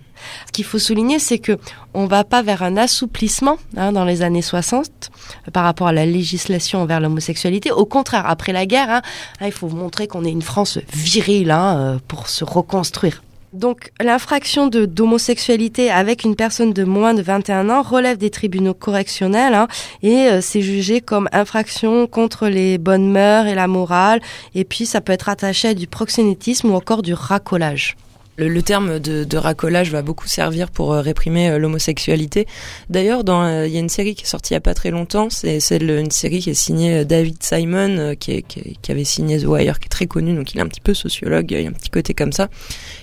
Ce 0.47 0.53
qu'il 0.53 0.65
faut 0.65 0.79
souligner, 0.79 1.19
c'est 1.19 1.39
que 1.39 1.59
on 1.95 2.07
va 2.07 2.25
pas 2.25 2.43
vers 2.43 2.63
un 2.63 2.77
assouplissement 2.77 3.57
hein, 3.77 3.93
dans 3.93 4.05
les 4.05 4.23
années 4.23 4.43
60 4.43 5.11
euh, 5.47 5.51
par 5.53 5.65
rapport 5.65 5.87
à 5.87 5.93
la 5.93 6.07
législation 6.07 6.83
envers 6.83 7.01
l'homosexualité. 7.01 7.71
Au 7.71 7.85
contraire, 7.85 8.27
après 8.27 8.53
la 8.53 8.67
guerre, 8.67 8.91
hein, 8.91 9.03
il 9.41 9.53
faut 9.53 9.69
montrer 9.69 10.09
qu'on 10.09 10.25
est 10.25 10.31
une 10.31 10.43
France 10.43 10.79
virile 10.93 11.55
euh, 11.57 11.99
pour 12.09 12.29
se 12.29 12.45
reconstruire. 12.45 13.23
Donc 13.53 13.93
l'infraction 14.01 14.67
d'homosexualité 14.67 15.91
avec 15.91 16.25
une 16.25 16.37
personne 16.37 16.73
de 16.73 16.85
moins 16.85 17.15
de 17.15 17.23
21 17.23 17.71
ans 17.71 17.83
relève 17.83 18.19
des 18.19 18.31
tribunaux 18.31 18.75
correctionnels 18.75 19.55
hein, 19.55 19.69
et 20.03 20.29
euh, 20.29 20.41
c'est 20.43 20.61
jugé 20.61 21.01
comme 21.01 21.29
infraction 21.33 22.07
contre 22.07 22.49
les 22.49 22.77
bonnes 22.77 23.11
mœurs 23.11 23.47
et 23.47 23.55
la 23.55 23.67
morale 23.67 24.21
et 24.55 24.65
puis 24.65 24.85
ça 24.85 25.01
peut 25.01 25.13
être 25.13 25.31
attaché 25.31 25.69
à 25.69 25.75
du 25.75 25.87
proxénétisme 25.87 26.71
ou 26.71 26.75
encore 26.75 27.03
du 27.03 27.15
racolage. 27.15 27.97
Le, 28.39 28.63
terme 28.63 29.01
de, 29.01 29.25
de, 29.25 29.37
racolage 29.37 29.91
va 29.91 30.03
beaucoup 30.03 30.29
servir 30.29 30.71
pour 30.71 30.93
euh, 30.93 31.01
réprimer 31.01 31.51
euh, 31.51 31.59
l'homosexualité. 31.59 32.47
D'ailleurs, 32.89 33.25
euh, 33.29 33.67
il 33.67 33.73
y 33.73 33.77
a 33.77 33.81
une 33.81 33.89
série 33.89 34.15
qui 34.15 34.23
est 34.23 34.29
sortie 34.29 34.53
il 34.53 34.55
y 34.55 34.57
a 34.57 34.61
pas 34.61 34.75
très 34.75 34.93
longtemps, 34.93 35.29
c'est 35.29 35.59
une 35.81 36.11
série 36.13 36.39
qui 36.39 36.51
est 36.51 36.55
signée 36.55 37.05
David 37.05 37.43
Simon, 37.43 38.15
qui, 38.15 38.33
est, 38.33 38.43
qui, 38.43 38.93
avait 38.93 39.03
signé 39.03 39.41
The 39.41 39.45
Wire, 39.47 39.81
qui 39.81 39.87
est 39.87 39.89
très 39.89 40.07
connu, 40.07 40.37
donc 40.37 40.55
il 40.55 40.59
est 40.59 40.61
un 40.61 40.69
petit 40.69 40.81
peu 40.81 40.95
sociologue, 40.95 41.51
il 41.51 41.63
y 41.63 41.67
a 41.67 41.69
un 41.69 41.73
petit 41.73 41.91
côté 41.91 42.15
comme 42.15 42.33
ça. 42.33 42.49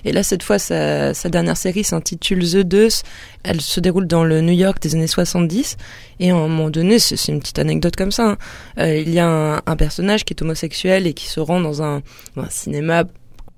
Et 0.05 0.13
là, 0.13 0.23
cette 0.23 0.41
fois, 0.41 0.57
sa, 0.57 1.13
sa 1.13 1.27
dernière 1.27 1.57
série 1.57 1.83
s'intitule 1.83 2.49
The 2.49 2.57
Deuce. 2.59 3.03
Elle 3.43 3.59
se 3.59 3.81
déroule 3.81 4.07
dans 4.07 4.23
le 4.23 4.39
New 4.39 4.53
York 4.53 4.81
des 4.81 4.95
années 4.95 5.05
70. 5.05 5.75
Et 6.21 6.31
à 6.31 6.35
un 6.35 6.47
moment 6.47 6.69
donné, 6.69 6.97
c'est 6.97 7.27
une 7.27 7.39
petite 7.39 7.59
anecdote 7.59 7.97
comme 7.97 8.11
ça. 8.11 8.37
Hein. 8.77 8.87
il 8.87 9.09
y 9.09 9.19
a 9.19 9.27
un, 9.27 9.61
un, 9.65 9.75
personnage 9.75 10.23
qui 10.23 10.33
est 10.33 10.41
homosexuel 10.41 11.07
et 11.07 11.13
qui 11.13 11.27
se 11.27 11.41
rend 11.41 11.59
dans 11.59 11.83
un, 11.83 12.01
dans 12.35 12.43
un 12.43 12.49
cinéma 12.49 13.03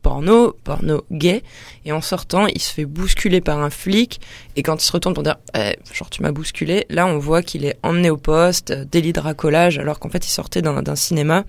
porno, 0.07 0.55
porno 0.63 1.03
gay, 1.11 1.43
et 1.83 1.91
en 1.91 1.99
sortant, 1.99 2.47
il 2.47 2.61
se 2.61 2.73
fait 2.73 2.85
bousculer 2.85 3.41
par 3.41 3.59
un 3.61 3.69
flic, 3.69 4.21
et 4.55 4.63
quand 4.63 4.81
il 4.81 4.85
se 4.85 4.93
retourne 4.93 5.13
pour 5.13 5.23
dire, 5.23 5.35
eh, 5.53 5.75
genre 5.91 6.09
tu 6.09 6.21
m'as 6.21 6.31
bousculé, 6.31 6.85
là 6.89 7.05
on 7.07 7.17
voit 7.17 7.41
qu'il 7.41 7.65
est 7.65 7.77
emmené 7.83 8.09
au 8.09 8.15
poste, 8.15 8.71
euh, 8.71 8.85
délit 8.89 9.11
de 9.11 9.19
racolage, 9.19 9.79
alors 9.79 9.99
qu'en 9.99 10.07
fait 10.07 10.25
il 10.25 10.29
sortait 10.29 10.61
d'un 10.61 10.95
cinéma, 10.95 11.43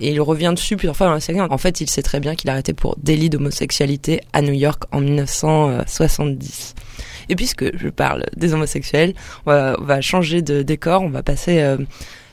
et 0.00 0.10
il 0.10 0.22
revient 0.22 0.52
dessus 0.56 0.78
plusieurs 0.78 0.96
fois 0.96 1.08
dans 1.08 1.12
la 1.12 1.20
série. 1.20 1.38
En 1.38 1.58
fait, 1.58 1.82
il 1.82 1.90
sait 1.90 2.00
très 2.00 2.18
bien 2.18 2.34
qu'il 2.34 2.48
a 2.48 2.54
arrêté 2.54 2.72
pour 2.72 2.96
délit 2.96 3.28
d'homosexualité 3.28 4.22
à 4.32 4.40
New 4.40 4.54
York 4.54 4.84
en 4.90 5.00
1970. 5.02 6.74
Et 7.28 7.36
puisque 7.36 7.76
je 7.76 7.88
parle 7.90 8.24
des 8.36 8.54
homosexuels, 8.54 9.12
on 9.44 9.74
va, 9.80 10.00
changer 10.00 10.40
de 10.40 10.62
décor, 10.62 11.02
on 11.02 11.10
va 11.10 11.22
passer 11.22 11.60
euh, 11.60 11.76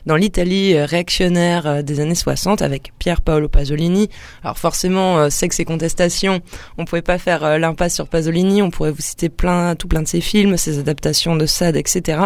dans 0.06 0.16
l'Italie 0.16 0.74
euh, 0.74 0.86
réactionnaire 0.86 1.66
euh, 1.66 1.82
des 1.82 2.00
années 2.00 2.14
60 2.14 2.62
avec 2.62 2.92
Pier 2.98 3.14
Paolo 3.22 3.48
Pasolini. 3.48 4.08
Alors 4.42 4.58
forcément, 4.58 5.18
euh, 5.18 5.30
sexe 5.30 5.60
et 5.60 5.64
contestation, 5.64 6.40
on 6.78 6.84
pouvait 6.84 7.02
pas 7.02 7.18
faire 7.18 7.58
l'impasse 7.58 7.94
sur 7.94 8.08
Pasolini, 8.08 8.62
on 8.62 8.70
pourrait 8.70 8.92
vous 8.92 9.02
citer 9.02 9.28
plein, 9.28 9.74
tout 9.74 9.88
plein 9.88 10.02
de 10.02 10.08
ses 10.08 10.20
films, 10.20 10.56
ses 10.56 10.78
adaptations 10.78 11.36
de 11.36 11.46
Sade, 11.46 11.76
etc. 11.76 12.20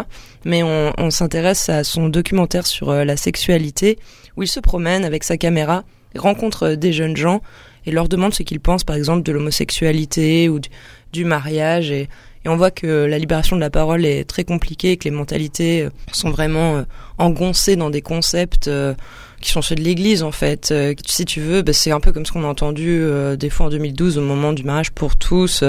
Mais 0.45 0.63
on, 0.63 0.93
on 0.99 1.11
s'intéresse 1.11 1.69
à 1.69 1.83
son 1.85 2.09
documentaire 2.09 2.67
sur 2.67 2.93
la 2.93 3.17
sexualité, 3.17 3.99
où 4.37 4.43
il 4.43 4.49
se 4.49 4.61
promène 4.61 5.05
avec 5.05 5.25
sa 5.25 5.37
caméra, 5.37 5.85
rencontre 6.17 6.71
des 6.71 6.93
jeunes 6.93 7.17
gens 7.17 7.41
et 7.87 7.91
leur 7.91 8.09
demande 8.09 8.35
ce 8.35 8.43
qu'ils 8.43 8.61
pensent 8.61 8.85
par 8.85 8.97
exemple 8.97 9.23
de 9.23 9.33
l'homosexualité 9.33 10.49
ou 10.49 10.59
du, 10.59 10.69
du 11.13 11.25
mariage 11.25 11.91
et 11.91 12.09
et 12.45 12.49
on 12.49 12.57
voit 12.57 12.71
que 12.71 13.05
la 13.05 13.19
libération 13.19 13.57
de 13.57 13.61
la 13.61 13.71
parole 13.71 14.05
est 14.05 14.25
très 14.25 14.45
compliquée, 14.45 14.97
que 14.97 15.05
les 15.05 15.11
mentalités 15.11 15.83
euh, 15.83 15.91
sont 16.13 16.31
vraiment 16.31 16.77
euh, 16.77 16.83
engoncées 17.19 17.77
dans 17.77 17.91
des 17.91 18.01
concepts 18.01 18.69
euh, 18.69 18.95
qui 19.41 19.51
sont 19.51 19.63
ceux 19.63 19.75
de 19.75 19.81
l'Église 19.81 20.23
en 20.23 20.33
fait. 20.33 20.73
si 21.07 21.25
tu 21.25 21.41
veux, 21.41 21.63
bah, 21.63 21.73
c'est 21.73 21.91
un 21.91 22.01
peu 22.01 22.13
comme 22.13 22.27
ce 22.27 22.33
qu'on 22.33 22.45
a 22.45 22.47
entendu 22.47 23.05
des 23.39 23.51
fois 23.51 23.67
en 23.67 23.71
2012 23.71 24.19
au 24.19 24.23
moment 24.23 24.53
du 24.53 24.65
mariage 24.65 24.91
pour 24.91 25.17
tous, 25.17 25.65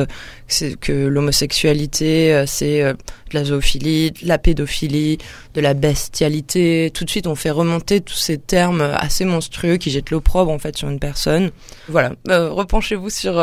c'est 0.48 0.80
que 0.80 0.92
l'homosexualité, 0.92 2.44
c'est 2.48 2.82
de 2.84 2.96
la 3.34 3.46
zoophilie, 3.46 4.12
de 4.12 4.28
la 4.28 4.38
pédophilie, 4.38 5.18
de 5.54 5.62
la 5.62 5.74
bestialité. 5.74 6.92
Tout 6.94 7.06
de 7.06 7.10
suite, 7.10 7.28
on 7.28 7.36
fait 7.36 7.52
remonter 7.52 8.02
tous 8.02 8.18
ces 8.18 8.38
termes 8.38 8.82
assez 8.82 9.26
monstrueux 9.26 9.78
qui 9.78 9.92
jettent 9.92 10.12
l'opprobre 10.12 10.52
en 10.52 10.60
fait 10.60 10.78
sur 10.78 10.90
une 10.90 11.00
personne. 11.00 11.52
Voilà, 11.88 12.14
repenchez-vous 12.28 13.10
sur 13.10 13.34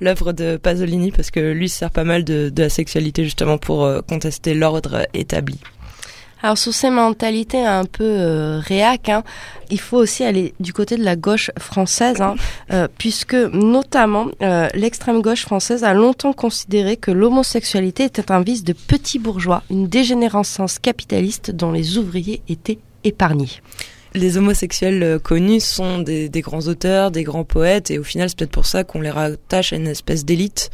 l'œuvre 0.00 0.32
de 0.32 0.56
Pasolini 0.56 1.10
parce 1.10 1.30
que 1.30 1.52
lui 1.52 1.68
sert 1.68 1.90
pas 1.90 2.04
mal 2.04 2.24
de 2.24 2.52
la 2.56 2.68
sexualité 2.68 3.24
justement 3.24 3.58
pour 3.58 3.84
euh, 3.84 4.00
contester 4.02 4.54
l'ordre 4.54 5.06
établi. 5.14 5.58
Alors 6.44 6.58
sur 6.58 6.74
ces 6.74 6.90
mentalités 6.90 7.64
un 7.64 7.86
peu 7.86 8.04
euh, 8.04 8.58
réac, 8.58 9.08
hein, 9.08 9.24
il 9.70 9.80
faut 9.80 9.96
aussi 9.96 10.24
aller 10.24 10.52
du 10.60 10.74
côté 10.74 10.98
de 10.98 11.02
la 11.02 11.16
gauche 11.16 11.50
française, 11.58 12.20
hein, 12.20 12.34
euh, 12.70 12.86
puisque 12.98 13.32
notamment 13.32 14.26
euh, 14.42 14.68
l'extrême 14.74 15.22
gauche 15.22 15.40
française 15.40 15.84
a 15.84 15.94
longtemps 15.94 16.34
considéré 16.34 16.98
que 16.98 17.10
l'homosexualité 17.10 18.04
était 18.04 18.30
un 18.30 18.42
vice 18.42 18.62
de 18.62 18.74
petits 18.74 19.18
bourgeois, 19.18 19.62
une 19.70 19.88
dégénérescence 19.88 20.78
capitaliste 20.78 21.50
dont 21.50 21.72
les 21.72 21.96
ouvriers 21.96 22.42
étaient 22.46 22.78
épargnés. 23.04 23.62
Les 24.12 24.36
homosexuels 24.36 25.20
connus 25.20 25.64
sont 25.64 26.00
des, 26.00 26.28
des, 26.28 26.42
grands 26.42 26.68
auteurs, 26.68 27.10
des 27.10 27.24
grands 27.24 27.44
poètes, 27.44 27.90
et 27.90 27.98
au 27.98 28.04
final, 28.04 28.28
c'est 28.28 28.36
peut-être 28.36 28.50
pour 28.50 28.66
ça 28.66 28.84
qu'on 28.84 29.00
les 29.00 29.08
rattache 29.08 29.72
à 29.72 29.76
une 29.76 29.88
espèce 29.88 30.26
d'élite 30.26 30.70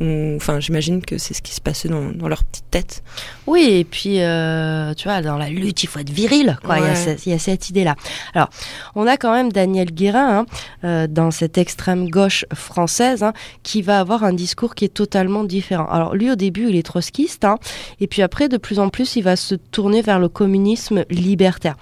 Enfin, 0.00 0.60
j'imagine 0.60 1.04
que 1.04 1.18
c'est 1.18 1.34
ce 1.34 1.42
qui 1.42 1.52
se 1.52 1.60
passait 1.60 1.88
dans, 1.88 2.12
dans, 2.12 2.28
leur 2.28 2.44
petite 2.44 2.70
tête. 2.70 3.02
Oui, 3.48 3.68
et 3.68 3.84
puis, 3.84 4.20
euh, 4.20 4.94
tu 4.94 5.08
vois, 5.08 5.22
dans 5.22 5.36
la 5.36 5.48
lutte, 5.48 5.82
il 5.82 5.88
faut 5.88 5.98
être 5.98 6.10
viril, 6.10 6.56
quoi. 6.64 6.78
Il, 6.78 6.84
y 6.84 6.88
a 6.88 6.94
cette, 6.94 7.26
il, 7.26 7.30
y 7.30 7.34
a 7.34 7.38
cette, 7.38 7.68
idée-là. 7.68 7.96
Alors, 8.32 8.48
on 8.94 9.08
a 9.08 9.16
quand 9.16 9.32
même 9.32 9.50
Daniel 9.50 9.90
Guérin, 9.90 10.38
hein, 10.38 10.46
euh, 10.84 11.06
dans 11.08 11.32
cette 11.32 11.58
extrême 11.58 12.08
gauche 12.10 12.44
française, 12.54 13.24
hein, 13.24 13.32
qui 13.64 13.82
va 13.82 13.98
avoir 13.98 14.22
un 14.22 14.32
discours 14.32 14.76
qui 14.76 14.84
est 14.84 14.94
totalement 14.94 15.42
différent. 15.42 15.86
Alors, 15.86 16.14
lui, 16.14 16.30
au 16.30 16.36
début, 16.36 16.68
il 16.68 16.76
est 16.76 16.84
trotskiste, 16.84 17.44
hein, 17.44 17.58
et 17.98 18.06
puis 18.06 18.22
après, 18.22 18.48
de 18.48 18.56
plus 18.56 18.78
en 18.78 18.90
plus, 18.90 19.16
il 19.16 19.22
va 19.22 19.34
se 19.34 19.56
tourner 19.56 20.02
vers 20.02 20.20
le 20.20 20.28
communisme 20.28 21.04
libertaire. 21.10 21.74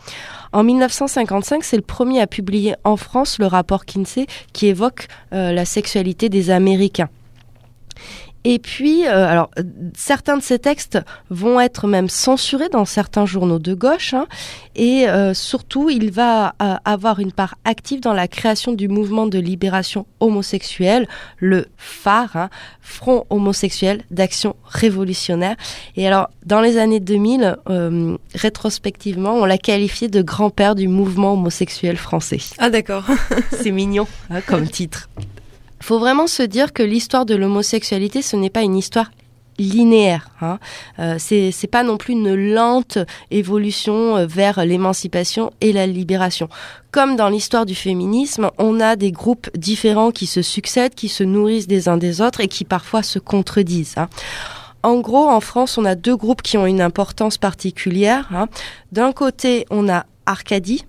En 0.54 0.64
1955, 0.64 1.64
c'est 1.64 1.76
le 1.76 1.82
premier 1.82 2.22
à 2.22 2.26
publier 2.26 2.76
en 2.82 2.96
France 2.96 3.38
le 3.38 3.46
rapport 3.46 3.84
Kinsey 3.84 4.26
qui 4.54 4.68
évoque 4.68 5.08
euh, 5.34 5.52
la 5.52 5.66
sexualité 5.66 6.30
des 6.30 6.48
Américains. 6.50 7.10
Et 8.48 8.60
puis, 8.60 9.04
euh, 9.08 9.26
alors, 9.26 9.50
certains 9.96 10.36
de 10.36 10.42
ces 10.42 10.60
textes 10.60 11.00
vont 11.30 11.58
être 11.58 11.88
même 11.88 12.08
censurés 12.08 12.68
dans 12.68 12.84
certains 12.84 13.26
journaux 13.26 13.58
de 13.58 13.74
gauche. 13.74 14.14
Hein, 14.14 14.28
et 14.76 15.08
euh, 15.08 15.34
surtout, 15.34 15.90
il 15.90 16.12
va 16.12 16.54
euh, 16.62 16.76
avoir 16.84 17.18
une 17.18 17.32
part 17.32 17.56
active 17.64 17.98
dans 17.98 18.12
la 18.12 18.28
création 18.28 18.70
du 18.70 18.86
mouvement 18.86 19.26
de 19.26 19.40
libération 19.40 20.06
homosexuelle, 20.20 21.08
le 21.38 21.66
phare, 21.76 22.36
hein, 22.36 22.50
Front 22.82 23.26
homosexuel 23.30 24.04
d'action 24.12 24.54
révolutionnaire. 24.64 25.56
Et 25.96 26.06
alors, 26.06 26.30
dans 26.44 26.60
les 26.60 26.78
années 26.78 27.00
2000, 27.00 27.56
rétrospectivement, 28.32 29.34
on 29.34 29.44
l'a 29.44 29.58
qualifié 29.58 30.06
de 30.06 30.22
grand-père 30.22 30.76
du 30.76 30.86
mouvement 30.86 31.32
homosexuel 31.32 31.96
français. 31.96 32.38
Ah 32.58 32.70
d'accord. 32.70 33.06
C'est 33.50 33.72
mignon 33.72 34.06
hein, 34.30 34.40
comme 34.40 34.68
titre 34.68 35.08
faut 35.86 35.98
vraiment 36.00 36.26
se 36.26 36.42
dire 36.42 36.72
que 36.72 36.82
l'histoire 36.82 37.26
de 37.26 37.36
l'homosexualité, 37.36 38.20
ce 38.20 38.34
n'est 38.34 38.50
pas 38.50 38.62
une 38.62 38.76
histoire 38.76 39.10
linéaire. 39.58 40.30
Hein. 40.40 40.58
Euh, 40.98 41.16
c'est 41.18 41.70
pas 41.70 41.84
non 41.84 41.96
plus 41.96 42.12
une 42.12 42.34
lente 42.34 42.98
évolution 43.30 44.16
euh, 44.16 44.26
vers 44.26 44.64
l'émancipation 44.64 45.52
et 45.60 45.72
la 45.72 45.86
libération. 45.86 46.48
Comme 46.90 47.14
dans 47.14 47.28
l'histoire 47.28 47.66
du 47.66 47.76
féminisme, 47.76 48.50
on 48.58 48.80
a 48.80 48.96
des 48.96 49.12
groupes 49.12 49.48
différents 49.56 50.10
qui 50.10 50.26
se 50.26 50.42
succèdent, 50.42 50.96
qui 50.96 51.08
se 51.08 51.22
nourrissent 51.22 51.68
des 51.68 51.88
uns 51.88 51.96
des 51.96 52.20
autres 52.20 52.40
et 52.40 52.48
qui 52.48 52.64
parfois 52.64 53.04
se 53.04 53.20
contredisent. 53.20 53.94
Hein. 53.96 54.08
En 54.82 54.98
gros, 55.00 55.28
en 55.28 55.40
France, 55.40 55.78
on 55.78 55.84
a 55.84 55.94
deux 55.94 56.16
groupes 56.16 56.42
qui 56.42 56.58
ont 56.58 56.66
une 56.66 56.80
importance 56.80 57.38
particulière. 57.38 58.28
Hein. 58.34 58.48
D'un 58.90 59.12
côté, 59.12 59.66
on 59.70 59.88
a 59.88 60.04
Arcadie, 60.26 60.84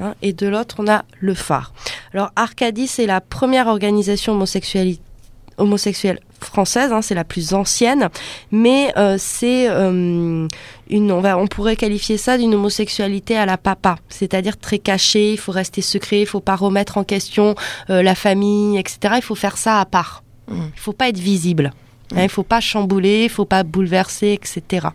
Hein, 0.00 0.14
et 0.22 0.32
de 0.32 0.46
l'autre, 0.46 0.76
on 0.78 0.88
a 0.88 1.04
le 1.20 1.34
phare. 1.34 1.72
Alors, 2.14 2.30
Arcadie, 2.36 2.86
c'est 2.86 3.06
la 3.06 3.20
première 3.20 3.66
organisation 3.66 4.32
homosexuelle 4.32 6.18
française, 6.40 6.92
hein, 6.92 7.02
c'est 7.02 7.14
la 7.14 7.24
plus 7.24 7.54
ancienne, 7.54 8.08
mais 8.50 8.92
euh, 8.96 9.16
c'est 9.18 9.68
euh, 9.68 10.48
une, 10.88 11.12
on, 11.12 11.20
va, 11.20 11.38
on 11.38 11.46
pourrait 11.46 11.76
qualifier 11.76 12.16
ça 12.16 12.38
d'une 12.38 12.54
homosexualité 12.54 13.36
à 13.36 13.46
la 13.46 13.58
papa, 13.58 13.96
c'est-à-dire 14.08 14.58
très 14.58 14.78
cachée, 14.78 15.32
il 15.32 15.38
faut 15.38 15.52
rester 15.52 15.82
secret, 15.82 16.20
il 16.20 16.26
faut 16.26 16.40
pas 16.40 16.56
remettre 16.56 16.98
en 16.98 17.04
question 17.04 17.54
euh, 17.90 18.02
la 18.02 18.14
famille, 18.14 18.78
etc. 18.78 19.14
Il 19.16 19.22
faut 19.22 19.34
faire 19.34 19.58
ça 19.58 19.80
à 19.80 19.84
part. 19.84 20.24
Mm. 20.48 20.62
Il 20.74 20.80
faut 20.80 20.92
pas 20.92 21.08
être 21.08 21.18
visible, 21.18 21.72
hein, 22.14 22.22
il 22.22 22.28
faut 22.28 22.42
pas 22.42 22.60
chambouler, 22.60 23.24
il 23.24 23.30
faut 23.30 23.44
pas 23.44 23.62
bouleverser, 23.62 24.32
etc. 24.32 24.88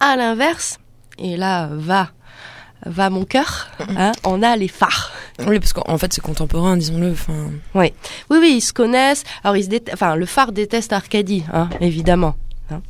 À 0.00 0.16
l'inverse, 0.16 0.78
et 1.18 1.36
là 1.36 1.68
va 1.70 2.08
va 2.86 3.10
mon 3.10 3.24
cœur, 3.24 3.68
hein, 3.96 4.12
on 4.24 4.42
a 4.42 4.56
les 4.56 4.68
phares. 4.68 5.12
Oui, 5.46 5.58
parce 5.58 5.72
qu'en 5.72 5.98
fait, 5.98 6.12
c'est 6.12 6.20
contemporain, 6.20 6.76
disons-le. 6.76 7.12
Enfin, 7.12 7.32
Oui, 7.74 7.92
oui, 8.30 8.38
oui, 8.40 8.54
ils 8.56 8.60
se 8.60 8.72
connaissent. 8.72 9.24
Alors, 9.44 9.56
ils 9.56 9.64
se 9.64 9.68
dét- 9.68 9.90
enfin, 9.92 10.16
le 10.16 10.26
phare 10.26 10.52
déteste 10.52 10.92
Arcadie, 10.92 11.44
hein, 11.52 11.68
évidemment. 11.80 12.34
hein. 12.70 12.80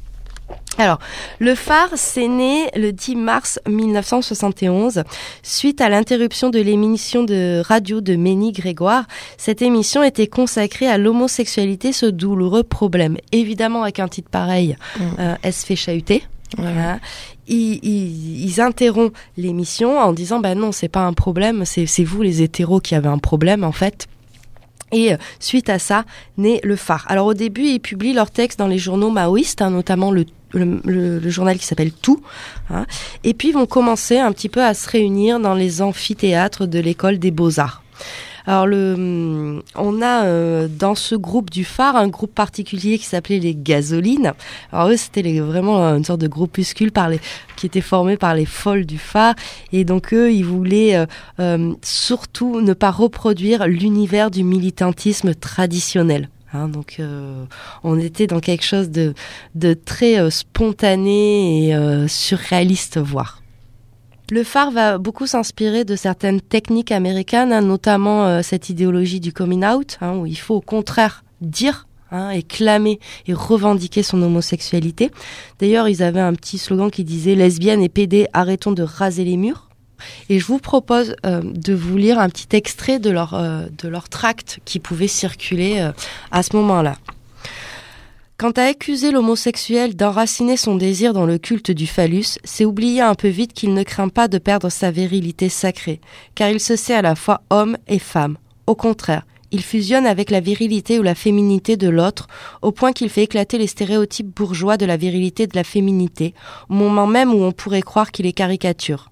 Alors, 0.78 0.98
le 1.38 1.54
phare, 1.54 1.90
c'est 1.96 2.28
né 2.28 2.68
le 2.74 2.92
10 2.92 3.16
mars 3.16 3.60
1971, 3.68 5.04
suite 5.42 5.80
à 5.80 5.88
l'interruption 5.88 6.48
de 6.50 6.58
l'émission 6.60 7.22
de 7.24 7.62
radio 7.64 8.00
de 8.00 8.16
Ménie 8.16 8.52
Grégoire. 8.52 9.04
Cette 9.36 9.62
émission 9.62 10.02
était 10.02 10.26
consacrée 10.26 10.88
à 10.88 10.98
l'homosexualité, 10.98 11.92
ce 11.92 12.06
douloureux 12.06 12.62
problème. 12.62 13.16
Évidemment, 13.32 13.82
avec 13.82 13.98
un 13.98 14.08
titre 14.08 14.30
pareil, 14.30 14.76
Mm. 14.98 15.02
euh, 15.18 15.34
elle 15.42 15.52
se 15.52 15.66
fait 15.66 15.76
chahuter. 15.76 16.22
Voilà. 16.56 16.98
Ils, 17.48 18.60
interrompent 18.60 19.16
l'émission 19.36 19.98
en 19.98 20.12
disant 20.12 20.40
bah 20.40 20.54
non 20.54 20.72
c'est 20.72 20.88
pas 20.88 21.00
un 21.00 21.12
problème 21.12 21.64
c'est 21.64 22.04
vous 22.04 22.22
les 22.22 22.42
hétéros 22.42 22.80
qui 22.80 22.94
avez 22.94 23.08
un 23.08 23.18
problème 23.18 23.64
en 23.64 23.72
fait 23.72 24.06
et 24.92 25.12
euh, 25.12 25.16
suite 25.40 25.68
à 25.68 25.78
ça 25.78 26.04
naît 26.36 26.60
le 26.62 26.76
phare 26.76 27.04
alors 27.08 27.26
au 27.26 27.34
début 27.34 27.64
ils 27.64 27.80
publient 27.80 28.12
leurs 28.12 28.30
textes 28.30 28.58
dans 28.58 28.68
les 28.68 28.78
journaux 28.78 29.10
maoïstes 29.10 29.62
hein, 29.62 29.70
notamment 29.70 30.10
le- 30.10 30.26
le 30.54 31.30
journal 31.30 31.58
qui 31.58 31.64
s'appelle 31.64 31.92
Tout, 31.92 32.20
hein. 32.68 32.84
et 33.24 33.32
puis 33.32 33.48
ils 33.48 33.54
vont 33.54 33.64
commencer 33.64 34.18
un 34.18 34.30
petit 34.32 34.50
peu 34.50 34.62
à 34.62 34.74
se 34.74 34.86
réunir 34.90 35.40
dans 35.40 35.54
les 35.54 35.80
amphithéâtres 35.80 36.66
de 36.66 36.78
l'école 36.78 37.18
des 37.18 37.30
beaux-arts. 37.30 37.82
Alors 38.46 38.66
le, 38.66 38.94
hum, 38.94 39.62
on 39.74 40.02
a 40.02 40.24
euh, 40.24 40.68
dans 40.68 40.94
ce 40.94 41.14
groupe 41.14 41.50
du 41.50 41.64
phare 41.64 41.96
un 41.96 42.08
groupe 42.08 42.34
particulier 42.34 42.98
qui 42.98 43.06
s'appelait 43.06 43.38
les 43.38 43.54
Gasolines. 43.54 44.32
Alors 44.72 44.88
eux 44.88 44.96
c'était 44.96 45.22
vraiment 45.40 45.80
une 45.94 46.04
sorte 46.04 46.20
de 46.20 46.28
groupuscule 46.28 46.92
par 46.92 47.08
les, 47.08 47.20
qui 47.56 47.66
était 47.66 47.80
formé 47.80 48.16
par 48.16 48.34
les 48.34 48.46
folles 48.46 48.86
du 48.86 48.98
phare 48.98 49.34
et 49.72 49.84
donc 49.84 50.12
eux 50.12 50.32
ils 50.32 50.44
voulaient 50.44 50.96
euh, 50.96 51.06
euh, 51.40 51.74
surtout 51.82 52.60
ne 52.60 52.72
pas 52.72 52.90
reproduire 52.90 53.66
l'univers 53.66 54.30
du 54.30 54.44
militantisme 54.44 55.34
traditionnel. 55.34 56.28
Hein, 56.54 56.68
donc 56.68 56.96
euh, 57.00 57.44
on 57.82 57.98
était 57.98 58.26
dans 58.26 58.40
quelque 58.40 58.64
chose 58.64 58.90
de, 58.90 59.14
de 59.54 59.72
très 59.72 60.18
euh, 60.18 60.30
spontané 60.30 61.68
et 61.68 61.74
euh, 61.74 62.08
surréaliste 62.08 62.98
voire. 62.98 63.41
Le 64.32 64.44
phare 64.44 64.70
va 64.70 64.96
beaucoup 64.96 65.26
s'inspirer 65.26 65.84
de 65.84 65.94
certaines 65.94 66.40
techniques 66.40 66.90
américaines, 66.90 67.52
hein, 67.52 67.60
notamment 67.60 68.24
euh, 68.24 68.40
cette 68.40 68.70
idéologie 68.70 69.20
du 69.20 69.30
coming 69.30 69.62
out, 69.62 69.98
hein, 70.00 70.16
où 70.16 70.24
il 70.24 70.38
faut 70.38 70.54
au 70.54 70.62
contraire 70.62 71.22
dire 71.42 71.86
hein, 72.10 72.30
et 72.30 72.42
clamer 72.42 72.98
et 73.26 73.34
revendiquer 73.34 74.02
son 74.02 74.22
homosexualité. 74.22 75.10
D'ailleurs, 75.58 75.86
ils 75.86 76.02
avaient 76.02 76.18
un 76.18 76.32
petit 76.32 76.56
slogan 76.56 76.90
qui 76.90 77.04
disait 77.04 77.34
lesbiennes 77.34 77.82
et 77.82 77.90
PD, 77.90 78.26
arrêtons 78.32 78.72
de 78.72 78.82
raser 78.82 79.24
les 79.26 79.36
murs. 79.36 79.68
Et 80.30 80.38
je 80.38 80.46
vous 80.46 80.58
propose 80.58 81.14
euh, 81.26 81.42
de 81.44 81.74
vous 81.74 81.98
lire 81.98 82.18
un 82.18 82.30
petit 82.30 82.56
extrait 82.56 82.98
de 82.98 83.10
leur, 83.10 83.34
euh, 83.34 83.66
de 83.82 83.86
leur 83.86 84.08
tract 84.08 84.60
qui 84.64 84.78
pouvait 84.78 85.08
circuler 85.08 85.90
à 86.30 86.42
ce 86.42 86.56
moment-là. 86.56 86.96
Quant 88.42 88.50
à 88.50 88.64
accuser 88.64 89.12
l'homosexuel 89.12 89.94
d'enraciner 89.94 90.56
son 90.56 90.74
désir 90.74 91.12
dans 91.12 91.26
le 91.26 91.38
culte 91.38 91.70
du 91.70 91.86
phallus, 91.86 92.40
c'est 92.42 92.64
oublier 92.64 93.00
un 93.00 93.14
peu 93.14 93.28
vite 93.28 93.52
qu'il 93.52 93.72
ne 93.72 93.84
craint 93.84 94.08
pas 94.08 94.26
de 94.26 94.38
perdre 94.38 94.68
sa 94.68 94.90
virilité 94.90 95.48
sacrée, 95.48 96.00
car 96.34 96.50
il 96.50 96.58
se 96.58 96.74
sait 96.74 96.92
à 96.96 97.02
la 97.02 97.14
fois 97.14 97.42
homme 97.50 97.76
et 97.86 98.00
femme. 98.00 98.38
Au 98.66 98.74
contraire, 98.74 99.24
il 99.52 99.62
fusionne 99.62 100.06
avec 100.06 100.28
la 100.32 100.40
virilité 100.40 100.98
ou 100.98 101.02
la 101.02 101.14
féminité 101.14 101.76
de 101.76 101.88
l'autre, 101.88 102.26
au 102.62 102.72
point 102.72 102.90
qu'il 102.90 103.10
fait 103.10 103.22
éclater 103.22 103.58
les 103.58 103.68
stéréotypes 103.68 104.34
bourgeois 104.34 104.76
de 104.76 104.86
la 104.86 104.96
virilité 104.96 105.44
et 105.44 105.46
de 105.46 105.54
la 105.54 105.62
féminité, 105.62 106.34
au 106.68 106.74
moment 106.74 107.06
même 107.06 107.32
où 107.32 107.44
on 107.44 107.52
pourrait 107.52 107.80
croire 107.80 108.10
qu'il 108.10 108.26
est 108.26 108.32
caricature. 108.32 109.11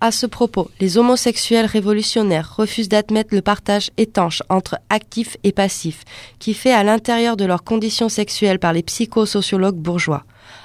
À 0.00 0.10
ce 0.10 0.26
propos, 0.26 0.70
les 0.80 0.98
homosexuels 0.98 1.66
révolutionnaires 1.66 2.54
refusent 2.56 2.88
d'admettre 2.88 3.34
le 3.34 3.42
partage 3.42 3.90
étanche 3.96 4.42
entre 4.48 4.76
actif 4.90 5.36
et 5.44 5.52
passif, 5.52 6.04
qui 6.38 6.54
fait 6.54 6.72
à 6.72 6.84
l'intérieur 6.84 7.36
de 7.36 7.44
leurs 7.44 7.64
conditions 7.64 8.08
sexuelles 8.08 8.58
par 8.58 8.72
les 8.72 8.82
psychosociologues 8.82 9.76
bourgeois. 9.76 10.24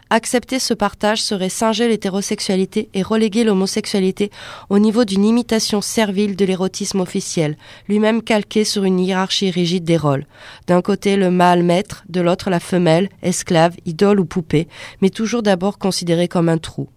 Accepter 0.10 0.60
ce 0.60 0.74
partage 0.74 1.22
serait 1.22 1.48
singer 1.48 1.88
l'hétérosexualité 1.88 2.90
et 2.94 3.02
reléguer 3.02 3.46
l'homosexualité 3.46 4.30
au 4.70 4.78
niveau 4.78 5.06
d'une 5.06 5.24
imitation 5.24 5.80
servile 5.80 6.36
de 6.36 6.44
l'érotisme 6.44 7.00
officiel, 7.00 7.56
lui-même 7.88 8.22
calqué 8.22 8.66
sur 8.66 8.84
une 8.84 9.00
hiérarchie 9.00 9.52
rigide 9.52 9.86
des 9.86 9.96
rôles. 9.96 10.26
D'un 10.68 10.82
côté 10.82 11.16
le 11.16 11.32
mâle 11.32 11.64
maître, 11.64 12.04
de 12.10 12.20
l'autre 12.20 12.50
la 12.50 12.60
femelle, 12.60 13.08
esclave, 13.24 13.78
idole 13.86 14.20
ou 14.20 14.26
poupée, 14.26 14.68
mais 15.02 15.10
toujours 15.10 15.44
d'abord 15.44 15.78
considéré 15.78 16.28
comme 16.28 16.50
un 16.50 16.58
trou. 16.58 16.90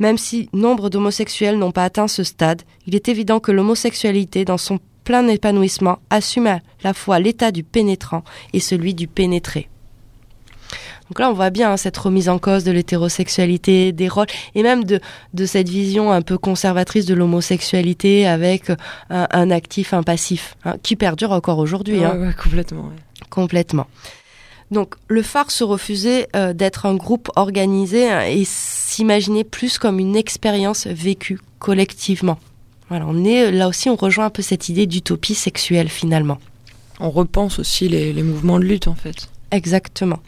Même 0.00 0.18
si 0.18 0.48
nombre 0.52 0.90
d'homosexuels 0.90 1.58
n'ont 1.58 1.70
pas 1.70 1.84
atteint 1.84 2.08
ce 2.08 2.24
stade, 2.24 2.62
il 2.86 2.94
est 2.96 3.08
évident 3.08 3.38
que 3.38 3.52
l'homosexualité, 3.52 4.44
dans 4.44 4.58
son 4.58 4.80
plein 5.04 5.28
épanouissement, 5.28 5.98
assume 6.10 6.46
à 6.46 6.60
la 6.82 6.94
fois 6.94 7.20
l'état 7.20 7.52
du 7.52 7.62
pénétrant 7.62 8.24
et 8.52 8.60
celui 8.60 8.94
du 8.94 9.06
pénétré. 9.06 9.68
Donc 11.08 11.18
là, 11.18 11.28
on 11.28 11.32
voit 11.32 11.50
bien 11.50 11.72
hein, 11.72 11.76
cette 11.76 11.96
remise 11.98 12.28
en 12.28 12.38
cause 12.38 12.62
de 12.62 12.70
l'hétérosexualité, 12.70 13.90
des 13.90 14.08
rôles, 14.08 14.28
et 14.54 14.62
même 14.62 14.84
de, 14.84 15.00
de 15.34 15.44
cette 15.44 15.68
vision 15.68 16.12
un 16.12 16.22
peu 16.22 16.38
conservatrice 16.38 17.04
de 17.04 17.14
l'homosexualité 17.14 18.28
avec 18.28 18.70
un, 19.10 19.26
un 19.30 19.50
actif, 19.50 19.92
un 19.92 20.04
passif, 20.04 20.54
hein, 20.64 20.76
qui 20.84 20.94
perdure 20.94 21.32
encore 21.32 21.58
aujourd'hui. 21.58 21.98
Ouais, 21.98 22.04
hein 22.04 22.16
ouais, 22.16 22.34
complètement. 22.40 22.82
ouais. 22.82 23.26
complètement. 23.28 23.86
Donc 24.70 24.94
le 25.08 25.22
phare 25.22 25.50
se 25.50 25.64
refusait 25.64 26.28
euh, 26.36 26.52
d'être 26.52 26.86
un 26.86 26.94
groupe 26.94 27.30
organisé 27.36 28.08
hein, 28.08 28.22
et 28.22 28.44
s'imaginait 28.44 29.44
plus 29.44 29.78
comme 29.78 29.98
une 29.98 30.16
expérience 30.16 30.86
vécue 30.86 31.40
collectivement. 31.58 32.38
Voilà, 32.88 33.06
on 33.08 33.24
est 33.24 33.52
là 33.52 33.68
aussi, 33.68 33.88
on 33.88 33.96
rejoint 33.96 34.26
un 34.26 34.30
peu 34.30 34.42
cette 34.42 34.68
idée 34.68 34.86
d'utopie 34.86 35.34
sexuelle 35.34 35.88
finalement. 35.88 36.38
On 37.00 37.10
repense 37.10 37.58
aussi 37.58 37.88
les, 37.88 38.12
les 38.12 38.22
mouvements 38.22 38.58
de 38.58 38.64
lutte, 38.64 38.86
en 38.86 38.94
fait. 38.94 39.28
Exactement. 39.50 40.20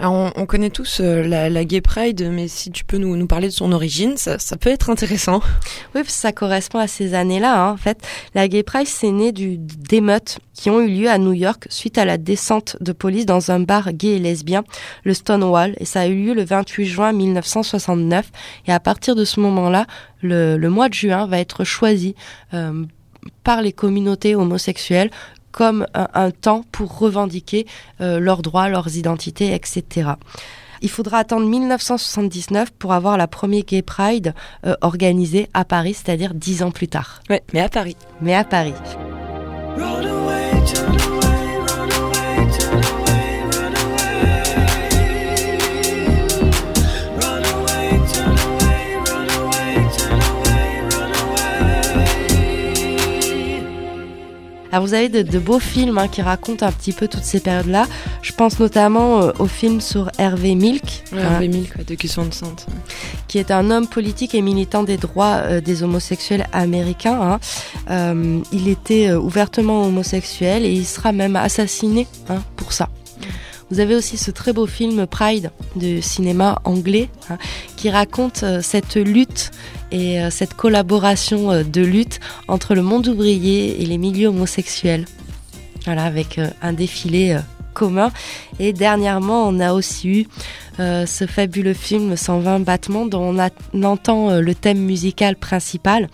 Alors, 0.00 0.12
on, 0.12 0.32
on 0.36 0.46
connaît 0.46 0.70
tous 0.70 1.00
euh, 1.00 1.26
la, 1.26 1.50
la 1.50 1.64
Gay 1.64 1.80
Pride, 1.80 2.28
mais 2.30 2.46
si 2.46 2.70
tu 2.70 2.84
peux 2.84 2.98
nous, 2.98 3.16
nous 3.16 3.26
parler 3.26 3.48
de 3.48 3.52
son 3.52 3.72
origine, 3.72 4.16
ça, 4.16 4.38
ça 4.38 4.56
peut 4.56 4.70
être 4.70 4.90
intéressant. 4.90 5.40
Oui, 5.94 6.02
ça 6.06 6.32
correspond 6.32 6.78
à 6.78 6.86
ces 6.86 7.14
années-là. 7.14 7.60
hein. 7.68 7.72
En 7.72 7.76
fait, 7.76 7.98
la 8.34 8.46
Gay 8.46 8.62
Pride, 8.62 8.86
c'est 8.86 9.10
né 9.10 9.32
du- 9.32 9.58
d'émeutes 9.58 10.38
qui 10.54 10.70
ont 10.70 10.80
eu 10.80 10.88
lieu 10.88 11.08
à 11.10 11.18
New 11.18 11.32
York 11.32 11.66
suite 11.70 11.98
à 11.98 12.04
la 12.04 12.18
descente 12.18 12.76
de 12.80 12.92
police 12.92 13.26
dans 13.26 13.50
un 13.50 13.58
bar 13.60 13.92
gay 13.92 14.16
et 14.16 14.18
lesbien, 14.18 14.64
le 15.04 15.14
Stonewall, 15.14 15.74
et 15.78 15.84
ça 15.84 16.02
a 16.02 16.06
eu 16.06 16.14
lieu 16.26 16.34
le 16.34 16.44
28 16.44 16.86
juin 16.86 17.12
1969. 17.12 18.30
Et 18.66 18.72
à 18.72 18.80
partir 18.80 19.14
de 19.16 19.24
ce 19.24 19.40
moment-là, 19.40 19.86
le, 20.22 20.56
le 20.56 20.70
mois 20.70 20.88
de 20.88 20.94
juin 20.94 21.26
va 21.26 21.38
être 21.38 21.64
choisi 21.64 22.14
euh, 22.54 22.84
par 23.44 23.62
les 23.62 23.72
communautés 23.72 24.34
homosexuelles 24.36 25.10
comme 25.58 25.88
un, 25.92 26.06
un 26.14 26.30
temps 26.30 26.62
pour 26.70 27.00
revendiquer 27.00 27.66
euh, 28.00 28.20
leurs 28.20 28.42
droits, 28.42 28.68
leurs 28.68 28.96
identités, 28.96 29.52
etc. 29.52 30.10
Il 30.82 30.88
faudra 30.88 31.18
attendre 31.18 31.48
1979 31.48 32.70
pour 32.78 32.92
avoir 32.92 33.16
la 33.16 33.26
première 33.26 33.64
Gay 33.64 33.82
Pride 33.82 34.34
euh, 34.64 34.76
organisée 34.82 35.48
à 35.54 35.64
Paris, 35.64 35.94
c'est-à-dire 35.94 36.32
dix 36.32 36.62
ans 36.62 36.70
plus 36.70 36.86
tard. 36.86 37.22
Ouais, 37.28 37.42
mais 37.52 37.60
à 37.60 37.68
Paris. 37.68 37.96
Mais 38.20 38.36
à 38.36 38.44
Paris. 38.44 38.74
Alors 54.72 54.84
vous 54.86 54.94
avez 54.94 55.08
de, 55.08 55.22
de 55.22 55.38
beaux 55.38 55.58
films 55.58 55.98
hein, 55.98 56.08
qui 56.08 56.20
racontent 56.22 56.66
un 56.66 56.72
petit 56.72 56.92
peu 56.92 57.08
toutes 57.08 57.24
ces 57.24 57.40
périodes-là. 57.40 57.86
Je 58.22 58.32
pense 58.32 58.58
notamment 58.60 59.22
euh, 59.22 59.32
au 59.38 59.46
film 59.46 59.80
sur 59.80 60.10
Hervé 60.18 60.54
Milk, 60.54 61.04
Ouais, 61.12 61.18
hein, 61.20 61.32
Hervé 61.32 61.48
Milk, 61.48 61.72
ouais, 61.78 61.84
de 61.84 61.96
Van 62.14 62.30
Sant. 62.32 62.66
qui 63.28 63.38
est 63.38 63.50
un 63.50 63.70
homme 63.70 63.86
politique 63.86 64.34
et 64.34 64.42
militant 64.42 64.82
des 64.82 64.96
droits 64.96 65.36
euh, 65.44 65.60
des 65.60 65.82
homosexuels 65.82 66.46
américains. 66.52 67.18
hein. 67.20 67.40
Euh, 67.90 68.40
il 68.52 68.68
était 68.68 69.12
ouvertement 69.12 69.84
homosexuel 69.84 70.64
et 70.64 70.72
il 70.72 70.84
sera 70.84 71.12
même 71.12 71.36
assassiné 71.36 72.06
hein, 72.28 72.42
pour 72.56 72.72
ça. 72.72 72.88
Vous 73.70 73.80
avez 73.80 73.94
aussi 73.94 74.16
ce 74.16 74.30
très 74.30 74.52
beau 74.52 74.66
film 74.66 75.06
Pride 75.06 75.50
de 75.76 76.00
cinéma 76.00 76.60
anglais 76.64 77.10
hein, 77.28 77.36
qui 77.76 77.90
raconte 77.90 78.42
euh, 78.42 78.60
cette 78.62 78.96
lutte 78.96 79.50
et 79.92 80.20
euh, 80.20 80.30
cette 80.30 80.54
collaboration 80.54 81.50
euh, 81.50 81.62
de 81.64 81.82
lutte 81.82 82.18
entre 82.48 82.74
le 82.74 82.82
monde 82.82 83.08
ouvrier 83.08 83.82
et 83.82 83.84
les 83.84 83.98
milieux 83.98 84.28
homosexuels. 84.28 85.04
Voilà, 85.84 86.04
avec 86.04 86.40
un 86.60 86.72
défilé 86.74 87.38
commun. 87.72 88.10
Et 88.58 88.74
dernièrement, 88.74 89.48
on 89.48 89.58
a 89.58 89.72
aussi 89.72 90.08
eu 90.08 90.26
ce 90.78 91.26
fabuleux 91.26 91.72
film 91.72 92.14
120 92.14 92.60
battements 92.60 93.06
dont 93.06 93.34
on, 93.72 93.82
entend 93.84 94.38
le 94.38 94.54
thème 94.54 94.80
musical 94.80 95.36
principal, 95.36 96.08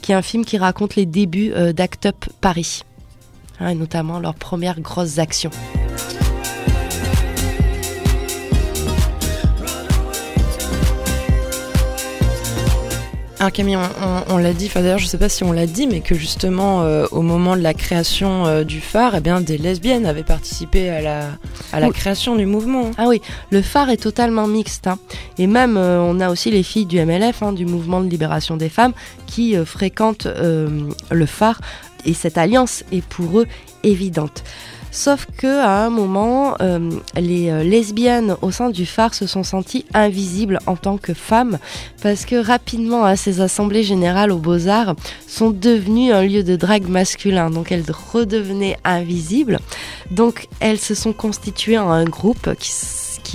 qui 0.00 0.12
est 0.12 0.14
un 0.14 0.22
film 0.22 0.44
qui 0.44 0.58
raconte 0.58 0.94
les 0.94 1.06
débuts 1.06 1.50
d'Act 1.74 2.06
Up 2.06 2.26
Paris, 2.40 2.82
hein, 3.58 3.70
et 3.70 3.74
notamment 3.74 4.20
leurs 4.20 4.36
premières 4.36 4.80
grosses 4.80 5.18
actions. 5.18 5.50
Alors 13.46 13.52
Camille, 13.52 13.76
on, 13.76 13.80
on- 13.82 14.34
on 14.34 14.38
l'a 14.38 14.52
dit, 14.52 14.66
enfin 14.66 14.80
d'ailleurs 14.82 14.98
je 14.98 15.06
sais 15.06 15.18
pas 15.18 15.28
si 15.28 15.44
on 15.44 15.52
l'a 15.52 15.66
dit, 15.66 15.86
mais 15.86 16.00
que 16.00 16.16
justement 16.16 16.82
euh, 16.82 17.06
au 17.12 17.22
moment 17.22 17.56
de 17.56 17.60
la 17.62 17.74
création 17.74 18.44
euh, 18.44 18.64
du 18.64 18.80
phare, 18.80 19.14
eh 19.14 19.20
bien 19.20 19.40
des 19.40 19.56
lesbiennes 19.56 20.04
avaient 20.04 20.24
participé 20.24 20.90
à 20.90 21.00
la, 21.00 21.28
à 21.72 21.78
la 21.78 21.86
Oui. 21.86 21.92
création 21.92 22.34
du 22.34 22.44
mouvement. 22.44 22.90
Ah 22.98 23.04
oui, 23.06 23.22
le 23.52 23.62
phare 23.62 23.90
est 23.90 23.98
totalement 24.02 24.48
mixte. 24.48 24.88
hein. 24.88 24.98
Et 25.38 25.46
même, 25.46 25.76
euh, 25.76 26.00
on 26.00 26.18
a 26.18 26.28
aussi 26.30 26.50
les 26.50 26.64
filles 26.64 26.86
du 26.86 26.98
MLF, 26.98 27.40
hein, 27.44 27.52
du 27.52 27.66
mouvement 27.66 28.00
de 28.00 28.08
libération 28.08 28.56
des 28.56 28.68
femmes, 28.68 28.94
qui 29.28 29.54
fréquentent 29.64 30.26
le 30.26 31.26
phare. 31.26 31.60
Et 32.04 32.14
cette 32.14 32.38
alliance 32.38 32.82
est 32.90 33.04
pour 33.04 33.38
eux 33.40 33.46
évidente. 33.84 34.42
Sauf 34.96 35.26
que 35.36 35.60
à 35.60 35.84
un 35.84 35.90
moment, 35.90 36.54
euh, 36.62 36.90
les 37.16 37.50
euh, 37.50 37.62
lesbiennes 37.62 38.34
au 38.40 38.50
sein 38.50 38.70
du 38.70 38.86
phare 38.86 39.12
se 39.12 39.26
sont 39.26 39.42
senties 39.42 39.84
invisibles 39.92 40.58
en 40.66 40.74
tant 40.74 40.96
que 40.96 41.12
femmes, 41.12 41.58
parce 42.02 42.24
que 42.24 42.36
rapidement, 42.36 43.04
hein, 43.04 43.14
ces 43.14 43.42
assemblées 43.42 43.82
générales 43.82 44.32
aux 44.32 44.38
beaux-arts 44.38 44.96
sont 45.28 45.50
devenues 45.50 46.14
un 46.14 46.22
lieu 46.22 46.42
de 46.42 46.56
drague 46.56 46.88
masculin. 46.88 47.50
Donc 47.50 47.72
elles 47.72 47.84
redevenaient 47.90 48.78
invisibles. 48.84 49.58
Donc 50.10 50.48
elles 50.60 50.80
se 50.80 50.94
sont 50.94 51.12
constituées 51.12 51.76
en 51.76 51.90
un 51.90 52.04
groupe 52.04 52.54
qui, 52.58 52.72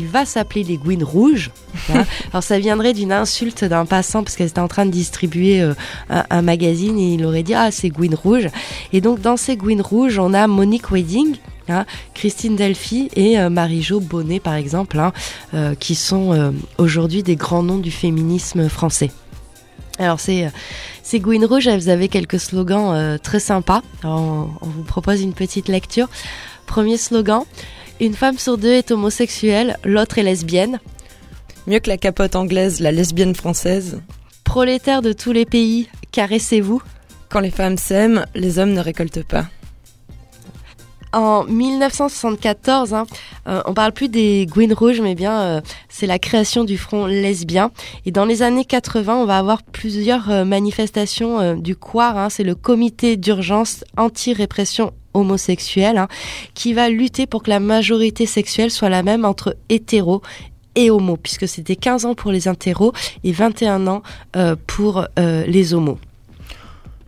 va 0.04 0.26
s'appeler 0.26 0.64
les 0.64 0.78
Gouines 0.78 1.04
Rouges. 1.04 1.52
Alors 2.32 2.42
ça 2.42 2.58
viendrait 2.58 2.94
d'une 2.94 3.12
insulte 3.12 3.66
d'un 3.66 3.86
passant 3.86 4.24
parce 4.24 4.36
qu'elle 4.36 4.48
était 4.48 4.58
en 4.58 4.68
train 4.68 4.88
de 4.88 4.92
distribuer 4.92 5.62
euh, 5.62 5.76
un, 6.10 6.24
un 6.32 6.42
magazine 6.42 6.98
et 6.98 7.14
il 7.14 7.24
aurait 7.24 7.44
dit 7.44 7.54
ah 7.54 7.70
c'est 7.70 7.90
Gouines 7.90 8.16
Rouges. 8.16 8.48
Et 8.94 9.02
donc 9.02 9.22
dans 9.22 9.38
ces 9.38 9.58
Gouines 9.58 9.82
Rouges 9.82 10.18
on 10.18 10.34
a 10.34 10.48
Monique 10.48 10.90
Wedding. 10.92 11.38
Hein, 11.70 11.86
Christine 12.14 12.56
Delphi 12.56 13.10
et 13.16 13.40
euh, 13.40 13.50
Marie-Jo 13.50 14.00
Bonnet 14.00 14.40
par 14.40 14.56
exemple, 14.56 15.00
hein, 15.00 15.14
euh, 15.54 15.76
qui 15.76 15.96
sont 15.96 16.34
euh, 16.34 16.52
aujourd'hui 16.78 17.24
des 17.24 17.36
grands 17.36 17.64
noms 17.64 17.78
du 17.78 17.92
féminisme 17.92 18.70
français. 18.70 19.12
Alors 20.00 20.20
c'est 20.20 20.50
ces 21.04 21.20
Gouines 21.20 21.46
Rouges, 21.46 21.68
elles 21.68 21.90
avaient 21.90 22.08
quelques 22.08 22.40
slogans 22.40 23.20
très 23.22 23.40
sympas. 23.40 23.84
Alors, 24.04 24.20
on, 24.20 24.50
on 24.62 24.68
vous 24.68 24.84
propose 24.84 25.22
une 25.22 25.34
petite 25.34 25.68
lecture. 25.68 26.10
Premier 26.66 26.98
slogan 26.98 27.44
une 28.02 28.16
femme 28.16 28.40
sur 28.40 28.58
deux 28.58 28.72
est 28.72 28.90
homosexuelle, 28.90 29.78
l'autre 29.86 30.18
est 30.18 30.24
lesbienne. 30.24 30.80
Mieux 31.68 31.78
que 31.78 31.88
la 31.88 31.98
capote 31.98 32.36
anglaise, 32.36 32.80
la 32.80 32.92
lesbienne 32.92 33.36
française. 33.36 34.02
Prolétaires 34.44 35.04
de 35.04 35.14
tous 35.14 35.32
les 35.32 35.46
pays, 35.46 35.88
caressez-vous. 36.12 36.82
Quand 37.30 37.42
les 37.42 37.52
femmes 37.52 37.78
s'aiment, 37.78 38.26
les 38.34 38.58
hommes 38.58 38.74
ne 38.74 38.80
récoltent 38.80 39.24
pas. 39.24 39.46
En 41.14 41.44
1974, 41.44 42.94
hein, 42.94 43.06
euh, 43.48 43.62
on 43.66 43.74
parle 43.74 43.92
plus 43.92 44.10
des 44.10 44.46
Gouines 44.46 44.74
Rouges, 44.74 45.02
mais 45.02 45.16
bien 45.16 45.42
euh, 45.42 45.62
c'est 45.90 46.08
la 46.08 46.20
création 46.20 46.64
du 46.64 46.78
front 46.78 47.06
lesbien. 47.06 47.72
Et 48.06 48.12
dans 48.12 48.26
les 48.26 48.42
années 48.44 48.66
80, 48.66 49.16
on 49.16 49.26
va 49.26 49.38
avoir 49.38 49.64
plusieurs 49.64 50.30
euh, 50.32 50.46
manifestations 50.46 51.40
euh, 51.40 51.56
du 51.56 51.76
COIR, 51.76 52.18
hein, 52.18 52.30
c'est 52.30 52.44
le 52.44 52.56
Comité 52.56 53.18
d'urgence 53.18 53.84
anti-répression 53.98 54.94
homosexuelle, 55.14 55.98
hein, 55.98 56.08
qui 56.54 56.74
va 56.74 56.90
lutter 56.90 57.26
pour 57.26 57.44
que 57.44 57.50
la 57.50 57.60
majorité 57.60 58.26
sexuelle 58.26 58.72
soit 58.72 58.90
la 58.90 59.04
même 59.04 59.26
entre 59.26 59.56
hétéros 59.70 60.22
et 60.76 60.90
homo, 60.90 61.18
puisque 61.18 61.48
c'était 61.48 61.76
15 61.76 62.06
ans 62.06 62.16
pour 62.16 62.32
les 62.32 62.48
hétéros 62.48 62.94
et 63.24 63.32
21 63.32 63.88
ans 63.88 64.04
euh, 64.36 64.56
pour 64.68 65.06
euh, 65.20 65.46
les 65.46 65.74
homos. 65.74 65.98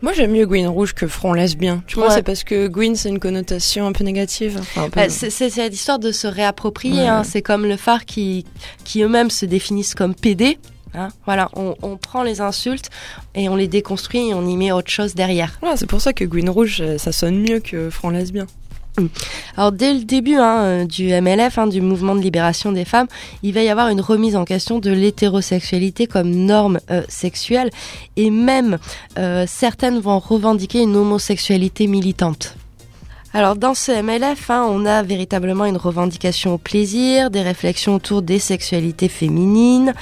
Moi 0.04 0.12
j'aime 0.12 0.32
mieux 0.32 0.44
Gwyn 0.44 0.68
Rouge 0.68 0.92
que 0.92 1.06
Front 1.06 1.32
Lesbien. 1.32 1.82
Tu 1.86 1.94
vois, 1.96 2.08
Ouais. 2.08 2.14
c'est 2.14 2.22
parce 2.22 2.44
que 2.44 2.68
Gwyn 2.68 2.94
c'est 2.94 3.08
une 3.08 3.18
connotation 3.18 3.86
un 3.86 3.92
peu 3.92 4.04
négative. 4.04 4.58
Enfin, 4.60 4.82
un 4.84 4.90
peu- 4.90 5.00
Bah, 5.00 5.08
c'est 5.08 5.68
l'histoire 5.70 5.98
de 5.98 6.12
se 6.12 6.26
réapproprier. 6.26 7.00
Ouais. 7.00 7.06
hein. 7.08 7.24
C'est 7.24 7.40
comme 7.40 7.64
le 7.64 7.78
phare 7.78 8.04
qui, 8.04 8.44
qui 8.84 9.02
eux-mêmes 9.02 9.30
se 9.30 9.46
définissent 9.46 9.94
comme 9.94 10.14
PD. 10.14 10.58
hein. 10.92 11.08
Voilà, 11.24 11.48
on, 11.56 11.74
on 11.80 11.96
prend 11.96 12.22
les 12.22 12.42
insultes 12.42 12.90
et 13.34 13.48
on 13.48 13.56
les 13.56 13.66
déconstruit 13.66 14.28
et 14.28 14.34
on 14.34 14.46
y 14.46 14.58
met 14.58 14.72
autre 14.72 14.90
chose 14.90 15.14
derrière. 15.14 15.56
Voilà, 15.62 15.78
c'est 15.78 15.86
pour 15.86 16.02
ça 16.02 16.12
que 16.12 16.24
Gwyn 16.24 16.50
Rouge 16.50 16.82
euh, 16.82 16.98
ça 16.98 17.10
sonne 17.10 17.38
mieux 17.40 17.60
que 17.60 17.88
Front 17.88 18.10
Lesbien. 18.10 18.46
Alors 19.56 19.72
dès 19.72 19.92
le 19.94 20.04
début 20.04 20.36
hein, 20.36 20.62
euh, 20.62 20.84
du 20.84 21.08
MLF, 21.08 21.58
hein, 21.58 21.66
du 21.66 21.80
mouvement 21.80 22.14
de 22.14 22.20
libération 22.20 22.72
des 22.72 22.84
femmes, 22.84 23.08
il 23.42 23.52
va 23.52 23.62
y 23.62 23.68
avoir 23.68 23.88
une 23.88 24.00
remise 24.00 24.36
en 24.36 24.44
question 24.44 24.78
de 24.78 24.90
l'hétérosexualité 24.90 26.06
comme 26.06 26.30
norme 26.30 26.78
euh, 26.90 27.02
sexuelle 27.08 27.70
et 28.16 28.30
même 28.30 28.78
euh, 29.18 29.44
certaines 29.48 29.98
vont 29.98 30.18
revendiquer 30.18 30.82
une 30.82 30.96
homosexualité 30.96 31.86
militante. 31.86 32.56
Alors 33.32 33.56
dans 33.56 33.74
ce 33.74 33.90
MLF, 33.90 34.48
hein, 34.50 34.64
on 34.70 34.86
a 34.86 35.02
véritablement 35.02 35.64
une 35.64 35.76
revendication 35.76 36.54
au 36.54 36.58
plaisir, 36.58 37.30
des 37.30 37.42
réflexions 37.42 37.96
autour 37.96 38.22
des 38.22 38.38
sexualités 38.38 39.08
féminines, 39.08 39.92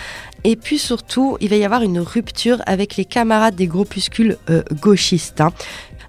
et 0.45 0.57
puis 0.57 0.79
surtout, 0.79 1.39
il 1.41 1.49
va 1.49 1.57
y 1.57 1.65
avoir 1.65 1.83
une 1.83 2.01
rupture 2.01 2.61
avec 2.67 2.97
les 2.97 3.07
camarades 3.07 3.55
des 3.55 3.69
groupuscules 3.69 4.37
gauchistes. 4.83 5.41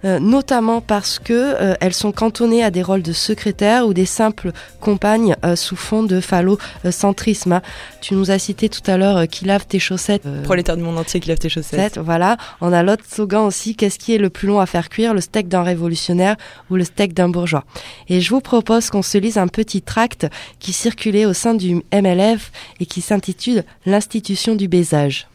Euh, 0.05 0.19
notamment 0.19 0.81
parce 0.81 1.17
que 1.17 1.31
euh, 1.33 1.75
elles 1.79 1.93
sont 1.93 2.11
cantonnées 2.11 2.61
à 2.61 2.71
des 2.71 2.81
rôles 2.83 3.01
de 3.03 3.13
secrétaires 3.13 3.87
ou 3.87 3.93
des 3.93 4.05
simples 4.05 4.51
compagnes 4.81 5.37
euh, 5.45 5.55
sous 5.55 5.77
fond 5.77 6.03
de 6.03 6.19
phallocentrisme. 6.19 7.53
hein. 7.53 7.61
Tu 8.01 8.13
nous 8.13 8.29
as 8.29 8.37
cité 8.37 8.67
tout 8.67 8.81
à 8.85 8.97
l'heure 8.97 9.15
euh, 9.15 9.25
qui 9.27 9.45
lave 9.45 9.65
tes 9.65 9.79
chaussettes. 9.79 10.25
euh, 10.25 10.43
Prolétaire 10.43 10.75
du 10.75 10.83
monde 10.83 10.97
entier 10.97 11.21
qui 11.21 11.29
lave 11.29 11.37
tes 11.39 11.47
chaussettes. 11.47 11.97
Voilà. 11.97 12.35
On 12.59 12.73
a 12.73 12.83
l'autre 12.83 13.05
slogan 13.09 13.45
aussi. 13.45 13.75
Qu'est-ce 13.77 13.97
qui 13.97 14.13
est 14.13 14.17
le 14.17 14.29
plus 14.29 14.47
long 14.47 14.59
à 14.59 14.65
faire 14.65 14.89
cuire, 14.89 15.13
le 15.13 15.21
steak 15.21 15.47
d'un 15.47 15.63
révolutionnaire 15.63 16.35
ou 16.69 16.75
le 16.75 16.83
steak 16.83 17.13
d'un 17.13 17.29
bourgeois? 17.29 17.63
Et 18.09 18.19
je 18.19 18.29
vous 18.29 18.41
propose 18.41 18.89
qu'on 18.89 19.03
se 19.03 19.17
lise 19.17 19.37
un 19.37 19.47
petit 19.47 19.81
tract 19.81 20.27
qui 20.59 20.73
circulait 20.73 21.25
au 21.25 21.33
sein 21.33 21.53
du 21.53 21.81
MLF 21.93 22.51
et 22.81 22.85
qui 22.85 22.99
s'intitule 22.99 23.63
L'institution 23.85 24.55
du 24.55 24.67
baisage. 24.67 25.27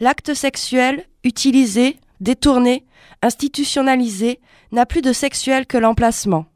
L'acte 0.00 0.34
sexuel, 0.34 1.04
utilisé, 1.22 1.96
détourné, 2.20 2.82
institutionnalisé, 3.24 4.40
n'a 4.70 4.86
plus 4.86 5.02
de 5.02 5.12
sexuel 5.12 5.66
que 5.66 5.78
l'emplacement. 5.78 6.46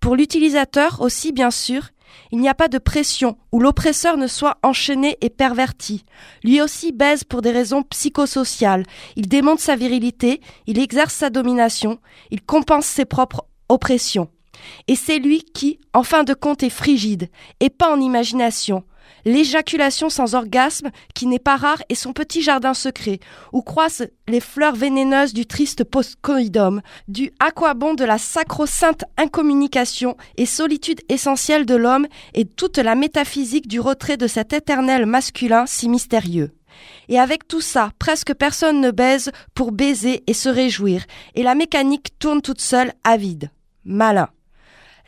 Pour 0.00 0.16
l'utilisateur 0.16 1.00
aussi, 1.00 1.32
bien 1.32 1.50
sûr, 1.50 1.88
il 2.30 2.38
n'y 2.38 2.48
a 2.48 2.54
pas 2.54 2.68
de 2.68 2.78
pression 2.78 3.38
où 3.52 3.60
l'oppresseur 3.60 4.16
ne 4.16 4.26
soit 4.26 4.58
enchaîné 4.62 5.16
et 5.20 5.30
perverti. 5.30 6.04
Lui 6.44 6.60
aussi 6.60 6.92
baise 6.92 7.24
pour 7.24 7.42
des 7.42 7.50
raisons 7.50 7.82
psychosociales. 7.82 8.84
Il 9.16 9.28
démonte 9.28 9.60
sa 9.60 9.76
virilité, 9.76 10.40
il 10.66 10.78
exerce 10.78 11.14
sa 11.14 11.30
domination, 11.30 11.98
il 12.30 12.42
compense 12.42 12.86
ses 12.86 13.04
propres 13.04 13.46
oppressions. 13.68 14.28
Et 14.88 14.96
c'est 14.96 15.18
lui 15.18 15.42
qui, 15.42 15.78
en 15.94 16.02
fin 16.02 16.24
de 16.24 16.34
compte, 16.34 16.62
est 16.62 16.70
frigide, 16.70 17.28
et 17.60 17.70
pas 17.70 17.92
en 17.92 18.00
imagination. 18.00 18.84
L'éjaculation 19.24 20.10
sans 20.10 20.34
orgasme, 20.34 20.90
qui 21.14 21.26
n'est 21.26 21.38
pas 21.38 21.56
rare, 21.56 21.82
est 21.88 21.94
son 21.94 22.12
petit 22.12 22.42
jardin 22.42 22.74
secret, 22.74 23.20
où 23.52 23.62
croissent 23.62 24.04
les 24.26 24.40
fleurs 24.40 24.74
vénéneuses 24.74 25.34
du 25.34 25.46
triste 25.46 25.84
postcoïdum, 25.84 26.80
du 27.08 27.32
aquabon 27.40 27.94
de 27.94 28.04
la 28.04 28.18
sacro-sainte 28.18 29.04
incommunication 29.16 30.16
et 30.36 30.46
solitude 30.46 31.00
essentielle 31.08 31.66
de 31.66 31.74
l'homme 31.74 32.06
et 32.34 32.44
toute 32.44 32.78
la 32.78 32.94
métaphysique 32.94 33.68
du 33.68 33.80
retrait 33.80 34.16
de 34.16 34.26
cet 34.26 34.52
éternel 34.52 35.06
masculin 35.06 35.66
si 35.66 35.88
mystérieux. 35.88 36.52
Et 37.08 37.18
avec 37.18 37.48
tout 37.48 37.60
ça, 37.60 37.90
presque 37.98 38.34
personne 38.34 38.80
ne 38.80 38.90
baise 38.90 39.30
pour 39.54 39.72
baiser 39.72 40.22
et 40.26 40.34
se 40.34 40.48
réjouir, 40.48 41.04
et 41.34 41.42
la 41.42 41.54
mécanique 41.54 42.18
tourne 42.18 42.42
toute 42.42 42.60
seule, 42.60 42.92
avide. 43.04 43.50
Malin. 43.84 44.28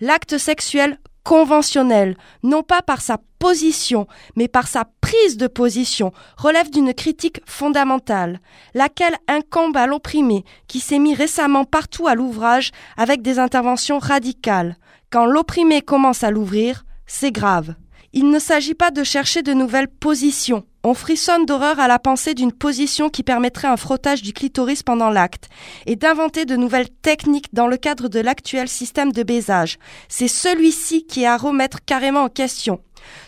L'acte 0.01 0.39
sexuel 0.39 0.99
conventionnel, 1.25 2.17
non 2.43 2.63
pas 2.63 2.83
par 2.83 3.01
sa 3.01 3.19
position, 3.39 4.07
mais 4.37 4.49
par 4.49 4.67
sa 4.67 4.85
prise 5.01 5.37
de 5.37 5.47
position, 5.47 6.13
relève 6.37 6.71
d'une 6.71 6.95
critique 6.95 7.41
fondamentale, 7.47 8.41
laquelle 8.75 9.17
incombe 9.29 9.77
à 9.77 9.87
l'opprimé, 9.87 10.45
qui 10.69 10.81
s'est 10.81 10.99
mis 10.99 11.15
récemment 11.15 11.65
partout 11.65 12.07
à 12.07 12.15
l'ouvrage 12.15 12.71
avec 12.97 13.23
des 13.23 13.39
interventions 13.39 13.99
radicales. 13.99 14.77
Quand 15.11 15.27
l'opprimé 15.27 15.83
commence 15.83 16.23
à 16.23 16.31
l'ouvrir, 16.31 16.85
c'est 17.07 17.33
grave. 17.33 17.75
Il 18.13 18.31
ne 18.31 18.41
s'agit 18.41 18.75
pas 18.75 18.91
de 18.91 19.05
chercher 19.05 19.43
de 19.43 19.53
nouvelles 19.53 19.87
positions. 19.87 20.65
On 20.83 20.95
frissonne 20.95 21.47
d'horreur 21.47 21.79
à 21.79 21.87
la 21.87 22.01
pensée 22.01 22.35
d'une 22.35 22.53
position 22.53 23.09
qui 23.09 23.23
permettrait 23.23 23.69
un 23.69 23.77
frottage 23.77 24.23
du 24.23 24.33
clitoris 24.33 24.83
pendant 24.83 25.11
l'acte, 25.11 25.49
et 25.87 25.95
d'inventer 25.95 26.45
de 26.45 26.57
nouvelles 26.57 26.91
techniques 26.91 27.55
dans 27.55 27.69
le 27.69 27.77
cadre 27.77 28.09
de 28.09 28.19
l'actuel 28.19 28.69
système 28.69 29.13
de 29.13 29.23
baisage. 29.23 29.79
C'est 30.09 30.27
celui-ci 30.27 31.07
qui 31.07 31.23
est 31.23 31.27
à 31.27 31.37
remettre 31.37 31.85
carrément 31.85 32.25
en 32.25 32.29
question. 32.29 32.81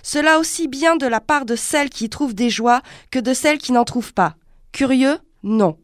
Cela 0.03 0.41
aussi 0.41 0.67
bien 0.67 0.97
de 0.97 1.07
la 1.07 1.21
part 1.21 1.45
de 1.45 1.55
celles 1.55 1.91
qui 1.91 2.07
y 2.07 2.09
trouvent 2.09 2.35
des 2.35 2.51
joies 2.51 2.83
que 3.13 3.21
de 3.21 3.35
celles 3.35 3.59
qui 3.59 3.73
n'en 3.73 3.85
trouvent 3.85 4.15
pas. 4.15 4.35
Curieux? 4.73 5.19
Non. 5.45 5.77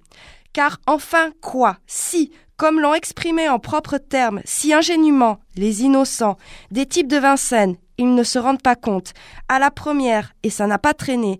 Car 0.52 0.80
enfin 0.86 1.30
quoi? 1.40 1.76
Si, 1.86 2.32
Comme 2.56 2.80
l'ont 2.80 2.94
exprimé 2.94 3.48
en 3.48 3.60
propres 3.60 3.98
termes 3.98 4.40
si 4.44 4.74
ingénument 4.74 5.38
les 5.54 5.84
innocents, 5.84 6.36
des 6.72 6.86
types 6.86 7.06
de 7.06 7.16
Vincennes, 7.16 7.76
ils 7.98 8.14
ne 8.14 8.22
se 8.22 8.38
rendent 8.38 8.62
pas 8.62 8.76
compte. 8.76 9.12
À 9.48 9.58
la 9.58 9.70
première, 9.70 10.32
et 10.42 10.50
ça 10.50 10.66
n'a 10.66 10.78
pas 10.78 10.94
traîné, 10.94 11.38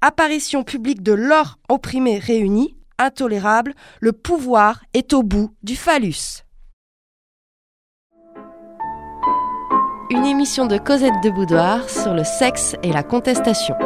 apparition 0.00 0.64
publique 0.64 1.02
de 1.02 1.12
l'or 1.12 1.58
opprimé 1.68 2.18
réuni, 2.18 2.76
intolérable, 2.98 3.74
le 4.00 4.12
pouvoir 4.12 4.82
est 4.94 5.12
au 5.12 5.22
bout 5.22 5.54
du 5.62 5.76
phallus. 5.76 6.42
Une 10.10 10.24
émission 10.24 10.66
de 10.66 10.78
Cosette 10.78 11.22
de 11.22 11.30
Boudoir 11.30 11.88
sur 11.90 12.14
le 12.14 12.24
sexe 12.24 12.74
et 12.82 12.92
la 12.92 13.02
contestation. 13.02 13.76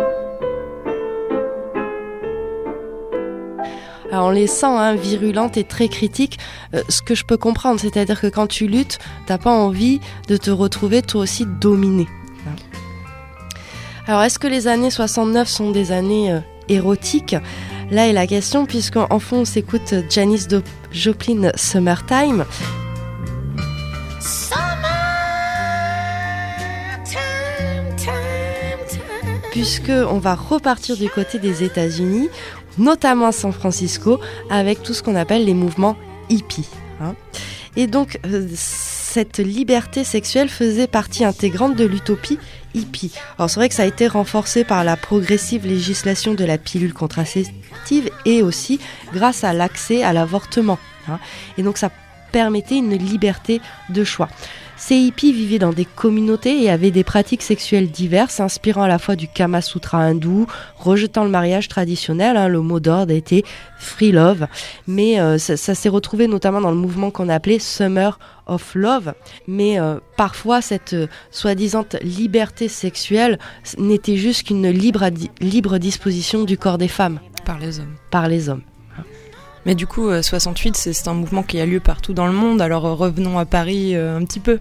Alors 4.12 4.26
on 4.26 4.30
les 4.30 4.46
sent 4.46 4.66
hein, 4.66 4.94
virulentes 4.94 5.56
et 5.56 5.64
très 5.64 5.88
critiques, 5.88 6.38
euh, 6.74 6.82
ce 6.90 7.00
que 7.00 7.14
je 7.14 7.24
peux 7.24 7.38
comprendre, 7.38 7.80
c'est-à-dire 7.80 8.20
que 8.20 8.26
quand 8.26 8.46
tu 8.46 8.66
luttes, 8.66 8.98
t'as 9.26 9.38
pas 9.38 9.50
envie 9.50 10.00
de 10.28 10.36
te 10.36 10.50
retrouver 10.50 11.00
toi 11.00 11.22
aussi 11.22 11.46
dominé. 11.46 12.06
Alors 14.06 14.22
est-ce 14.22 14.38
que 14.38 14.48
les 14.48 14.68
années 14.68 14.90
69 14.90 15.48
sont 15.48 15.70
des 15.70 15.92
années 15.92 16.30
euh, 16.30 16.40
érotiques? 16.68 17.36
Là 17.90 18.06
est 18.06 18.12
la 18.12 18.26
question, 18.26 18.66
puisqu'en 18.66 19.18
fond 19.18 19.38
on 19.38 19.44
s'écoute 19.46 19.94
Janis 20.10 20.46
Do- 20.46 20.62
Joplin 20.92 21.50
Summertime. 21.56 22.44
Puisque 29.50 29.90
on 29.90 30.18
va 30.18 30.34
repartir 30.34 30.96
du 30.96 31.10
côté 31.10 31.38
des 31.38 31.62
États-Unis, 31.62 32.30
notamment 32.78 33.26
à 33.26 33.32
San 33.32 33.52
Francisco, 33.52 34.20
avec 34.50 34.82
tout 34.82 34.94
ce 34.94 35.02
qu'on 35.02 35.16
appelle 35.16 35.44
les 35.44 35.54
mouvements 35.54 35.96
hippies. 36.28 36.68
hein. 37.00 37.14
Et 37.76 37.86
donc, 37.86 38.18
euh, 38.26 38.48
cette 38.54 39.38
liberté 39.38 40.04
sexuelle 40.04 40.48
faisait 40.48 40.86
partie 40.86 41.24
intégrante 41.24 41.76
de 41.76 41.84
l'utopie 41.84 42.38
hippie. 42.74 43.12
Alors 43.38 43.50
c'est 43.50 43.60
vrai 43.60 43.68
que 43.68 43.74
ça 43.74 43.82
a 43.82 43.86
été 43.86 44.06
renforcé 44.06 44.64
par 44.64 44.84
la 44.84 44.96
progressive 44.96 45.66
législation 45.66 46.32
de 46.32 46.44
la 46.44 46.56
pilule 46.56 46.94
contraceptive 46.94 48.10
et 48.24 48.42
aussi 48.42 48.80
grâce 49.12 49.44
à 49.44 49.52
l'accès 49.52 50.02
à 50.02 50.14
l'avortement. 50.14 50.78
hein. 51.08 51.18
Et 51.58 51.62
donc 51.62 51.76
ça 51.76 51.90
permettait 52.32 52.78
une 52.78 52.96
liberté 52.96 53.60
de 53.90 54.04
choix. 54.04 54.28
Ces 54.84 54.96
hippies 54.96 55.32
vivaient 55.32 55.60
dans 55.60 55.72
des 55.72 55.84
communautés 55.84 56.60
et 56.60 56.68
avaient 56.68 56.90
des 56.90 57.04
pratiques 57.04 57.42
sexuelles 57.42 57.88
diverses, 57.88 58.34
s'inspirant 58.34 58.82
à 58.82 58.88
la 58.88 58.98
fois 58.98 59.14
du 59.14 59.28
Kama 59.28 59.60
Sutra 59.60 59.98
hindou, 59.98 60.48
rejetant 60.76 61.22
le 61.22 61.30
mariage 61.30 61.68
traditionnel. 61.68 62.36
hein, 62.36 62.48
le 62.48 62.60
mot 62.62 62.80
d'ordre 62.80 63.12
était 63.12 63.44
free 63.78 64.10
love, 64.10 64.48
mais 64.88 65.20
euh, 65.20 65.38
ça, 65.38 65.56
ça 65.56 65.76
s'est 65.76 65.88
retrouvé 65.88 66.26
notamment 66.26 66.60
dans 66.60 66.72
le 66.72 66.76
mouvement 66.76 67.12
qu'on 67.12 67.28
appelait 67.28 67.60
Summer 67.60 68.18
of 68.48 68.74
Love. 68.74 69.14
Mais 69.46 69.78
euh, 69.78 70.00
parfois, 70.16 70.60
cette 70.60 70.94
euh, 70.94 71.06
soi-disant 71.30 71.86
liberté 72.02 72.66
sexuelle 72.66 73.38
n'était 73.78 74.16
juste 74.16 74.48
qu'une 74.48 74.68
libre, 74.68 75.08
libre 75.40 75.78
disposition 75.78 76.42
du 76.42 76.58
corps 76.58 76.78
des 76.78 76.88
femmes 76.88 77.20
Par 77.44 77.60
les 77.60 77.78
hommes. 77.78 77.94
par 78.10 78.26
les 78.26 78.48
hommes. 78.48 78.62
Mais 79.66 79.74
du 79.74 79.86
coup, 79.86 80.08
euh, 80.08 80.22
68, 80.22 80.76
c'est 80.76 80.92
c'est 80.92 81.08
un 81.08 81.14
mouvement 81.14 81.42
qui 81.42 81.60
a 81.60 81.66
lieu 81.66 81.80
partout 81.80 82.12
dans 82.12 82.26
le 82.26 82.32
monde. 82.32 82.60
Alors 82.60 82.86
euh, 82.86 82.94
revenons 82.94 83.38
à 83.38 83.44
Paris 83.44 83.94
euh, 83.94 84.16
un 84.16 84.24
petit 84.24 84.40
peu. 84.40 84.58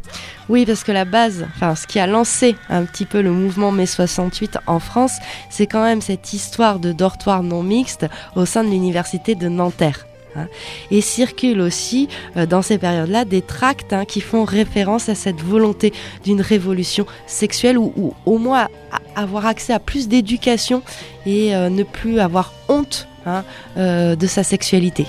Oui, 0.50 0.66
parce 0.66 0.84
que 0.84 0.92
la 0.92 1.06
base, 1.06 1.48
enfin, 1.56 1.76
ce 1.76 1.88
qui 1.88 2.00
a 2.00 2.08
lancé 2.08 2.56
un 2.70 2.86
petit 2.86 3.06
peu 3.06 3.22
le 3.22 3.32
mouvement 3.32 3.72
mai 3.72 3.86
68 3.86 4.60
en 4.68 4.80
France, 4.80 5.18
c'est 5.50 5.68
quand 5.68 5.84
même 5.84 6.02
cette 6.02 6.34
histoire 6.34 6.80
de 6.80 6.92
dortoir 6.92 7.44
non 7.44 7.64
mixte 7.64 8.06
au 8.36 8.46
sein 8.46 8.64
de 8.64 8.70
l'université 8.70 9.36
de 9.36 9.50
Nanterre. 9.50 10.06
Hein. 10.36 10.48
Et 10.90 11.02
circulent 11.02 11.62
aussi 11.62 12.08
euh, 12.38 12.46
dans 12.46 12.62
ces 12.62 12.78
périodes-là 12.78 13.26
des 13.26 13.42
tracts 13.42 13.94
hein, 13.94 14.06
qui 14.06 14.22
font 14.22 14.44
référence 14.44 15.10
à 15.10 15.16
cette 15.16 15.42
volonté 15.42 15.94
d'une 16.24 16.42
révolution 16.42 17.06
sexuelle 17.28 17.78
ou, 17.78 18.14
au 18.26 18.38
moins 18.38 18.68
avoir 19.16 19.46
accès 19.46 19.74
à 19.74 19.80
plus 19.80 20.08
d'éducation 20.08 20.84
et 21.26 21.56
euh, 21.56 21.70
ne 21.70 21.84
plus 21.84 22.20
avoir 22.20 22.54
honte 22.68 23.08
hein, 23.26 23.44
euh, 23.78 24.16
de 24.16 24.28
sa 24.28 24.44
sexualité. 24.44 25.06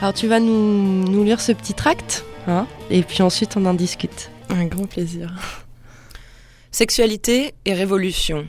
Alors 0.00 0.14
tu 0.14 0.26
vas 0.26 0.40
nous, 0.40 1.04
nous 1.04 1.24
lire 1.24 1.40
ce 1.40 1.52
petit 1.52 1.74
tract 1.74 2.24
et 2.90 3.02
puis 3.02 3.22
ensuite 3.22 3.56
on 3.56 3.64
en 3.66 3.74
discute. 3.74 4.30
Un 4.48 4.66
grand 4.66 4.86
plaisir. 4.86 5.32
Sexualité 6.72 7.54
et 7.64 7.74
révolution. 7.74 8.46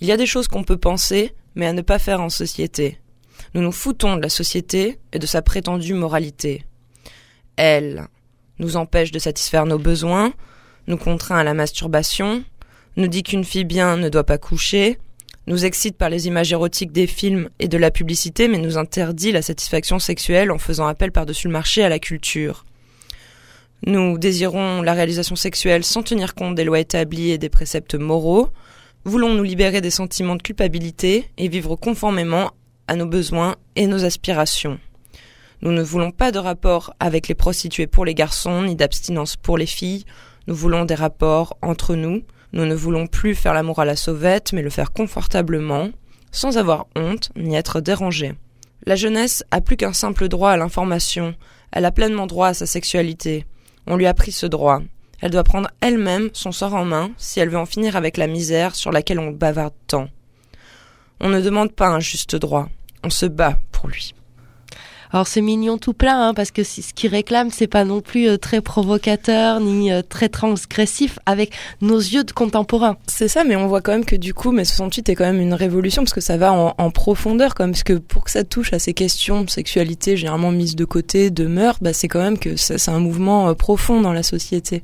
Il 0.00 0.06
y 0.06 0.12
a 0.12 0.16
des 0.16 0.26
choses 0.26 0.48
qu'on 0.48 0.64
peut 0.64 0.76
penser, 0.76 1.32
mais 1.54 1.66
à 1.66 1.72
ne 1.72 1.80
pas 1.80 1.98
faire 1.98 2.20
en 2.20 2.28
société. 2.28 2.98
Nous 3.54 3.62
nous 3.62 3.72
foutons 3.72 4.16
de 4.16 4.22
la 4.22 4.28
société 4.28 4.98
et 5.12 5.18
de 5.20 5.26
sa 5.26 5.40
prétendue 5.40 5.94
moralité. 5.94 6.64
Elle 7.56 8.08
nous 8.58 8.76
empêche 8.76 9.12
de 9.12 9.20
satisfaire 9.20 9.64
nos 9.64 9.78
besoins, 9.78 10.32
nous 10.88 10.96
contraint 10.96 11.38
à 11.38 11.44
la 11.44 11.54
masturbation, 11.54 12.44
nous 12.96 13.06
dit 13.06 13.22
qu'une 13.22 13.44
fille 13.44 13.64
bien 13.64 13.96
ne 13.96 14.08
doit 14.08 14.24
pas 14.24 14.38
coucher, 14.38 14.98
nous 15.46 15.64
excite 15.64 15.96
par 15.96 16.10
les 16.10 16.26
images 16.26 16.52
érotiques 16.52 16.92
des 16.92 17.06
films 17.06 17.48
et 17.58 17.68
de 17.68 17.78
la 17.78 17.90
publicité, 17.90 18.48
mais 18.48 18.58
nous 18.58 18.78
interdit 18.78 19.30
la 19.30 19.42
satisfaction 19.42 19.98
sexuelle 19.98 20.50
en 20.50 20.58
faisant 20.58 20.86
appel 20.86 21.12
par-dessus 21.12 21.48
le 21.48 21.52
marché 21.52 21.84
à 21.84 21.88
la 21.88 21.98
culture. 21.98 22.64
Nous 23.86 24.18
désirons 24.18 24.82
la 24.82 24.94
réalisation 24.94 25.36
sexuelle 25.36 25.84
sans 25.84 26.02
tenir 26.02 26.34
compte 26.34 26.54
des 26.54 26.64
lois 26.64 26.80
établies 26.80 27.30
et 27.30 27.38
des 27.38 27.50
préceptes 27.50 27.94
moraux. 27.94 28.48
Voulons 29.04 29.34
nous 29.34 29.42
libérer 29.42 29.82
des 29.82 29.90
sentiments 29.90 30.36
de 30.36 30.42
culpabilité 30.42 31.30
et 31.36 31.48
vivre 31.48 31.76
conformément 31.76 32.50
à 32.88 32.96
nos 32.96 33.06
besoins 33.06 33.56
et 33.76 33.86
nos 33.86 34.04
aspirations. 34.04 34.78
Nous 35.62 35.72
ne 35.72 35.82
voulons 35.82 36.10
pas 36.10 36.30
de 36.30 36.38
rapport 36.38 36.94
avec 37.00 37.28
les 37.28 37.34
prostituées 37.34 37.86
pour 37.86 38.04
les 38.04 38.14
garçons, 38.14 38.62
ni 38.62 38.76
d'abstinence 38.76 39.36
pour 39.36 39.56
les 39.56 39.66
filles. 39.66 40.04
Nous 40.46 40.54
voulons 40.54 40.84
des 40.84 40.94
rapports 40.94 41.56
entre 41.62 41.94
nous. 41.94 42.22
Nous 42.52 42.66
ne 42.66 42.74
voulons 42.74 43.06
plus 43.06 43.34
faire 43.34 43.54
l'amour 43.54 43.80
à 43.80 43.84
la 43.84 43.96
sauvette, 43.96 44.52
mais 44.52 44.62
le 44.62 44.70
faire 44.70 44.92
confortablement, 44.92 45.88
sans 46.32 46.58
avoir 46.58 46.86
honte, 46.96 47.30
ni 47.36 47.56
être 47.56 47.80
dérangé. 47.80 48.34
La 48.86 48.96
jeunesse 48.96 49.42
a 49.50 49.62
plus 49.62 49.76
qu'un 49.76 49.94
simple 49.94 50.28
droit 50.28 50.50
à 50.50 50.56
l'information. 50.56 51.34
Elle 51.72 51.86
a 51.86 51.90
pleinement 51.92 52.26
droit 52.26 52.48
à 52.48 52.54
sa 52.54 52.66
sexualité. 52.66 53.46
On 53.86 53.96
lui 53.96 54.06
a 54.06 54.14
pris 54.14 54.32
ce 54.32 54.46
droit. 54.46 54.82
Elle 55.20 55.30
doit 55.30 55.44
prendre 55.44 55.70
elle-même 55.80 56.28
son 56.34 56.52
sort 56.52 56.74
en 56.74 56.84
main 56.84 57.10
si 57.16 57.40
elle 57.40 57.48
veut 57.48 57.58
en 57.58 57.64
finir 57.64 57.96
avec 57.96 58.18
la 58.18 58.26
misère 58.26 58.74
sur 58.74 58.92
laquelle 58.92 59.18
on 59.18 59.30
bavarde 59.30 59.72
tant. 59.86 60.08
On 61.20 61.28
ne 61.28 61.40
demande 61.40 61.72
pas 61.72 61.88
un 61.88 62.00
juste 62.00 62.36
droit, 62.36 62.68
on 63.02 63.10
se 63.10 63.26
bat 63.26 63.58
pour 63.72 63.88
lui. 63.88 64.14
Alors 65.14 65.28
c'est 65.28 65.42
mignon 65.42 65.78
tout 65.78 65.92
plein, 65.92 66.20
hein, 66.20 66.34
parce 66.34 66.50
que 66.50 66.64
ce 66.64 66.80
qu'il 66.92 67.08
réclame, 67.08 67.52
c'est 67.52 67.68
pas 67.68 67.84
non 67.84 68.00
plus 68.00 68.26
euh, 68.26 68.36
très 68.36 68.60
provocateur 68.60 69.60
ni 69.60 69.92
euh, 69.92 70.02
très 70.02 70.28
transgressif 70.28 71.20
avec 71.24 71.52
nos 71.80 71.98
yeux 71.98 72.24
de 72.24 72.32
contemporains. 72.32 72.96
C'est 73.06 73.28
ça, 73.28 73.44
mais 73.44 73.54
on 73.54 73.68
voit 73.68 73.80
quand 73.80 73.92
même 73.92 74.04
que 74.04 74.16
du 74.16 74.34
coup, 74.34 74.50
mai 74.50 74.64
68 74.64 75.08
est 75.10 75.14
quand 75.14 75.24
même 75.24 75.40
une 75.40 75.54
révolution 75.54 76.02
parce 76.02 76.12
que 76.12 76.20
ça 76.20 76.36
va 76.36 76.52
en, 76.52 76.74
en 76.76 76.90
profondeur, 76.90 77.54
comme 77.54 77.70
parce 77.70 77.84
que 77.84 77.92
pour 77.92 78.24
que 78.24 78.30
ça 78.32 78.42
touche 78.42 78.72
à 78.72 78.80
ces 78.80 78.92
questions 78.92 79.42
de 79.42 79.50
sexualité 79.50 80.16
généralement 80.16 80.50
mises 80.50 80.74
de 80.74 80.84
côté, 80.84 81.30
de 81.30 81.46
meurtre, 81.46 81.78
bah 81.80 81.92
c'est 81.92 82.08
quand 82.08 82.18
même 82.18 82.36
que 82.36 82.56
c'est 82.56 82.88
un 82.88 82.98
mouvement 82.98 83.50
euh, 83.50 83.54
profond 83.54 84.00
dans 84.00 84.12
la 84.12 84.24
société. 84.24 84.82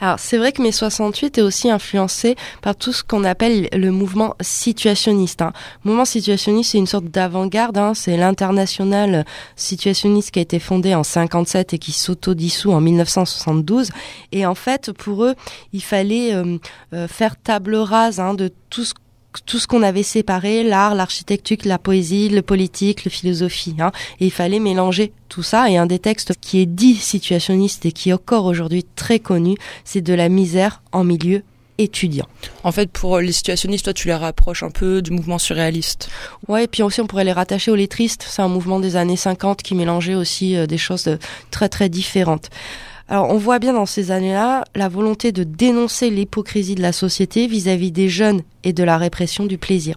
Alors 0.00 0.20
c'est 0.20 0.38
vrai 0.38 0.52
que 0.52 0.62
mai 0.62 0.70
68 0.70 1.38
est 1.38 1.42
aussi 1.42 1.70
influencé 1.70 2.36
par 2.62 2.76
tout 2.76 2.92
ce 2.92 3.02
qu'on 3.02 3.24
appelle 3.24 3.68
le 3.72 3.90
mouvement 3.90 4.36
situationniste. 4.40 5.42
Hein. 5.42 5.52
Mouvement 5.84 6.04
situationniste, 6.04 6.72
c'est 6.72 6.78
une 6.78 6.86
sorte 6.86 7.06
d'avant-garde. 7.06 7.78
Hein. 7.78 7.94
C'est 7.94 8.16
l'international 8.16 9.24
situationniste 9.56 10.30
qui 10.30 10.38
a 10.38 10.42
été 10.42 10.60
fondé 10.60 10.94
en 10.94 11.02
57 11.02 11.74
et 11.74 11.78
qui 11.78 11.92
s'auto-dissout 11.92 12.72
en 12.72 12.80
1972. 12.80 13.90
Et 14.30 14.46
en 14.46 14.54
fait, 14.54 14.92
pour 14.92 15.24
eux, 15.24 15.34
il 15.72 15.82
fallait 15.82 16.32
euh, 16.34 16.58
euh, 16.92 17.08
faire 17.08 17.36
table 17.36 17.74
rase 17.74 18.20
hein, 18.20 18.34
de 18.34 18.52
tout 18.70 18.84
ce 18.84 18.94
tout 19.46 19.58
ce 19.58 19.66
qu'on 19.66 19.82
avait 19.82 20.02
séparé, 20.02 20.64
l'art, 20.64 20.94
l'architecture, 20.94 21.58
la 21.64 21.78
poésie, 21.78 22.28
le 22.28 22.42
politique, 22.42 23.04
le 23.04 23.10
philosophie. 23.10 23.76
Hein. 23.78 23.92
Et 24.20 24.26
il 24.26 24.32
fallait 24.32 24.58
mélanger 24.58 25.12
tout 25.28 25.42
ça. 25.42 25.70
Et 25.70 25.76
un 25.76 25.86
des 25.86 25.98
textes 25.98 26.34
qui 26.40 26.60
est 26.60 26.66
dit 26.66 26.96
situationniste 26.96 27.86
et 27.86 27.92
qui 27.92 28.10
est 28.10 28.14
encore 28.14 28.46
aujourd'hui 28.46 28.84
très 28.96 29.18
connu, 29.18 29.56
c'est 29.84 30.00
de 30.00 30.14
la 30.14 30.28
misère 30.28 30.82
en 30.92 31.04
milieu 31.04 31.42
étudiant. 31.78 32.26
En 32.64 32.72
fait, 32.72 32.90
pour 32.90 33.18
les 33.18 33.32
situationnistes, 33.32 33.84
toi, 33.84 33.94
tu 33.94 34.08
les 34.08 34.14
rapproches 34.14 34.64
un 34.64 34.70
peu 34.70 35.00
du 35.00 35.12
mouvement 35.12 35.38
surréaliste. 35.38 36.10
Ouais, 36.48 36.64
et 36.64 36.66
puis 36.66 36.82
aussi 36.82 37.00
on 37.00 37.06
pourrait 37.06 37.24
les 37.24 37.32
rattacher 37.32 37.70
aux 37.70 37.76
lettristes. 37.76 38.26
C'est 38.28 38.42
un 38.42 38.48
mouvement 38.48 38.80
des 38.80 38.96
années 38.96 39.16
50 39.16 39.62
qui 39.62 39.74
mélangeait 39.74 40.16
aussi 40.16 40.56
euh, 40.56 40.66
des 40.66 40.78
choses 40.78 41.06
euh, 41.06 41.18
très 41.52 41.68
très 41.68 41.88
différentes. 41.88 42.50
Alors 43.10 43.30
on 43.30 43.38
voit 43.38 43.58
bien 43.58 43.72
dans 43.72 43.86
ces 43.86 44.10
années-là 44.10 44.64
la 44.74 44.88
volonté 44.90 45.32
de 45.32 45.42
dénoncer 45.42 46.10
l'hypocrisie 46.10 46.74
de 46.74 46.82
la 46.82 46.92
société 46.92 47.46
vis-à-vis 47.46 47.90
des 47.90 48.10
jeunes 48.10 48.42
et 48.64 48.74
de 48.74 48.84
la 48.84 48.98
répression 48.98 49.46
du 49.46 49.56
plaisir. 49.56 49.96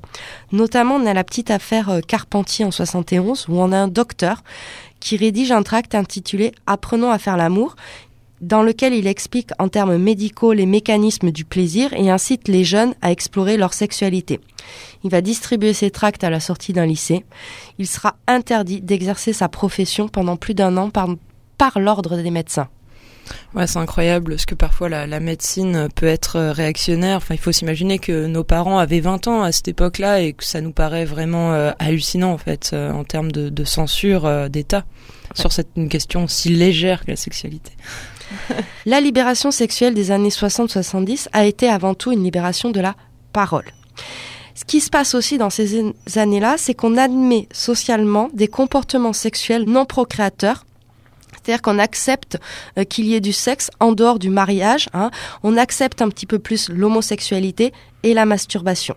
Notamment 0.53 0.95
on 0.95 1.05
a 1.05 1.13
la 1.13 1.25
petite 1.25 1.51
affaire 1.51 1.89
euh, 1.89 1.99
Carpentier 1.99 2.63
en 2.63 2.71
71 2.71 3.47
où 3.49 3.59
on 3.59 3.73
a 3.73 3.77
un 3.77 3.89
docteur 3.89 4.43
qui 5.01 5.17
rédige 5.17 5.51
un 5.51 5.61
tract 5.61 5.93
intitulé 5.93 6.53
Apprenons 6.67 7.11
à 7.11 7.17
faire 7.17 7.35
l'amour 7.35 7.75
dans 8.39 8.63
lequel 8.63 8.93
il 8.93 9.07
explique 9.07 9.51
en 9.59 9.67
termes 9.67 9.97
médicaux 9.97 10.53
les 10.53 10.65
mécanismes 10.65 11.31
du 11.31 11.43
plaisir 11.43 11.91
et 11.91 12.09
incite 12.09 12.47
les 12.47 12.63
jeunes 12.63 12.95
à 13.01 13.11
explorer 13.11 13.57
leur 13.57 13.73
sexualité. 13.73 14.39
Il 15.03 15.11
va 15.11 15.19
distribuer 15.19 15.73
ses 15.73 15.91
tracts 15.91 16.23
à 16.23 16.29
la 16.29 16.39
sortie 16.39 16.71
d'un 16.71 16.85
lycée. 16.85 17.25
Il 17.77 17.87
sera 17.87 18.15
interdit 18.25 18.81
d'exercer 18.81 19.33
sa 19.33 19.49
profession 19.49 20.07
pendant 20.07 20.37
plus 20.37 20.53
d'un 20.53 20.77
an 20.77 20.89
par, 20.89 21.09
par 21.57 21.77
l'ordre 21.77 22.15
des 22.17 22.31
médecins. 22.31 22.69
Ouais, 23.53 23.67
c'est 23.67 23.79
incroyable 23.79 24.31
parce 24.31 24.45
que 24.45 24.55
parfois 24.55 24.89
la, 24.89 25.07
la 25.07 25.19
médecine 25.19 25.87
peut 25.95 26.05
être 26.05 26.37
euh, 26.37 26.51
réactionnaire. 26.51 27.17
Enfin, 27.17 27.35
il 27.35 27.39
faut 27.39 27.51
s'imaginer 27.51 27.99
que 27.99 28.25
nos 28.27 28.43
parents 28.43 28.77
avaient 28.77 28.99
20 29.01 29.27
ans 29.27 29.41
à 29.43 29.51
cette 29.51 29.67
époque-là 29.67 30.21
et 30.21 30.33
que 30.33 30.43
ça 30.43 30.61
nous 30.61 30.71
paraît 30.71 31.05
vraiment 31.05 31.53
euh, 31.53 31.71
hallucinant 31.79 32.31
en 32.31 32.37
fait 32.37 32.71
euh, 32.73 32.91
en 32.91 33.03
termes 33.03 33.31
de, 33.31 33.49
de 33.49 33.63
censure 33.63 34.25
euh, 34.25 34.47
d'État 34.47 34.85
sur 35.35 35.51
cette 35.51 35.69
une 35.75 35.89
question 35.89 36.27
si 36.27 36.49
légère 36.49 37.05
que 37.05 37.11
la 37.11 37.17
sexualité. 37.17 37.71
La 38.85 39.01
libération 39.01 39.51
sexuelle 39.51 39.93
des 39.93 40.11
années 40.11 40.29
60-70 40.29 41.27
a 41.33 41.45
été 41.45 41.67
avant 41.69 41.93
tout 41.95 42.11
une 42.13 42.23
libération 42.23 42.71
de 42.71 42.79
la 42.79 42.95
parole. 43.33 43.65
Ce 44.55 44.63
qui 44.65 44.79
se 44.79 44.89
passe 44.89 45.15
aussi 45.15 45.37
dans 45.37 45.49
ces 45.49 45.81
an- 45.81 45.93
années-là, 46.15 46.55
c'est 46.57 46.73
qu'on 46.73 46.97
admet 46.97 47.47
socialement 47.51 48.29
des 48.33 48.47
comportements 48.47 49.13
sexuels 49.13 49.65
non 49.67 49.85
procréateurs. 49.85 50.65
C'est-à-dire 51.43 51.61
qu'on 51.61 51.79
accepte 51.79 52.37
euh, 52.77 52.83
qu'il 52.83 53.05
y 53.05 53.15
ait 53.15 53.21
du 53.21 53.33
sexe 53.33 53.71
en 53.79 53.91
dehors 53.91 54.19
du 54.19 54.29
mariage. 54.29 54.89
hein. 54.93 55.11
On 55.43 55.57
accepte 55.57 56.01
un 56.01 56.09
petit 56.09 56.25
peu 56.25 56.39
plus 56.39 56.69
l'homosexualité 56.69 57.73
et 58.03 58.13
la 58.13 58.25
masturbation. 58.25 58.95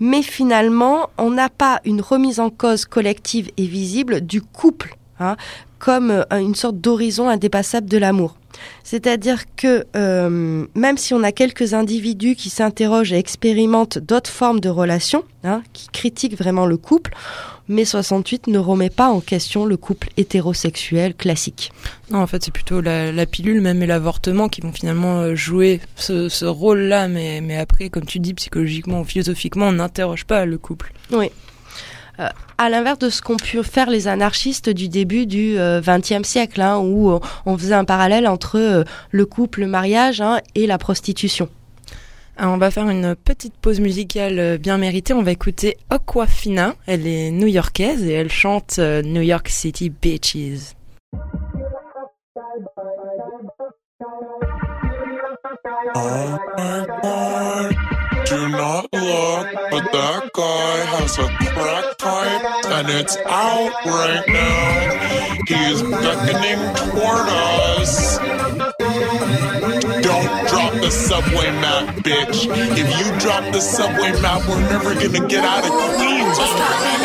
Mais 0.00 0.22
finalement, 0.22 1.10
on 1.18 1.30
n'a 1.30 1.48
pas 1.48 1.80
une 1.84 2.00
remise 2.00 2.38
en 2.38 2.50
cause 2.50 2.84
collective 2.84 3.50
et 3.56 3.64
visible 3.66 4.20
du 4.20 4.40
couple, 4.42 4.96
hein, 5.18 5.36
comme 5.78 6.10
euh, 6.10 6.24
une 6.32 6.54
sorte 6.54 6.80
d'horizon 6.80 7.28
indépassable 7.28 7.88
de 7.88 7.98
l'amour. 7.98 8.36
C'est-à-dire 8.82 9.44
que 9.56 9.84
euh, 9.96 10.66
même 10.74 10.96
si 10.98 11.14
on 11.14 11.22
a 11.22 11.32
quelques 11.32 11.74
individus 11.74 12.34
qui 12.34 12.50
s'interrogent 12.50 13.12
et 13.12 13.18
expérimentent 13.18 13.98
d'autres 13.98 14.30
formes 14.30 14.60
de 14.60 14.68
relations, 14.68 15.24
hein, 15.44 15.62
qui 15.72 15.88
critiquent 15.88 16.36
vraiment 16.36 16.66
le 16.66 16.76
couple, 16.76 17.14
mai 17.68 17.84
68 17.84 18.46
ne 18.48 18.58
remet 18.58 18.90
pas 18.90 19.08
en 19.08 19.20
question 19.20 19.66
le 19.66 19.76
couple 19.76 20.08
hétérosexuel 20.16 21.14
classique. 21.14 21.72
Non, 22.10 22.20
en 22.20 22.26
fait, 22.26 22.42
c'est 22.44 22.50
plutôt 22.50 22.80
la, 22.80 23.12
la 23.12 23.26
pilule 23.26 23.60
même 23.60 23.82
et 23.82 23.86
l'avortement 23.86 24.48
qui 24.48 24.60
vont 24.60 24.72
finalement 24.72 25.18
euh, 25.20 25.34
jouer 25.34 25.80
ce, 25.96 26.28
ce 26.28 26.44
rôle-là. 26.44 27.08
Mais, 27.08 27.40
mais 27.40 27.56
après, 27.56 27.88
comme 27.90 28.06
tu 28.06 28.18
dis, 28.18 28.34
psychologiquement 28.34 29.00
ou 29.00 29.04
philosophiquement, 29.04 29.68
on 29.68 29.72
n'interroge 29.72 30.24
pas 30.24 30.44
le 30.44 30.58
couple. 30.58 30.92
Oui. 31.12 31.30
Euh, 32.20 32.28
à 32.58 32.68
l'inverse 32.68 32.98
de 32.98 33.10
ce 33.10 33.22
qu'ont 33.22 33.36
pu 33.36 33.62
faire 33.62 33.88
les 33.88 34.08
anarchistes 34.08 34.68
du 34.68 34.88
début 34.88 35.26
du 35.26 35.56
XXe 35.56 36.26
siècle, 36.26 36.60
hein, 36.60 36.78
où 36.78 37.12
euh, 37.12 37.20
on 37.46 37.56
faisait 37.56 37.74
un 37.74 37.84
parallèle 37.84 38.26
entre 38.26 38.58
euh, 38.58 38.84
le 39.12 39.26
couple, 39.26 39.60
le 39.60 39.68
mariage 39.68 40.20
hein, 40.20 40.40
et 40.56 40.66
la 40.66 40.78
prostitution. 40.78 41.48
Alors, 42.40 42.54
on 42.54 42.58
va 42.58 42.70
faire 42.70 42.88
une 42.88 43.16
petite 43.16 43.56
pause 43.56 43.80
musicale 43.80 44.38
euh, 44.38 44.58
bien 44.58 44.78
méritée. 44.78 45.12
On 45.12 45.24
va 45.24 45.32
écouter 45.32 45.76
Aquafina. 45.90 46.76
Elle 46.86 47.04
est 47.04 47.32
new-yorkaise 47.32 48.04
et 48.04 48.12
elle 48.12 48.30
chante 48.30 48.76
euh, 48.78 49.02
New 49.02 49.22
York 49.22 49.48
City 49.48 49.90
Bitches. 49.90 50.76
The 70.88 70.94
subway 70.94 71.50
map, 71.60 71.96
bitch. 71.96 72.48
If 72.48 72.88
you 72.98 73.20
drop 73.20 73.52
the 73.52 73.60
subway 73.60 74.10
map, 74.22 74.48
we're 74.48 74.58
never 74.70 74.94
gonna 74.94 75.28
get 75.28 75.44
out 75.44 75.62
of 75.62 75.70
Queens. 75.98 76.97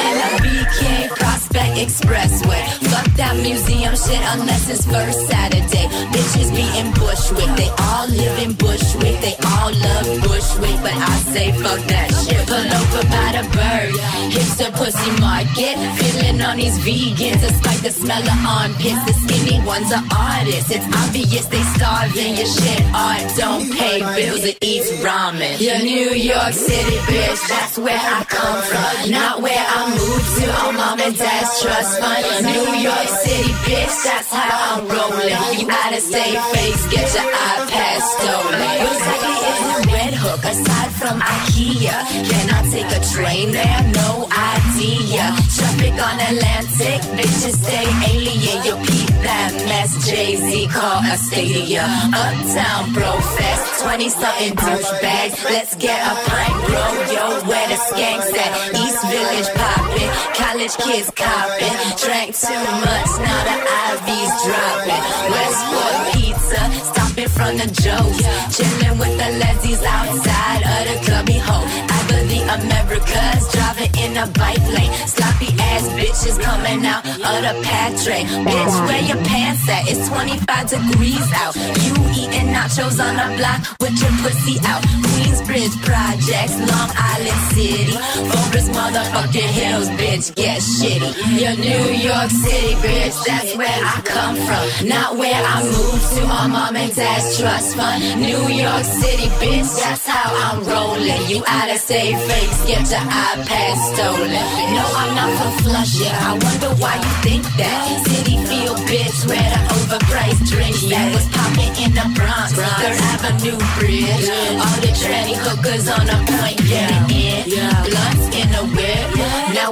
Expressway. 1.77 2.61
Fuck 2.91 3.07
that 3.17 3.35
museum 3.37 3.95
shit 3.95 4.23
unless 4.35 4.69
it's 4.69 4.85
first 4.85 5.27
Saturday. 5.27 5.87
Bitches 6.11 6.49
be 6.53 6.65
in 6.79 6.91
Bushwick, 6.93 7.49
they 7.55 7.69
all 7.89 8.07
live 8.07 8.37
in 8.43 8.53
Bushwick, 8.53 9.19
they 9.21 9.35
all 9.43 9.71
love 9.71 10.07
Bushwick, 10.23 10.77
but 10.81 10.93
I 10.93 11.15
say 11.33 11.51
fuck 11.53 11.79
that 11.87 12.09
shit. 12.23 12.41
Pull 12.47 12.59
over 12.59 13.03
by 13.09 13.29
the 13.37 13.43
bird, 13.55 13.91
hipster 14.33 14.71
pussy 14.73 15.11
market. 15.19 15.75
Feeling 15.97 16.41
on 16.41 16.57
these 16.57 16.77
vegans, 16.79 17.41
despite 17.41 17.81
the 17.81 17.91
smell 17.91 18.21
of 18.21 18.39
armpits. 18.45 19.01
The 19.05 19.13
skinny 19.13 19.63
ones 19.65 19.91
are 19.91 20.03
artists. 20.11 20.71
It's 20.71 20.85
obvious 20.91 21.45
they 21.47 21.63
starving. 21.75 22.35
Your 22.37 22.49
shit 22.49 22.83
art 22.93 23.23
don't 23.37 23.65
pay 23.71 23.99
bills, 24.15 24.43
it 24.43 24.57
eats 24.61 24.91
ramen. 25.03 25.59
Your 25.59 25.79
New 25.79 26.11
York 26.11 26.53
City 26.53 26.97
bitch, 27.09 27.41
that's 27.47 27.77
where 27.77 27.97
I 27.97 28.23
come 28.25 28.61
from, 28.63 29.11
not 29.11 29.41
where 29.41 29.57
I 29.57 29.89
moved 29.89 30.29
to 30.39 30.45
on 30.65 30.75
mom 30.75 30.99
and 30.99 31.15
dad's 31.17 31.52
trust 31.61 31.99
fund. 31.99 32.45
New 32.45 32.73
York 32.81 33.07
City 33.21 33.51
bitch, 33.67 34.03
that's 34.03 34.29
how 34.31 34.81
I'm 34.81 34.87
rolling. 34.87 35.59
You 35.59 35.69
out 35.69 35.93
of 35.93 36.01
state 36.01 36.39
face, 36.53 36.83
get 36.89 37.13
your 37.13 37.29
iPad 37.29 38.01
stolen. 38.01 38.61
Exactly 38.81 39.37
is 39.49 39.92
hook 40.23 40.43
aside 40.47 40.91
from 40.95 41.19
IKEA? 41.19 41.97
Can 42.31 42.45
I 42.47 42.61
take 42.71 42.89
a 42.95 43.01
train 43.11 43.51
there? 43.51 43.81
No 43.91 44.31
idea. 44.31 45.35
Traffic 45.51 45.95
on 45.99 46.15
Atlantic, 46.31 46.99
bitches 47.19 47.59
stay 47.59 47.87
alien. 48.07 48.57
You 48.63 48.75
peep 48.87 49.11
that 49.27 49.51
mess. 49.67 49.91
Jay 50.07 50.35
Z 50.35 50.67
call 50.71 51.03
a 51.03 51.15
stadia. 51.19 51.83
Uptown 52.15 52.93
bro 52.95 53.11
fest, 53.35 53.83
20 53.83 54.09
something 54.09 54.53
douchebags. 54.55 55.43
Let's 55.43 55.75
get 55.75 55.99
a 55.99 56.13
pint, 56.27 56.57
bro. 56.71 56.85
Yo, 57.11 57.25
where 57.49 57.67
the 57.67 57.79
skanks 57.91 58.31
at? 58.31 58.51
East 58.79 59.01
Village 59.11 59.49
poppin', 59.59 60.11
college 60.39 60.75
kids 60.79 61.11
copping. 61.11 61.75
Drank 61.99 62.31
too 62.31 62.63
much, 62.87 63.11
now 63.19 63.39
the 63.49 63.57
IV's 63.91 64.33
dropping. 64.47 65.03
Westport 65.33 65.95
pizza, 66.15 66.61
stopping 66.91 67.29
from 67.35 67.51
the 67.59 67.67
Joe's. 67.83 68.17
Chillin' 68.55 68.95
with 68.99 69.15
the 69.19 69.29
lesbies 69.41 69.81
side 70.21 70.63
of 70.63 71.01
the 71.01 71.05
club, 71.05 71.27
me 71.27 71.39
hoe 71.39 71.92
believe 72.33 72.47
America's 72.49 73.51
driving 73.51 73.91
in 74.03 74.17
a 74.17 74.27
bike 74.37 74.65
lane. 74.73 74.91
Sloppy 75.07 75.49
ass 75.59 75.87
bitches 75.97 76.39
coming 76.41 76.85
out 76.85 77.05
of 77.05 77.37
the 77.45 77.53
patre. 77.63 78.23
Bitch, 78.45 78.87
where 78.87 79.03
your 79.03 79.21
pants 79.25 79.67
at? 79.69 79.87
It's 79.87 80.07
25 80.07 80.69
degrees 80.69 81.29
out. 81.33 81.55
You 81.55 81.93
eating 82.17 82.53
nachos 82.53 82.97
on 82.99 83.15
the 83.17 83.37
block 83.37 83.59
with 83.79 83.95
your 84.01 84.13
pussy 84.21 84.59
out. 84.65 84.81
Queensbridge 85.13 85.75
projects, 85.85 86.57
Long 86.57 86.89
Island 86.97 87.41
City. 87.53 87.91
Forest 88.29 88.69
motherfucking 88.71 89.51
hills, 89.59 89.89
bitch, 89.89 90.35
get 90.35 90.61
shitty. 90.61 91.09
Your 91.39 91.55
New 91.57 91.85
York 92.09 92.29
City, 92.29 92.73
bitch, 92.85 93.17
that's 93.25 93.55
where 93.55 93.67
I 93.67 94.01
come 94.05 94.35
from. 94.35 94.87
Not 94.87 95.17
where 95.17 95.41
I 95.53 95.63
moved 95.63 96.17
to 96.17 96.25
my 96.25 96.47
mom 96.47 96.75
and 96.75 96.95
dad's 96.95 97.39
trust 97.39 97.75
fund. 97.75 98.21
New 98.21 98.43
York 98.49 98.83
City, 98.83 99.27
bitch, 99.41 99.69
that's 99.81 100.07
how 100.07 100.29
I'm 100.45 100.63
rolling. 100.63 101.29
You 101.29 101.43
out 101.47 101.69
of 101.69 101.77
state 101.77 102.22
fakes, 102.27 102.59
get 102.65 102.83
your 102.89 103.03
iPad 103.03 103.75
stolen. 103.91 104.45
No, 104.75 104.85
I'm 105.01 105.15
not 105.15 105.31
from 105.39 105.53
Flushing. 105.63 106.13
I 106.13 106.37
wonder 106.37 106.71
why 106.81 106.95
you 106.95 107.13
think 107.25 107.43
that. 107.57 108.05
City 108.07 108.37
feel, 108.45 108.75
bitch, 108.87 109.25
where 109.27 109.49
the 109.53 109.61
overpriced 109.77 110.45
drinks 110.49 110.83
that 110.91 111.07
was 111.13 111.25
popping 111.33 111.73
in 111.83 111.91
the 111.97 112.05
Bronx. 112.13 112.53
Third 112.53 112.99
Avenue 113.13 113.57
Bridge. 113.79 114.27
All 114.61 114.77
the 114.83 114.91
tranny 115.01 115.35
hookers 115.35 115.87
on 115.89 116.05
a 116.07 116.17
point 116.29 116.59
getting 116.67 116.92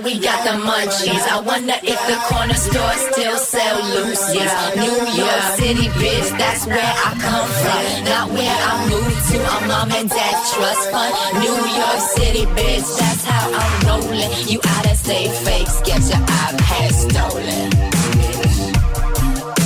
we 0.04 0.20
got 0.20 0.44
the 0.44 0.56
munchies. 0.66 1.26
I 1.30 1.40
wonder 1.42 1.74
if 1.84 2.00
the 2.10 2.18
corner 2.30 2.54
store 2.54 2.94
still 3.12 3.38
sell 3.38 3.78
Lucy's. 3.96 4.52
New 4.76 4.98
York 5.14 5.44
City, 5.58 5.88
bitch, 6.02 6.30
that's 6.38 6.66
where 6.66 6.80
I 6.82 7.10
come 7.22 7.50
from. 7.62 7.82
Not 8.06 8.30
where 8.32 8.58
I 8.58 8.90
moved 8.90 9.22
to 9.32 9.38
on 9.54 9.68
mom 9.68 9.92
and 9.92 10.10
dad 10.10 10.36
trust 10.54 10.90
fund. 10.92 11.14
New 11.42 11.54
York 11.54 12.02
City, 12.18 12.46
bitch, 12.58 12.88
that's 12.98 13.24
how 13.26 13.52
I'm 13.52 13.74
rolling. 13.88 14.32
You 14.48 14.60
out 14.66 14.86
of 14.90 14.98
state 14.98 15.32
fakes, 15.46 15.82
get 15.82 16.02
your 16.10 16.22
iPad 16.26 16.92
stolen. 16.92 17.70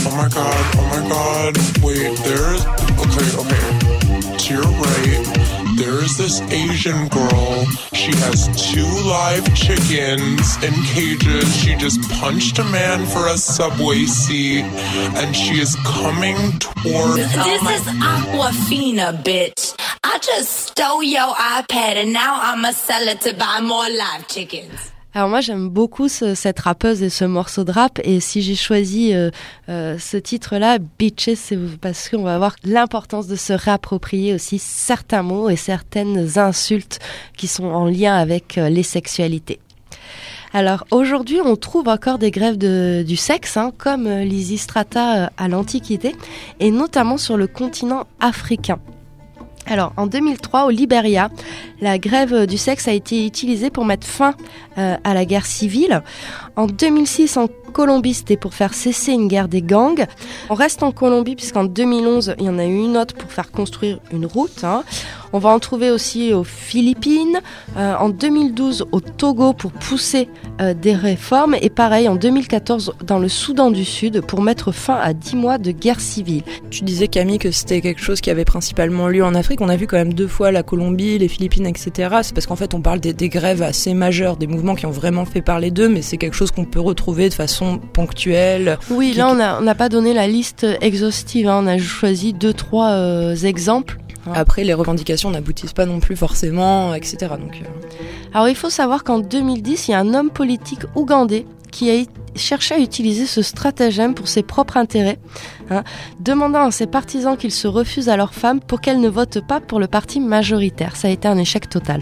Oh 0.07 0.15
my 0.17 0.29
god, 0.29 0.61
oh 0.75 0.86
my 0.91 1.01
god. 1.09 1.57
Wait, 1.83 2.15
there's. 2.23 2.65
Okay, 3.03 3.27
okay. 3.41 3.65
To 4.38 4.53
your 4.53 4.63
right, 4.63 5.44
there 5.76 6.03
is 6.03 6.17
this 6.17 6.41
Asian 6.41 7.07
girl. 7.09 7.65
She 7.93 8.11
has 8.26 8.47
two 8.71 8.88
live 9.07 9.45
chickens 9.55 10.55
in 10.63 10.73
cages. 10.93 11.55
She 11.55 11.76
just 11.76 12.01
punched 12.11 12.59
a 12.59 12.63
man 12.65 13.05
for 13.05 13.28
a 13.28 13.38
subway 13.38 14.05
seat, 14.05 14.63
and 14.63 15.36
she 15.36 15.59
is 15.59 15.76
coming 15.86 16.38
toward. 16.59 17.17
This 17.17 17.61
is 17.61 17.88
Aquafina, 18.01 19.21
bitch. 19.23 19.76
I 20.03 20.17
just 20.19 20.51
stole 20.67 21.03
your 21.03 21.34
iPad 21.34 21.95
and 21.97 22.13
now 22.13 22.39
I'ma 22.41 22.71
sell 22.71 23.07
it 23.07 23.21
to 23.21 23.34
buy 23.34 23.59
more 23.59 23.89
live 23.89 24.28
chickens. 24.28 24.91
Alors 25.18 25.30
moi 25.30 25.39
j'aime 25.39 25.70
beaucoup 25.70 26.09
ce- 26.09 26.36
cette 26.36 26.59
rappeuse 26.59 27.01
et 27.01 27.09
ce 27.09 27.24
morceau 27.24 27.63
de 27.63 27.72
rap 27.72 28.01
et 28.03 28.20
si 28.20 28.41
j'ai 28.41 28.55
choisi 28.55 29.13
euh, 29.13 29.30
euh, 29.70 29.97
ce 29.97 30.18
titre-là, 30.18 30.78
Bitches, 30.99 31.36
c'est 31.36 31.57
parce 31.80 32.09
qu'on 32.09 32.24
va 32.24 32.38
voir 32.38 32.57
l'importance 32.66 33.26
de 33.28 33.38
se 33.38 33.53
réapproprier 33.53 34.34
aussi 34.34 34.59
certains 34.59 35.24
mots 35.24 35.49
et 35.49 35.55
certaines 35.55 36.38
insultes 36.38 36.99
qui 37.38 37.47
sont 37.47 37.63
en 37.63 37.86
lien 37.86 38.13
avec 38.13 38.57
euh, 38.57 38.68
les 38.68 38.84
sexualités. 38.84 39.59
Alors 40.51 40.86
aujourd'hui, 40.91 41.39
on 41.43 41.55
trouve 41.55 41.88
encore 41.88 42.18
des 42.18 42.32
grèves 42.32 42.57
de- 42.57 43.03
du 43.07 43.16
sexe, 43.16 43.55
hein, 43.55 43.72
comme 43.78 44.09
l'Isistrata 44.09 45.32
à 45.38 45.47
l'Antiquité, 45.47 46.13
et 46.59 46.72
notamment 46.72 47.18
sur 47.18 47.38
le 47.38 47.47
continent 47.47 48.05
africain. 48.20 48.80
Alors, 49.68 49.93
en 49.97 50.05
2003, 50.05 50.66
au 50.66 50.70
Liberia, 50.70 51.30
la 51.82 51.97
grève 51.97 52.45
du 52.45 52.57
sexe 52.57 52.88
a 52.88 52.93
été 52.93 53.26
utilisée 53.26 53.70
pour 53.70 53.86
mettre 53.86 54.05
fin 54.05 54.36
euh, 54.78 54.95
à 55.03 55.13
la 55.13 55.26
guerre 55.26 55.45
civile. 55.45 56.03
En 56.55 56.68
2006, 56.68 57.38
en 57.38 57.47
Colombie, 57.76 58.13
c'était 58.13 58.38
pour 58.38 58.53
faire 58.53 58.73
cesser 58.73 59.11
une 59.11 59.28
guerre 59.28 59.49
des 59.49 59.61
gangs. 59.61 60.05
On 60.49 60.53
reste 60.53 60.82
en 60.82 60.93
Colombie 60.93 61.36
puisqu'en 61.36 61.65
2011, 61.65 62.36
il 62.39 62.45
y 62.45 62.49
en 62.49 62.57
a 62.57 62.63
eu 62.63 62.73
une 62.73 62.95
autre 62.95 63.15
pour 63.15 63.30
faire 63.30 63.51
construire 63.51 63.99
une 64.13 64.26
route. 64.26 64.63
hein. 64.63 64.86
On 65.34 65.39
va 65.39 65.49
en 65.49 65.59
trouver 65.59 65.91
aussi 65.91 66.32
aux 66.32 66.45
Philippines, 66.45 67.41
euh, 67.76 67.93
en 67.99 68.07
2012 68.07 68.86
au 68.93 69.01
Togo 69.01 69.51
pour 69.51 69.73
pousser 69.73 70.30
euh, 70.61 70.73
des 70.73 70.93
réformes 70.93 71.57
et 71.61 71.69
pareil 71.69 72.07
en 72.07 72.15
2014 72.15 72.93
dans 73.05 73.19
le 73.19 73.28
Soudan 73.28 73.69
du 73.71 73.84
Sud 73.84 74.21
pour 74.21 74.41
mettre 74.41 74.71
fin 74.71 74.95
à 74.95 75.11
10 75.11 75.36
mois 75.36 75.57
de 75.57 75.71
guerre 75.71 75.99
civile. 75.99 76.43
Tu 76.69 76.86
disais 76.86 77.09
Camille 77.09 77.39
que 77.39 77.51
c'était 77.51 77.82
quelque 77.82 77.99
chose 77.99 78.21
qui 78.21 78.30
avait 78.30 78.45
principalement 78.45 79.09
lieu 79.09 79.26
en 79.26 79.36
Afrique. 79.36 79.59
On 79.59 79.67
a 79.67 79.76
vu 79.76 79.88
quand 79.88 79.97
même 79.97 80.13
deux 80.13 80.30
fois 80.30 80.53
la 80.53 80.63
Colombie, 80.63 81.17
les 81.17 81.28
Philippines, 81.28 81.65
etc. 81.67 81.91
C'est 82.21 82.34
parce 82.34 82.45
qu'en 82.47 82.55
fait 82.55 82.73
on 82.73 82.80
parle 82.82 83.01
des, 83.01 83.11
des 83.11 83.28
grèves 83.28 83.61
assez 83.61 83.93
majeures, 83.93 84.38
des 84.38 84.47
mouvements 84.47 84.76
qui 84.76 84.86
ont 84.86 84.91
vraiment 84.91 85.26
fait 85.26 85.41
parler 85.41 85.69
d'eux, 85.69 85.89
mais 85.89 86.01
c'est 86.01 86.15
quelque 86.15 86.36
chose 86.38 86.51
qu'on 86.51 86.63
peut 86.63 86.80
retrouver 86.80 87.28
de 87.28 87.34
façon 87.34 87.64
ponctuelle. 87.78 88.78
Oui, 88.89 89.13
là 89.13 89.30
on 89.30 89.61
n'a 89.61 89.76
pas 89.76 89.89
donné 89.89 90.13
la 90.13 90.28
liste 90.28 90.66
exhaustive, 90.82 91.47
hein. 91.47 91.61
on 91.63 91.68
a 91.68 91.78
choisi 91.78 92.34
deux 92.34 92.53
trois 92.53 92.89
euh, 92.89 93.36
exemples. 93.36 93.97
Après 94.34 94.63
les 94.63 94.74
revendications 94.74 95.30
n'aboutissent 95.30 95.74
pas 95.74 95.86
non 95.86 95.99
plus 95.99 96.16
forcément, 96.16 96.95
etc. 96.95 97.18
Donc 97.39 97.61
euh, 97.61 97.66
Alors 98.34 98.49
il 98.49 98.55
faut 98.55 98.72
savoir 98.72 99.03
qu'en 99.03 99.20
2010, 99.20 99.88
il 99.88 99.91
y 99.91 99.93
a 99.93 99.99
un 99.99 100.13
homme 100.13 100.32
politique 100.32 100.82
ougandais 100.95 101.45
qui 101.72 101.91
a 101.91 102.03
cherché 102.36 102.76
à 102.76 102.80
utiliser 102.80 103.26
ce 103.26 103.41
stratagème 103.41 104.13
pour 104.13 104.28
ses 104.28 104.43
propres 104.43 104.78
intérêts, 104.78 105.20
hein, 105.70 105.84
demandant 106.20 106.61
à 106.61 106.72
ses 106.72 106.88
partisans 106.88 107.38
qu'ils 107.38 107.51
se 107.51 107.68
refusent 107.68 108.09
à 108.09 108.18
leur 108.18 108.34
femme 108.34 108.59
pour 108.61 108.82
qu'elle 108.82 108.99
ne 108.99 109.09
vote 109.09 109.45
pas 109.45 109.59
pour 109.59 109.80
le 109.80 109.88
parti 109.88 110.20
majoritaire. 110.20 110.95
Ça 110.95 111.07
a 111.07 111.11
été 111.11 111.28
un 111.28 111.38
échec 111.38 111.70
total. 111.70 112.01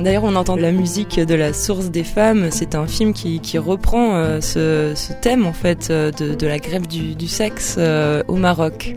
D'ailleurs, 0.00 0.24
on 0.24 0.34
entend 0.34 0.56
la 0.56 0.72
musique 0.72 1.20
de 1.20 1.34
la 1.34 1.52
source 1.52 1.90
des 1.90 2.04
femmes. 2.04 2.48
C'est 2.50 2.74
un 2.74 2.86
film 2.86 3.12
qui, 3.12 3.58
reprend 3.58 4.16
euh, 4.16 4.40
ce, 4.40 5.12
thème 5.20 5.46
en 5.46 5.52
fait 5.52 5.88
euh, 5.90 6.10
de, 6.10 6.46
la 6.46 6.58
grève 6.58 6.86
du, 6.86 7.28
sexe 7.28 7.76
euh, 7.78 8.22
au 8.28 8.36
Maroc. 8.36 8.96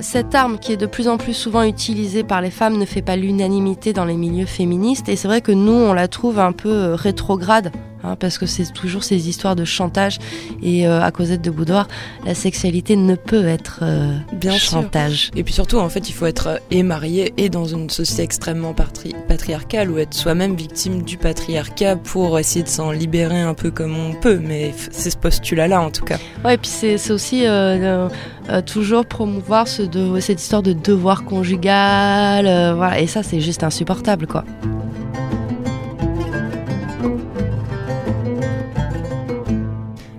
Cette 0.00 0.34
arme 0.34 0.58
qui 0.58 0.72
est 0.72 0.76
de 0.76 0.86
plus 0.86 1.08
en 1.08 1.16
plus 1.16 1.34
souvent 1.34 1.62
utilisée 1.62 2.24
par 2.24 2.40
les 2.40 2.50
femmes 2.50 2.78
ne 2.78 2.84
fait 2.84 3.02
pas 3.02 3.16
l'unanimité 3.16 3.92
dans 3.92 4.04
les 4.04 4.16
milieux 4.16 4.46
féministes 4.46 5.08
et 5.08 5.16
c'est 5.16 5.28
vrai 5.28 5.40
que 5.40 5.52
nous, 5.52 5.72
on 5.72 5.92
la 5.92 6.08
trouve 6.08 6.38
un 6.38 6.52
peu 6.52 6.94
rétrograde. 6.94 7.70
Hein, 8.04 8.16
parce 8.18 8.38
que 8.38 8.46
c'est 8.46 8.72
toujours 8.72 9.02
ces 9.04 9.28
histoires 9.28 9.56
de 9.56 9.64
chantage 9.64 10.18
et 10.62 10.86
euh, 10.86 11.02
à 11.02 11.10
Cosette 11.10 11.42
de 11.42 11.50
Boudoir, 11.50 11.88
la 12.24 12.34
sexualité 12.34 12.96
ne 12.96 13.14
peut 13.14 13.46
être 13.46 13.80
euh, 13.82 14.16
Bien 14.32 14.52
sûr. 14.52 14.82
chantage. 14.82 15.30
Et 15.34 15.42
puis 15.44 15.54
surtout, 15.54 15.78
en 15.78 15.88
fait, 15.88 16.08
il 16.08 16.12
faut 16.12 16.26
être 16.26 16.46
euh, 16.48 16.56
et 16.70 16.82
marié 16.82 17.32
et 17.36 17.48
dans 17.48 17.64
une 17.64 17.90
société 17.90 18.22
extrêmement 18.22 18.72
patri- 18.72 19.14
patriarcale 19.28 19.90
ou 19.90 19.98
être 19.98 20.14
soi-même 20.14 20.54
victime 20.54 21.02
du 21.02 21.16
patriarcat 21.16 21.96
pour 21.96 22.38
essayer 22.38 22.62
de 22.62 22.68
s'en 22.68 22.90
libérer 22.90 23.40
un 23.40 23.54
peu 23.54 23.70
comme 23.70 23.96
on 23.98 24.12
peut. 24.14 24.40
Mais 24.42 24.72
c'est 24.90 25.10
ce 25.10 25.16
postulat-là, 25.16 25.80
en 25.80 25.90
tout 25.90 26.04
cas. 26.04 26.18
Ouais, 26.44 26.54
et 26.54 26.58
puis 26.58 26.70
c'est 26.70 27.10
aussi 27.10 27.46
euh, 27.46 28.08
toujours 28.66 29.06
promouvoir 29.06 29.66
ce 29.68 29.82
de, 29.82 30.20
cette 30.20 30.40
histoire 30.42 30.62
de 30.62 30.72
devoir 30.72 31.24
conjugal, 31.24 32.44
voilà, 32.76 33.00
et 33.00 33.06
ça 33.06 33.22
c'est 33.22 33.40
juste 33.40 33.62
insupportable 33.62 34.26
quoi. 34.26 34.44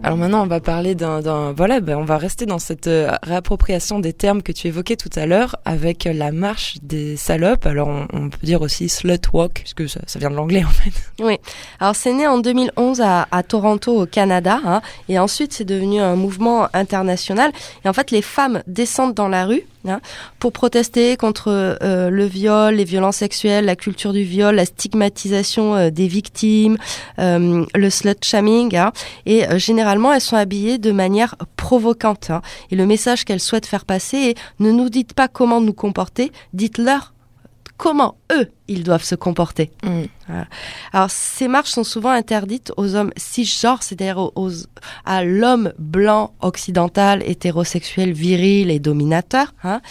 Alors 0.06 0.20
maintenant, 0.20 0.44
on 0.44 0.46
va 0.46 0.60
parler 0.60 0.94
d'un, 0.94 1.52
voilà, 1.54 1.80
ben, 1.80 1.98
on 1.98 2.04
va 2.04 2.20
rester 2.20 2.46
dans 2.46 2.60
cette 2.60 2.86
euh, 2.86 3.10
réappropriation 3.24 3.98
des 3.98 4.14
termes 4.14 4.44
que 4.44 4.52
tu 4.52 4.68
évoquais 4.68 4.98
tout 4.98 5.10
à 5.16 5.26
l'heure 5.26 5.56
avec 5.66 6.04
la 6.04 6.32
marche 6.32 6.78
des 6.84 7.18
salopes. 7.18 7.66
Alors 7.66 7.88
on, 7.88 8.30
peut 8.30 8.38
dire 8.44 8.62
aussi 8.62 8.88
slut 8.88 9.20
walk, 9.34 9.62
puisque 9.62 9.90
ça, 9.90 10.02
ça 10.06 10.20
vient 10.20 10.30
de 10.30 10.36
l'anglais 10.36 10.64
en 10.64 10.70
fait. 10.70 10.94
Alors 11.80 11.96
c'est 11.96 12.14
né 12.14 12.28
en 12.28 12.38
2011 12.38 13.02
à, 13.02 13.28
à 13.32 13.42
Toronto 13.42 14.00
au 14.00 14.06
Canada, 14.06 14.60
hein, 14.64 14.84
et 15.10 15.18
ensuite 15.18 15.54
c'est 15.54 15.66
devenu 15.66 16.00
un 16.00 16.16
mouvement 16.16 16.68
international. 16.76 17.52
Et 17.84 17.90
en 17.90 17.94
fait 17.94 18.12
les 18.12 18.22
femmes 18.22 18.62
descendent 18.68 19.16
dans 19.16 19.28
la 19.28 19.48
rue 19.48 19.64
hein, 19.88 20.00
pour 20.40 20.52
protester 20.52 21.18
contre 21.18 21.48
euh, 21.82 22.10
le 22.10 22.26
viol, 22.26 22.76
les 22.76 22.84
violences 22.84 23.18
sexuelles, 23.18 23.66
la 23.66 23.76
culture 23.76 24.14
du 24.14 24.24
viol, 24.24 24.56
la 24.56 24.66
stigmatisation 24.66 25.76
euh, 25.76 25.90
des 25.90 26.08
victimes, 26.08 26.78
euh, 27.20 27.66
le 27.74 27.90
slut 27.90 28.16
shaming. 28.24 28.76
hein. 28.76 28.92
et 29.26 29.46
généralement 29.58 30.14
elles 30.14 30.22
sont 30.22 30.36
habillées 30.38 30.78
de 30.78 30.92
manière 30.92 31.36
provocante. 31.58 32.30
hein. 32.30 32.42
et 32.72 32.76
le 32.76 32.86
message 32.86 33.26
qu'elles 33.26 33.40
souhaitent 33.40 33.66
faire 33.66 33.86
passer 33.86 34.18
est 34.18 34.38
ne 34.60 34.72
nous 34.72 34.90
dites 34.90 35.14
pas 35.14 35.28
comment 35.28 35.62
nous 35.62 35.74
comporter, 35.74 36.32
dites-leur 36.54 37.14
comment 37.78 38.16
eux 38.32 38.48
ils 38.68 38.84
doivent 38.84 39.04
se 39.04 39.16
comporter. 39.16 39.72
Alors, 40.92 41.10
ces 41.12 41.48
marches 41.48 41.70
sont 41.72 41.84
souvent 41.84 42.10
interdites 42.10 42.72
aux 42.78 42.96
hommes 42.96 43.12
cisgenres, 43.16 43.84
c'est-à-dire 43.84 44.18
aux, 44.18 44.32
aux- 44.36 44.52
à 45.06 45.24
l'homme 45.24 45.72
blanc 45.78 46.34
occidental, 46.42 47.22
hétérosexuel, 47.26 48.12
viril 48.14 48.72
et 48.72 48.80
dominateur. 48.80 49.54
hein. 49.64 49.82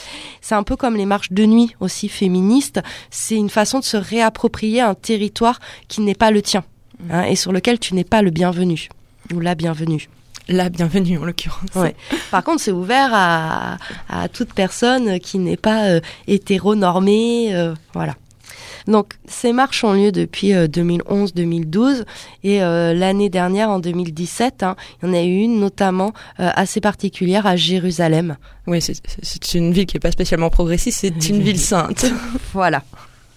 C'est 0.41 0.55
un 0.57 0.63
peu 0.65 0.77
comme 0.77 0.97
les 0.97 1.07
marches 1.07 1.31
de 1.33 1.45
nuit 1.45 1.77
aussi 1.81 2.09
féministes. 2.09 2.81
C'est 3.11 3.37
une 3.37 3.51
façon 3.51 3.79
de 3.79 3.85
se 3.85 3.97
réapproprier 3.97 4.81
un 4.81 4.95
territoire 4.95 5.61
qui 5.89 6.01
n'est 6.01 6.15
pas 6.17 6.31
le 6.31 6.43
tien 6.43 6.65
hein, 7.11 7.23
et 7.23 7.37
sur 7.37 7.53
lequel 7.53 7.79
tu 7.79 7.95
n'es 7.95 8.05
pas 8.05 8.23
le 8.23 8.31
bienvenu 8.31 8.89
ou 9.33 9.41
la 9.41 9.55
bienvenue. 9.55 10.09
La 10.49 10.69
bienvenue 10.69 11.17
en 11.17 11.25
l'occurrence. 11.25 11.71
Ouais. 11.75 11.97
Par 12.31 12.45
contre, 12.45 12.61
c'est 12.61 12.71
ouvert 12.73 13.09
à, 13.15 13.79
à 14.11 14.29
toute 14.29 14.53
personne 14.53 15.19
qui 15.19 15.39
n'est 15.39 15.57
pas 15.57 15.85
euh, 15.87 16.01
hétéronormée, 16.59 17.55
euh, 17.55 17.75
voilà. 17.95 18.15
Donc, 18.87 19.15
ces 19.27 19.53
marches 19.53 19.85
ont 19.85 19.93
lieu 19.93 20.13
depuis 20.13 20.53
euh, 20.53 20.67
2011-2012 20.67 22.05
et 22.43 22.63
euh, 22.63 22.95
l'année 22.95 23.31
dernière, 23.31 23.71
en 23.71 23.79
2017, 23.79 24.63
hein, 24.63 24.77
il 25.03 25.09
y 25.09 25.11
en 25.11 25.15
a 25.15 25.23
eu 25.23 25.39
une 25.39 25.59
notamment 25.59 26.13
euh, 26.41 26.51
assez 26.55 26.81
particulière 26.81 27.47
à 27.47 27.57
Jérusalem. 27.57 28.37
Oui, 28.67 28.81
c'est, 28.81 29.55
une 29.55 29.73
ville 29.73 29.87
qui 29.87 29.97
est 29.97 30.01
pas 30.01 30.13
spécialement 30.13 30.51
progressiste, 30.51 31.01
c'est 31.01 31.29
une 31.29 31.43
ville 31.43 31.59
sainte. 31.61 32.07
Voilà. 32.53 32.83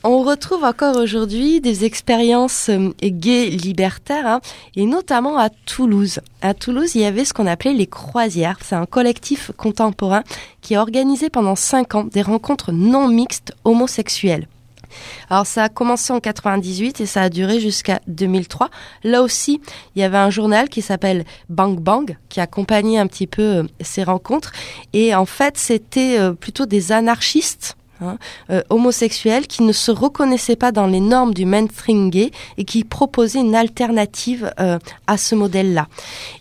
On 0.03 0.23
retrouve 0.23 0.63
encore 0.63 0.95
aujourd'hui 0.95 1.59
des 1.59 1.83
expériences 1.83 2.69
euh, 2.69 2.91
gays 3.03 3.49
libertaires, 3.49 4.27
hein, 4.27 4.41
et 4.75 4.85
notamment 4.85 5.37
à 5.37 5.49
Toulouse. 5.49 6.21
À 6.41 6.53
Toulouse, 6.53 6.95
il 6.95 7.01
y 7.01 7.05
avait 7.05 7.25
ce 7.25 7.33
qu'on 7.33 7.47
appelait 7.47 7.73
les 7.73 7.87
croisières. 7.87 8.57
C'est 8.61 8.75
un 8.75 8.85
collectif 8.85 9.51
contemporain 9.57 10.23
qui 10.61 10.75
a 10.75 10.81
organisé 10.81 11.29
pendant 11.29 11.55
cinq 11.55 11.95
ans 11.95 12.03
des 12.05 12.21
rencontres 12.21 12.71
non 12.71 13.07
mixtes 13.07 13.53
homosexuelles. 13.65 14.47
Alors 15.29 15.45
ça 15.45 15.63
a 15.63 15.69
commencé 15.69 16.13
en 16.13 16.19
98 16.19 17.01
et 17.01 17.05
ça 17.05 17.21
a 17.21 17.29
duré 17.29 17.59
jusqu'à 17.59 17.99
2003. 18.07 18.69
Là 19.03 19.21
aussi, 19.21 19.61
il 19.95 20.01
y 20.01 20.03
avait 20.03 20.17
un 20.17 20.29
journal 20.29 20.69
qui 20.69 20.81
s'appelle 20.81 21.25
Bang 21.49 21.79
Bang 21.79 22.17
qui 22.29 22.39
accompagnait 22.39 22.97
un 22.97 23.07
petit 23.07 23.27
peu 23.27 23.41
euh, 23.41 23.63
ces 23.81 24.03
rencontres 24.03 24.51
et 24.93 25.15
en 25.15 25.25
fait, 25.25 25.57
c'était 25.57 26.19
euh, 26.19 26.33
plutôt 26.33 26.65
des 26.65 26.91
anarchistes 26.91 27.77
hein, 28.01 28.17
euh, 28.49 28.61
homosexuels 28.69 29.47
qui 29.47 29.63
ne 29.63 29.71
se 29.71 29.91
reconnaissaient 29.91 30.55
pas 30.55 30.71
dans 30.71 30.87
les 30.87 30.99
normes 30.99 31.33
du 31.33 31.45
mainstream 31.45 32.09
gay 32.09 32.31
et 32.57 32.65
qui 32.65 32.83
proposaient 32.83 33.39
une 33.39 33.55
alternative 33.55 34.51
euh, 34.59 34.79
à 35.07 35.17
ce 35.17 35.35
modèle-là. 35.35 35.87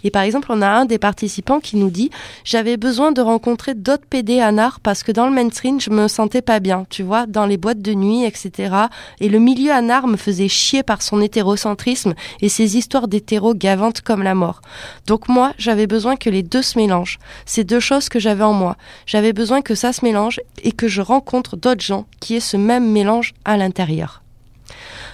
Et 0.04 0.10
par 0.10 0.22
exemple, 0.22 0.48
on 0.50 0.62
a 0.62 0.68
un 0.68 0.84
des 0.84 0.98
participants 0.98 1.60
qui 1.60 1.76
nous 1.76 1.90
dit 1.90 2.10
j'avais 2.44 2.76
besoin 2.76 3.12
de 3.12 3.20
rencontrer 3.20 3.74
d'autres 3.74 4.06
PD 4.08 4.40
anards 4.40 4.80
parce 4.80 5.02
que 5.02 5.12
dans 5.12 5.26
le 5.26 5.32
mainstream, 5.32 5.80
je 5.80 5.90
me 5.90 6.08
sentais 6.08 6.42
pas 6.42 6.60
bien, 6.60 6.86
tu 6.90 7.02
vois, 7.02 7.26
dans 7.26 7.46
les 7.46 7.56
boîtes 7.56 7.82
de 7.82 7.94
nuit, 7.94 8.24
etc. 8.24 8.74
Et 9.20 9.28
le 9.28 9.38
milieu 9.38 9.72
anard 9.72 10.06
me 10.06 10.16
faisait 10.16 10.48
chier 10.48 10.82
par 10.82 11.02
son 11.02 11.20
hétérocentrisme 11.20 12.14
et 12.40 12.48
ses 12.48 12.76
histoires 12.76 13.08
d'hétéros 13.08 13.54
gavantes 13.54 14.00
comme 14.00 14.22
la 14.22 14.34
mort. 14.34 14.60
Donc 15.06 15.28
moi, 15.28 15.52
j'avais 15.58 15.86
besoin 15.86 16.16
que 16.16 16.30
les 16.30 16.42
deux 16.42 16.62
se 16.62 16.78
mélangent. 16.78 17.18
C'est 17.44 17.64
deux 17.64 17.80
choses 17.80 18.08
que 18.08 18.18
j'avais 18.18 18.44
en 18.44 18.52
moi. 18.52 18.76
J'avais 19.06 19.32
besoin 19.32 19.62
que 19.62 19.74
ça 19.74 19.92
se 19.92 20.04
mélange 20.04 20.40
et 20.62 20.72
que 20.72 20.88
je 20.88 21.00
rencontre 21.00 21.45
d'autres 21.54 21.84
gens 21.84 22.06
qui 22.18 22.34
aient 22.34 22.40
ce 22.40 22.56
même 22.56 22.90
mélange 22.90 23.34
à 23.44 23.56
l'intérieur. 23.56 24.22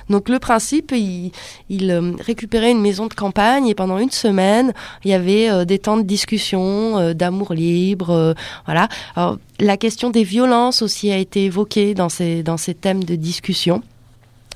Donc 0.09 0.29
le 0.29 0.39
principe, 0.39 0.93
il, 0.93 1.33
euh, 1.91 2.13
récupérait 2.21 2.71
une 2.71 2.81
maison 2.81 3.07
de 3.07 3.15
campagne 3.15 3.67
et 3.69 3.75
pendant 3.75 3.99
une 3.99 4.11
semaine, 4.11 4.73
il 5.05 5.11
y 5.11 5.15
avait 5.15 5.51
euh, 5.51 5.65
des 5.65 5.79
temps 5.79 5.97
de 5.97 6.03
discussion, 6.03 6.99
euh, 6.99 7.15
d'amour 7.15 7.55
libre, 7.55 8.35
voilà. 8.67 8.89
La 9.61 9.77
question 9.77 10.11
des 10.11 10.25
violences 10.25 10.83
aussi 10.83 11.11
a 11.11 11.17
été 11.17 11.45
évoquée 11.45 11.95
dans 11.95 12.09
ces 12.09 12.43
dans 12.43 12.57
ces 12.57 12.75
thèmes 12.75 13.05
de 13.05 13.15
discussion. 13.15 13.83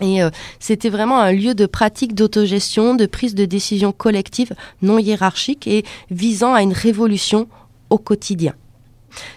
Et 0.02 0.20
c'était 0.60 0.90
vraiment 0.90 1.20
un 1.20 1.32
lieu 1.32 1.54
de 1.54 1.64
pratique 1.64 2.14
d'autogestion, 2.14 2.94
de 2.94 3.06
prise 3.06 3.34
de 3.34 3.46
décision 3.46 3.92
collective, 3.92 4.52
non 4.82 4.98
hiérarchique 4.98 5.66
et 5.66 5.84
visant 6.10 6.52
à 6.52 6.60
une 6.60 6.74
révolution 6.74 7.48
au 7.88 7.96
quotidien. 7.96 8.52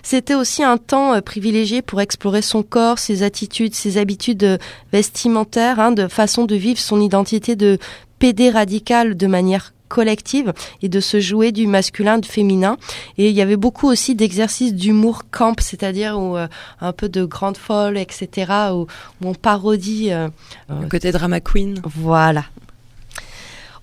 C'était 0.03 0.35
aussi 0.35 0.63
un 0.63 0.77
temps 0.77 1.13
euh, 1.13 1.21
privilégié 1.21 1.81
pour 1.81 2.01
explorer 2.01 2.41
son 2.41 2.63
corps, 2.63 2.99
ses 2.99 3.23
attitudes, 3.23 3.75
ses 3.75 3.97
habitudes 3.97 4.43
euh, 4.43 4.57
vestimentaires, 4.91 5.79
hein, 5.79 5.91
de 5.91 6.07
façon 6.07 6.45
de 6.45 6.55
vivre 6.55 6.79
son 6.79 6.99
identité 7.01 7.55
de 7.55 7.77
PD 8.19 8.49
radical 8.49 9.15
de 9.15 9.27
manière 9.27 9.73
collective 9.87 10.53
et 10.83 10.89
de 10.89 10.99
se 10.99 11.19
jouer 11.19 11.51
du 11.51 11.65
masculin, 11.65 12.19
du 12.19 12.29
féminin. 12.29 12.77
Et 13.17 13.29
il 13.29 13.35
y 13.35 13.41
avait 13.41 13.57
beaucoup 13.57 13.87
aussi 13.87 14.13
d'exercices 14.13 14.73
d'humour 14.75 15.23
camp, 15.31 15.59
c'est-à-dire 15.59 16.17
où, 16.19 16.37
euh, 16.37 16.47
un 16.79 16.93
peu 16.93 17.09
de 17.09 17.25
grande 17.25 17.57
folle, 17.57 17.97
etc., 17.97 18.51
où, 18.71 18.81
où 18.81 18.85
on 19.23 19.33
parodie. 19.33 20.11
euh, 20.11 20.27
Le 20.69 20.87
côté 20.87 21.11
drama 21.11 21.39
queen. 21.39 21.81
voilà. 21.83 22.45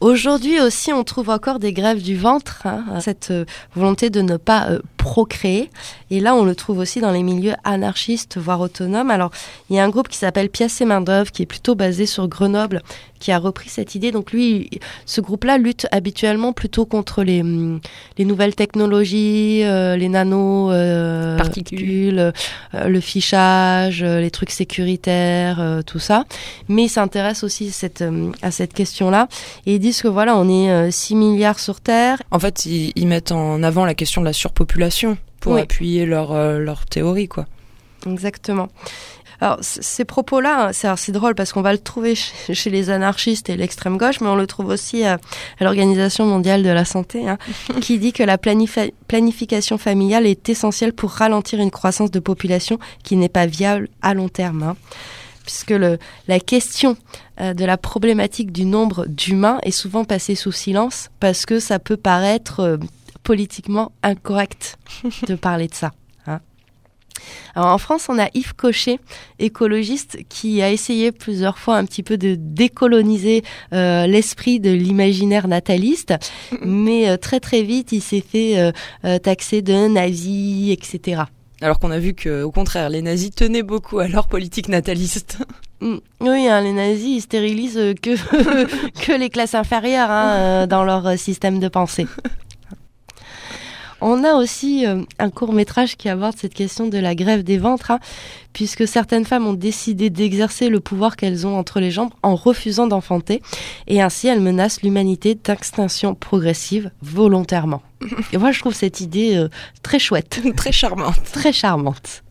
Aujourd'hui 0.01 0.61
aussi, 0.61 0.93
on 0.93 1.05
trouve 1.05 1.31
encore 1.31 1.59
des 1.59 1.73
grèves 1.73 2.03
du 2.03 2.17
ventre, 2.17 2.67
hein, 2.67 3.01
cette 3.01 3.31
euh, 3.31 3.45
volonté 3.75 4.11
de 4.11 4.21
ne 4.21 4.37
pas 4.37 4.69
euh, 4.69 4.81
procréer. 4.99 5.71
Et 6.11 6.21
là, 6.21 6.35
on 6.35 6.45
le 6.45 6.55
trouve 6.55 6.79
aussi 6.79 7.01
dans 7.01 7.11
les 7.11 7.23
milieux 7.23 7.55
anarchistes, 7.65 8.39
voire 8.39 8.61
autonomes. 8.61 9.11
Alors, 9.11 9.31
il 9.71 9.77
y 9.77 9.79
a 9.79 9.85
un 9.85 9.89
groupe 9.89 10.09
qui 10.09 10.19
s'appelle 10.19 10.49
Pièce 10.49 10.81
et 10.81 10.85
main 10.85 11.01
d'œuvre, 11.01 11.31
qui 11.33 11.43
est 11.43 11.47
plutôt 11.47 11.75
basé 11.75 12.07
sur 12.07 12.29
Grenoble, 12.29 12.83
qui 13.19 13.33
a 13.33 13.39
repris 13.39 13.69
cette 13.69 13.95
idée. 13.95 14.13
Donc 14.13 14.33
lui, 14.33 14.71
ce 15.07 15.21
groupe-là 15.21 15.59
lutte 15.59 15.87
habituellement 15.91 16.53
plutôt 16.53 16.85
contre 16.87 17.23
les, 17.23 17.41
hum, 17.41 17.81
les 18.19 18.25
nouvelles 18.25 18.55
technologies, 18.55 19.63
euh, 19.65 19.97
les 19.97 20.09
nano 20.09 20.71
euh, 20.71 21.37
Particules. 21.37 22.19
euh, 22.75 22.89
le 22.89 23.01
fichage, 23.01 24.05
les 24.05 24.31
trucs 24.31 24.51
sécuritaires, 24.51 25.81
tout 25.87 25.99
ça. 25.99 26.25
Mais 26.69 26.85
ils 26.85 26.89
s'intéressent 26.89 27.45
aussi 27.45 27.71
cette, 27.71 28.03
euh, 28.03 28.31
à 28.43 28.51
cette 28.51 28.73
question-là 28.73 29.29
et 29.67 29.75
ils 29.75 29.79
disent 29.81 30.03
que 30.03 30.09
voilà, 30.09 30.37
on 30.37 30.49
est 30.49 30.71
euh, 30.71 30.91
6 30.91 31.15
milliards 31.15 31.59
sur 31.59 31.81
Terre. 31.81 32.23
En 32.31 32.39
fait, 32.39 32.67
ils, 32.67 32.93
ils 32.97 33.07
mettent 33.07 33.33
en 33.33 33.63
avant 33.63 33.85
la 33.85 33.95
question 33.95 34.21
de 34.21 34.27
la 34.27 34.33
surpopulation 34.33 35.17
pour 35.47 35.55
Oui. 35.55 35.61
appuyer 35.63 36.07
leur, 36.07 36.33
euh, 36.33 36.59
leur 36.59 36.85
théorie, 36.87 37.29
quoi. 37.29 37.47
Exactement. 38.05 38.69
Alors, 39.41 39.59
ces 39.61 40.05
propos-là, 40.07 40.71
hein, 40.71 40.97
c'est 40.97 41.13
drôle 41.13 41.35
parce 41.35 41.53
qu'on 41.53 41.61
va 41.63 41.73
le 41.73 41.79
trouver 41.79 42.15
chez, 42.47 42.55
chez 42.55 42.71
les 42.71 42.91
anarchistes 42.91 43.49
et 43.51 43.57
l'extrême 43.57 43.97
gauche, 43.99 44.21
mais 44.21 44.29
on 44.29 44.35
le 44.37 44.47
trouve 44.47 44.69
aussi 44.69 45.05
à, 45.05 45.19
à 45.61 45.65
l'Organisation 45.65 46.25
mondiale 46.27 46.63
de 46.63 46.71
la 46.71 46.85
santé, 46.85 47.29
hein, 47.29 47.39
qui 47.81 47.99
dit 47.99 48.13
que 48.13 48.23
la 48.23 48.39
planifi- 48.39 48.93
planification 49.09 49.79
familiale 49.79 50.27
est 50.27 50.49
essentielle 50.49 50.93
pour 50.95 51.11
ralentir 51.11 51.61
une 51.61 51.71
croissance 51.71 52.11
de 52.11 52.19
population 52.19 52.79
qui 53.05 53.17
n'est 53.17 53.29
pas 53.29 53.47
viable 53.47 53.89
à 54.03 54.15
long 54.15 54.29
terme. 54.29 54.63
hein. 54.63 54.77
Puisque 55.45 55.71
le, 55.71 55.99
la 56.27 56.41
question 56.41 56.97
euh, 57.41 57.55
de 57.55 57.65
la 57.65 57.77
problématique 57.77 58.51
du 58.51 58.65
nombre 58.65 59.07
d'humains 59.07 59.59
est 59.63 59.71
souvent 59.71 60.05
passée 60.05 60.35
sous 60.35 60.51
silence 60.51 61.11
parce 61.21 61.47
que 61.47 61.61
ça 61.61 61.79
peut 61.79 61.97
paraître 61.97 62.61
euh, 62.61 62.77
politiquement 63.27 63.91
incorrect 64.05 64.79
de 65.27 65.35
parler 65.35 65.67
de 65.67 65.75
ça. 65.75 65.91
hein. 66.29 66.39
Alors 67.57 67.71
en 67.71 67.79
France, 67.79 68.07
on 68.09 68.21
a 68.21 68.29
Yves 68.35 68.55
Cochet, 68.55 69.01
écologiste, 69.41 70.19
qui 70.29 70.63
a 70.63 70.71
essayé 70.71 71.11
plusieurs 71.11 71.59
fois 71.59 71.77
un 71.77 71.85
petit 71.85 72.05
peu 72.05 72.19
de 72.19 72.37
décoloniser 72.39 73.43
euh, 73.73 74.07
l'esprit 74.07 74.61
de 74.61 74.71
l'imaginaire 74.71 75.49
nataliste, 75.49 76.15
mais 76.63 77.09
euh, 77.09 77.17
très 77.17 77.41
très 77.41 77.63
vite, 77.63 77.91
il 77.91 78.01
s'est 78.01 78.21
fait 78.21 78.73
euh, 79.05 79.19
taxer 79.19 79.61
de 79.61 79.89
nazi, 79.89 80.71
etc. 80.71 81.23
Alors 81.61 81.81
qu'on 81.81 81.91
a 81.91 81.99
vu 81.99 82.15
que, 82.15 82.45
au 82.45 82.53
contraire, 82.53 82.91
les 82.91 83.03
nazis 83.03 83.33
tenaient 83.33 83.65
beaucoup 83.65 83.99
à 83.99 84.07
leur 84.07 84.29
politique 84.29 84.69
nataliste. 84.69 85.39
Mm. 85.81 85.97
Oui, 86.21 86.49
hein, 86.49 86.61
les 86.61 86.73
nazis, 86.73 87.17
ils 87.17 87.21
stérilisent 87.23 87.95
que, 88.01 88.15
que 89.05 89.19
les 89.19 89.31
classes 89.31 89.57
inférieures 89.57 90.11
hein, 90.13 90.67
dans 90.69 90.85
leur 90.85 91.19
système 91.19 91.59
de 91.59 91.69
pensée. 91.69 92.07
On 94.01 94.25
a 94.25 94.35
aussi 94.35 94.87
euh, 94.87 95.03
un 95.19 95.31
court 95.31 95.53
métrage 95.53 95.97
qui 95.97 96.09
aborde 96.09 96.37
cette 96.37 96.53
question 96.55 96.87
de 96.87 96.99
la 96.99 97.15
grève 97.15 97.43
des 97.43 97.57
ventres, 97.57 97.91
hein, 97.91 97.99
puisque 98.53 98.87
certaines 98.87 99.25
femmes 99.25 99.47
ont 99.47 99.55
décidé 99.55 100.11
d'exercer 100.11 100.69
le 100.69 100.81
pouvoir 100.81 101.17
qu'elles 101.17 101.47
ont 101.47 101.57
entre 101.59 101.81
les 101.81 101.91
jambes 101.91 102.13
en 102.23 102.35
refusant 102.35 102.87
d'enfanter, 102.87 103.41
et 103.87 104.03
ainsi 104.03 104.29
elles 104.29 104.41
menacent 104.41 104.83
l'humanité 104.83 105.35
d'extinction 105.35 106.15
progressive 106.15 106.91
volontairement. 107.01 107.83
Et 108.33 108.37
moi, 108.37 108.53
je 108.53 108.61
trouve 108.61 108.75
cette 108.75 109.01
idée 109.01 109.37
euh, 109.37 109.49
très 109.83 109.99
chouette, 109.99 110.43
Très 110.57 110.73
charmante. 110.73 111.23
très 111.33 111.53
charmante. 111.53 112.23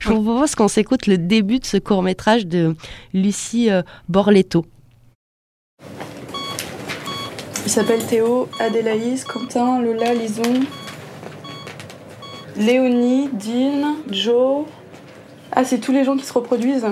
Je 0.00 0.08
vous 0.10 0.22
propose 0.22 0.54
qu'on 0.54 0.68
s'écoute 0.68 1.06
le 1.06 1.18
début 1.18 1.58
de 1.58 1.64
ce 1.66 1.76
court 1.76 2.02
métrage 2.02 2.46
de 2.46 2.76
Lucie 3.12 3.70
euh, 3.70 3.82
Borletto. 4.08 4.66
Il 7.64 7.70
s'appelle 7.70 8.04
Théo, 8.06 8.48
Adélaïs, 8.60 9.24
Quentin, 9.24 9.80
Lola, 9.82 10.14
Lison, 10.14 10.60
Léonie, 12.58 13.28
Dean, 13.32 13.96
Joe. 14.10 14.64
Ah, 15.52 15.64
c'est 15.64 15.78
tous 15.78 15.92
les 15.92 16.04
gens 16.04 16.16
qui 16.16 16.24
se 16.24 16.32
reproduisent. 16.32 16.86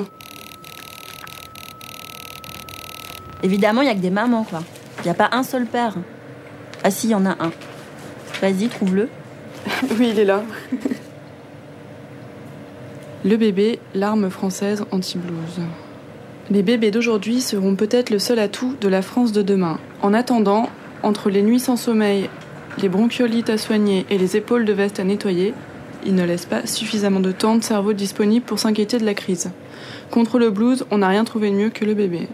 Évidemment, 3.42 3.82
il 3.82 3.88
y 3.88 3.90
a 3.90 3.94
que 3.94 4.00
des 4.00 4.10
mamans, 4.10 4.44
quoi. 4.44 4.60
Il 4.98 5.02
n'y 5.04 5.10
a 5.10 5.14
pas 5.14 5.28
un 5.32 5.42
seul 5.42 5.66
père. 5.66 5.94
Ah 6.84 6.90
si, 6.90 7.08
il 7.08 7.10
y 7.10 7.14
en 7.14 7.26
a 7.26 7.30
un. 7.30 7.50
Vas-y, 8.40 8.68
trouve-le. 8.68 9.08
oui, 9.98 10.10
il 10.12 10.20
est 10.20 10.24
là. 10.24 10.42
Le 13.24 13.36
bébé, 13.36 13.80
l'arme 13.94 14.30
française 14.30 14.84
anti-blues. 14.92 15.60
Les 16.48 16.62
bébés 16.62 16.92
d'aujourd'hui 16.92 17.40
seront 17.40 17.74
peut-être 17.74 18.10
le 18.10 18.20
seul 18.20 18.38
atout 18.38 18.76
de 18.80 18.86
la 18.86 19.02
France 19.02 19.32
de 19.32 19.42
demain. 19.42 19.80
En 20.00 20.14
attendant, 20.14 20.68
entre 21.02 21.28
les 21.28 21.42
nuits 21.42 21.58
sans 21.58 21.76
sommeil, 21.76 22.30
les 22.78 22.88
bronchiolites 22.88 23.50
à 23.50 23.58
soigner 23.58 24.04
et 24.10 24.18
les 24.18 24.36
épaules 24.36 24.64
de 24.64 24.72
veste 24.72 25.00
à 25.00 25.04
nettoyer, 25.04 25.54
ils 26.04 26.14
ne 26.14 26.24
laissent 26.24 26.46
pas 26.46 26.66
suffisamment 26.66 27.20
de 27.20 27.32
temps 27.32 27.56
de 27.56 27.62
cerveau 27.64 27.92
disponible 27.92 28.44
pour 28.44 28.58
s'inquiéter 28.58 28.98
de 28.98 29.04
la 29.04 29.14
crise. 29.14 29.50
Contre 30.10 30.38
le 30.38 30.50
blues, 30.50 30.84
on 30.90 30.98
n'a 30.98 31.08
rien 31.08 31.24
trouvé 31.24 31.50
de 31.50 31.56
mieux 31.56 31.70
que 31.70 31.84
le 31.84 31.94
bébé. 31.94 32.28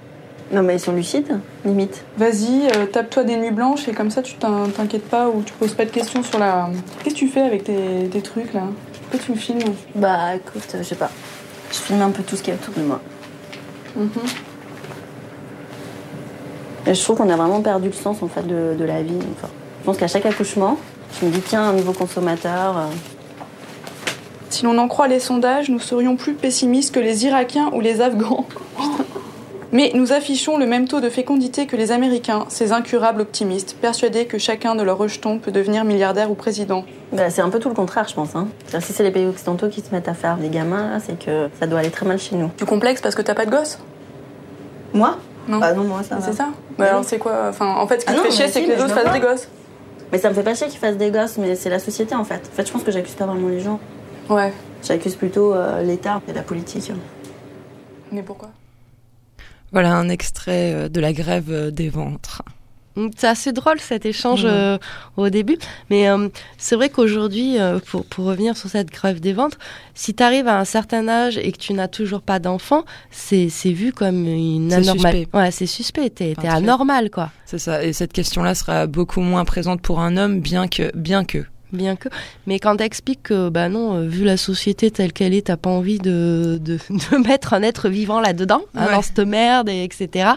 Non, 0.52 0.62
mais 0.62 0.74
ils 0.76 0.80
sont 0.80 0.92
lucides, 0.92 1.38
limite. 1.64 2.04
Vas-y, 2.18 2.66
euh, 2.76 2.84
tape-toi 2.84 3.24
des 3.24 3.36
nuits 3.36 3.52
blanches 3.52 3.88
et 3.88 3.92
comme 3.92 4.10
ça 4.10 4.20
tu 4.20 4.34
t'in- 4.34 4.68
t'inquiètes 4.76 5.08
pas 5.08 5.28
ou 5.30 5.42
tu 5.42 5.52
poses 5.54 5.72
pas 5.72 5.86
de 5.86 5.90
questions 5.90 6.22
sur 6.22 6.38
la. 6.38 6.68
Qu'est-ce 7.02 7.14
que 7.14 7.20
tu 7.20 7.28
fais 7.28 7.40
avec 7.40 7.64
tes, 7.64 8.08
tes 8.10 8.20
trucs 8.20 8.52
là? 8.52 8.64
Pourquoi 9.10 9.18
tu 9.24 9.32
me 9.32 9.36
filmes? 9.36 9.72
Bah 9.94 10.34
écoute, 10.34 10.62
euh, 10.74 10.78
je 10.78 10.82
sais 10.82 10.94
pas. 10.94 11.10
Je 11.70 11.76
filme 11.78 12.02
un 12.02 12.10
peu 12.10 12.22
tout 12.22 12.36
ce 12.36 12.42
qu'il 12.42 12.52
y 12.52 12.56
a 12.56 12.60
autour 12.60 12.74
de 12.74 12.82
moi. 12.86 13.00
Mhm. 13.96 14.08
Et 16.86 16.94
je 16.94 17.02
trouve 17.02 17.16
qu'on 17.16 17.30
a 17.30 17.36
vraiment 17.36 17.62
perdu 17.62 17.86
le 17.88 17.92
sens 17.94 18.22
en 18.22 18.28
fait 18.28 18.46
de, 18.46 18.74
de 18.78 18.84
la 18.84 19.02
vie. 19.02 19.16
Enfin, 19.38 19.48
je 19.82 19.86
pense 19.86 19.96
qu'à 19.98 20.06
chaque 20.06 20.24
accouchement, 20.26 20.78
je 21.20 21.26
me 21.26 21.30
dis 21.32 21.40
tiens, 21.40 21.62
un 21.64 21.72
nouveau 21.72 21.92
consommateur. 21.92 22.78
euh, 22.78 22.82
Si 24.48 24.64
l'on 24.64 24.78
en 24.78 24.86
croit 24.86 25.08
les 25.08 25.18
sondages, 25.18 25.68
nous 25.70 25.80
serions 25.80 26.14
plus 26.16 26.34
pessimistes 26.34 26.94
que 26.94 27.00
les 27.00 27.26
Irakiens 27.26 27.70
ou 27.74 27.80
les 27.80 28.00
Afghans. 28.00 28.46
Mais 29.74 29.90
nous 29.94 30.12
affichons 30.12 30.58
le 30.58 30.66
même 30.66 30.86
taux 30.86 31.00
de 31.00 31.08
fécondité 31.08 31.66
que 31.66 31.76
les 31.76 31.92
Américains, 31.92 32.44
ces 32.50 32.72
incurables 32.72 33.22
optimistes, 33.22 33.74
persuadés 33.80 34.26
que 34.26 34.36
chacun 34.36 34.74
de 34.74 34.82
leurs 34.82 34.98
rejetons 34.98 35.38
peut 35.38 35.50
devenir 35.50 35.84
milliardaire 35.84 36.30
ou 36.30 36.34
président. 36.34 36.84
Bah, 37.10 37.30
c'est 37.30 37.40
un 37.40 37.48
peu 37.48 37.58
tout 37.58 37.70
le 37.70 37.74
contraire, 37.74 38.06
je 38.06 38.14
pense. 38.14 38.36
Hein. 38.36 38.48
Si 38.80 38.92
c'est 38.92 39.02
les 39.02 39.10
pays 39.10 39.26
occidentaux 39.26 39.68
qui 39.70 39.80
se 39.80 39.90
mettent 39.90 40.08
à 40.08 40.14
faire 40.14 40.36
des 40.36 40.50
gamins, 40.50 40.98
c'est 41.04 41.18
que 41.18 41.48
ça 41.58 41.66
doit 41.66 41.78
aller 41.80 41.90
très 41.90 42.04
mal 42.06 42.18
chez 42.18 42.36
nous. 42.36 42.50
Tu 42.58 42.66
complexes 42.66 43.00
parce 43.00 43.14
que 43.14 43.22
t'as 43.22 43.34
pas 43.34 43.46
de 43.46 43.50
gosse? 43.50 43.78
Moi? 44.92 45.16
Non. 45.48 45.58
Bah 45.58 45.72
non, 45.72 45.84
moi 45.84 46.02
ça. 46.02 46.18
C'est 46.20 46.34
ça 46.34 46.48
Bah 46.78 46.88
alors 46.90 47.04
c'est 47.04 47.18
quoi 47.18 47.46
Enfin, 47.48 47.74
en 47.78 47.86
fait, 47.86 48.00
ce 48.02 48.04
qui 48.06 48.12
Ah 48.12 48.16
non, 48.16 48.24
fait 48.24 48.30
chier, 48.30 48.48
c'est 48.48 48.62
que 48.62 48.70
les 48.72 48.80
autres 48.80 48.94
fassent 48.94 49.12
des 49.14 49.20
gosses. 49.20 49.48
Mais 50.12 50.18
ça 50.18 50.28
me 50.28 50.34
fait 50.34 50.42
pas 50.42 50.54
chier 50.54 50.68
qu'ils 50.68 50.78
fassent 50.78 50.98
des 50.98 51.10
gosses, 51.10 51.38
mais 51.38 51.56
c'est 51.56 51.70
la 51.70 51.78
société 51.78 52.14
en 52.14 52.24
fait. 52.24 52.46
En 52.52 52.54
fait, 52.54 52.66
je 52.66 52.72
pense 52.72 52.82
que 52.82 52.92
j'accuse 52.92 53.14
pas 53.14 53.24
vraiment 53.24 53.48
les 53.48 53.60
gens. 53.60 53.80
Ouais. 54.28 54.52
J'accuse 54.82 55.16
plutôt 55.16 55.54
euh, 55.54 55.82
l'État 55.82 56.20
et 56.28 56.34
la 56.34 56.42
politique. 56.42 56.92
Mais 58.12 58.22
pourquoi? 58.22 58.50
Voilà 59.72 59.94
un 59.94 60.10
extrait 60.10 60.74
euh, 60.74 60.88
de 60.90 61.00
la 61.00 61.14
grève 61.14 61.50
euh, 61.50 61.70
des 61.70 61.88
ventres. 61.88 62.42
C'est 63.16 63.26
assez 63.26 63.52
drôle 63.52 63.80
cet 63.80 64.04
échange 64.04 64.42
euh, 64.44 64.76
au 65.16 65.30
début, 65.30 65.56
mais 65.88 66.08
euh, 66.08 66.28
c'est 66.58 66.76
vrai 66.76 66.90
qu'aujourd'hui, 66.90 67.58
euh, 67.58 67.78
pour, 67.78 68.04
pour 68.04 68.26
revenir 68.26 68.56
sur 68.56 68.68
cette 68.68 68.90
grève 68.90 69.20
des 69.20 69.32
ventres, 69.32 69.58
si 69.94 70.14
tu 70.14 70.22
arrives 70.22 70.46
à 70.46 70.58
un 70.58 70.64
certain 70.64 71.08
âge 71.08 71.38
et 71.38 71.52
que 71.52 71.58
tu 71.58 71.72
n'as 71.72 71.88
toujours 71.88 72.20
pas 72.20 72.38
d'enfant, 72.38 72.84
c'est 73.10 73.48
c'est 73.48 73.72
vu 73.72 73.92
comme 73.92 74.26
une 74.26 74.70
suspect. 74.82 75.28
Ouais, 75.32 75.50
c'est 75.50 75.66
suspect, 75.66 76.10
t'es 76.10 76.34
anormal 76.46 77.10
quoi. 77.10 77.30
C'est 77.46 77.58
ça. 77.58 77.82
Et 77.82 77.92
cette 77.92 78.12
question-là 78.12 78.54
sera 78.54 78.86
beaucoup 78.86 79.20
moins 79.20 79.44
présente 79.44 79.80
pour 79.80 80.00
un 80.00 80.16
homme, 80.16 80.40
bien 80.40 80.68
que, 80.68 80.94
bien 80.96 81.24
que, 81.24 81.44
Bien 81.72 81.96
que, 81.96 82.08
mais 82.46 82.58
quand 82.58 82.76
t'expliques 82.76 83.22
que, 83.22 83.48
bah 83.48 83.68
non, 83.70 83.94
euh, 83.96 84.06
vu 84.06 84.24
la 84.24 84.36
société 84.36 84.90
telle 84.90 85.12
qu'elle 85.12 85.32
est, 85.32 85.46
t'as 85.46 85.56
pas 85.56 85.70
envie 85.70 85.98
de, 85.98 86.58
de, 86.60 86.78
de 86.90 87.16
mettre 87.26 87.54
un 87.54 87.62
être 87.62 87.88
vivant 87.88 88.20
là-dedans, 88.20 88.60
hein, 88.74 88.86
Ouais. 88.86 88.92
dans 88.92 89.00
cette 89.02 89.20
merde, 89.20 89.68
et 89.70 89.82
etc. 89.84 90.30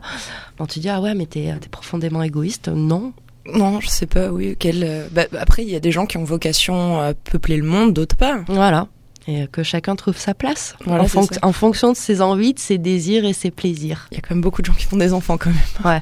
Bon, 0.58 0.66
tu 0.66 0.80
dis, 0.80 0.88
ah 0.90 1.02
ouais, 1.02 1.14
mais 1.14 1.26
t'es 1.26 1.54
t'es 1.60 1.68
profondément 1.70 2.24
égoïste. 2.24 2.70
Non. 2.70 3.12
Non, 3.54 3.80
je 3.82 3.88
sais 3.90 4.08
pas, 4.08 4.30
oui. 4.32 4.56
Quel, 4.58 4.84
euh, 4.84 5.08
bah, 5.12 5.26
après, 5.40 5.64
il 5.64 5.70
y 5.70 5.76
a 5.76 5.80
des 5.80 5.92
gens 5.92 6.06
qui 6.06 6.18
ont 6.18 6.24
vocation 6.24 7.00
à 7.02 7.14
peupler 7.14 7.58
le 7.58 7.64
monde, 7.66 7.94
d'autres 7.94 8.16
pas. 8.16 8.40
Voilà. 8.48 8.88
Et 9.28 9.42
euh, 9.44 9.48
que 9.52 9.62
chacun 9.62 9.96
trouve 9.96 10.18
sa 10.18 10.34
place. 10.34 10.76
Voilà, 10.86 11.04
en, 11.04 11.08
c'est 11.08 11.18
fonc- 11.20 11.34
ça. 11.34 11.40
en 11.44 11.52
fonction 11.52 11.92
de 11.92 11.98
ses 11.98 12.22
envies, 12.22 12.54
de 12.54 12.60
ses 12.60 12.78
désirs 12.78 13.26
et 13.26 13.34
ses 13.34 13.52
plaisirs. 13.52 14.08
Il 14.12 14.16
y 14.16 14.18
a 14.20 14.22
quand 14.22 14.34
même 14.36 14.42
beaucoup 14.42 14.62
de 14.62 14.68
gens 14.68 14.74
qui 14.74 14.86
font 14.86 14.98
des 14.98 15.14
enfants 15.14 15.38
quand 15.38 15.50
même. 15.52 15.86
Ouais. 15.94 16.02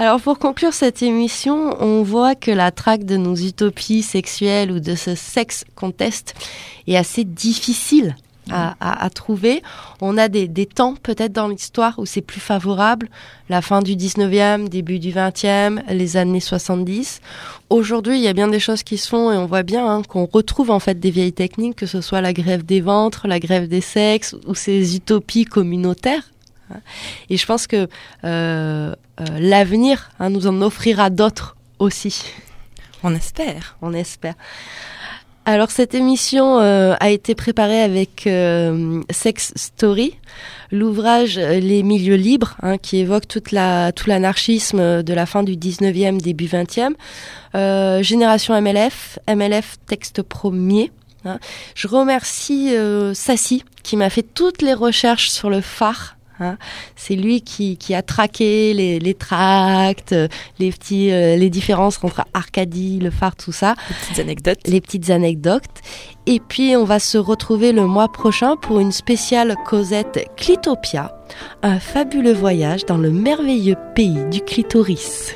Alors 0.00 0.20
pour 0.20 0.38
conclure 0.38 0.72
cette 0.72 1.02
émission, 1.02 1.74
on 1.82 2.02
voit 2.04 2.36
que 2.36 2.52
la 2.52 2.70
traque 2.70 3.04
de 3.04 3.16
nos 3.16 3.34
utopies 3.34 4.02
sexuelles 4.02 4.70
ou 4.70 4.78
de 4.78 4.94
ce 4.94 5.16
sexe 5.16 5.64
contest 5.74 6.34
est 6.86 6.96
assez 6.96 7.24
difficile 7.24 8.14
à, 8.48 8.76
à- 8.80 9.04
à 9.04 9.10
trouver. 9.10 9.60
On 10.00 10.16
a 10.16 10.28
des, 10.28 10.46
des 10.46 10.66
temps 10.66 10.94
peut-être 11.02 11.32
dans 11.32 11.48
l'histoire 11.48 11.98
où 11.98 12.06
c'est 12.06 12.22
plus 12.22 12.38
favorable, 12.40 13.08
la 13.48 13.60
fin 13.60 13.82
du 13.82 13.96
19e, 13.96 14.68
début 14.68 15.00
du 15.00 15.10
20e, 15.10 15.80
les 15.92 16.16
années 16.16 16.38
70. 16.40 17.20
Aujourd'hui, 17.68 18.18
il 18.18 18.22
y 18.22 18.28
a 18.28 18.32
bien 18.32 18.46
des 18.48 18.60
choses 18.60 18.84
qui 18.84 18.98
se 18.98 19.08
font 19.08 19.32
et 19.32 19.36
on 19.36 19.46
voit 19.46 19.64
bien 19.64 19.84
hein, 19.86 20.02
qu'on 20.08 20.26
retrouve 20.32 20.70
en 20.70 20.78
fait 20.78 21.00
des 21.00 21.10
vieilles 21.10 21.32
techniques, 21.32 21.74
que 21.76 21.86
ce 21.86 22.00
soit 22.00 22.20
la 22.20 22.32
grève 22.32 22.64
des 22.64 22.80
ventres, 22.80 23.26
la 23.26 23.40
grève 23.40 23.66
des 23.68 23.80
sexes 23.80 24.36
ou 24.46 24.54
ces 24.54 24.94
utopies 24.94 25.44
communautaires. 25.44 26.22
Et 27.30 27.36
je 27.36 27.46
pense 27.46 27.66
que 27.66 27.76
euh, 27.86 27.88
euh, 28.24 28.94
l'avenir 29.38 30.10
hein, 30.18 30.30
nous 30.30 30.46
en 30.46 30.60
offrira 30.62 31.10
d'autres 31.10 31.56
aussi. 31.78 32.24
On 33.02 33.14
espère. 33.14 33.76
On 33.82 33.92
espère. 33.92 34.34
Alors 35.44 35.70
cette 35.70 35.94
émission 35.94 36.58
euh, 36.58 36.94
a 37.00 37.08
été 37.08 37.34
préparée 37.34 37.80
avec 37.80 38.28
Sex 39.10 39.52
Story, 39.56 40.14
l'ouvrage 40.70 41.38
Les 41.38 41.82
milieux 41.82 42.16
libres, 42.16 42.56
hein, 42.62 42.76
qui 42.76 42.98
évoque 42.98 43.26
toute 43.26 43.52
la, 43.52 43.92
tout 43.92 44.10
l'anarchisme 44.10 45.02
de 45.02 45.14
la 45.14 45.24
fin 45.24 45.42
du 45.42 45.56
19e, 45.56 46.20
début 46.20 46.44
20e. 46.46 46.92
Euh, 47.54 48.02
Génération 48.02 48.60
MLF, 48.60 49.18
MLF 49.26 49.76
texte 49.86 50.20
premier. 50.20 50.92
hein. 51.24 51.38
Je 51.74 51.88
remercie 51.88 52.74
Sassi 53.14 53.64
qui 53.82 53.96
m'a 53.96 54.10
fait 54.10 54.22
toutes 54.22 54.60
les 54.60 54.74
recherches 54.74 55.30
sur 55.30 55.48
le 55.48 55.62
phare. 55.62 56.17
Hein. 56.40 56.56
C'est 56.96 57.14
lui 57.14 57.42
qui, 57.42 57.76
qui 57.76 57.94
a 57.94 58.02
traqué 58.02 58.74
les, 58.74 58.98
les 58.98 59.14
tracts, 59.14 60.12
euh, 60.12 60.28
les 60.58 60.70
petits, 60.70 61.10
euh, 61.10 61.36
les 61.36 61.50
différences 61.50 62.02
entre 62.02 62.24
Arcadie, 62.34 62.98
le 62.98 63.10
phare, 63.10 63.36
tout 63.36 63.52
ça 63.52 63.74
Des 63.88 63.94
petites 63.94 64.18
anecdotes. 64.20 64.58
les 64.66 64.80
petites 64.80 65.10
anecdotes. 65.10 65.62
Et 66.26 66.40
puis 66.40 66.76
on 66.76 66.84
va 66.84 66.98
se 66.98 67.18
retrouver 67.18 67.72
le 67.72 67.86
mois 67.86 68.08
prochain 68.12 68.56
pour 68.56 68.80
une 68.80 68.92
spéciale 68.92 69.56
Cosette 69.64 70.26
Clitopia, 70.36 71.16
un 71.62 71.78
fabuleux 71.80 72.34
voyage 72.34 72.84
dans 72.84 72.98
le 72.98 73.10
merveilleux 73.10 73.76
pays 73.94 74.24
du 74.30 74.40
clitoris. 74.40 75.34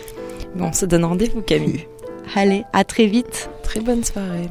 Bon, 0.55 0.67
on 0.67 0.73
se 0.73 0.85
donne 0.87 1.05
rendez-vous, 1.05 1.41
Camille. 1.43 1.87
Allez, 2.35 2.65
à 2.73 2.85
très 2.85 3.07
vite. 3.07 3.51
Très 3.63 3.81
bonne 3.81 4.05
soirée. 4.05 4.49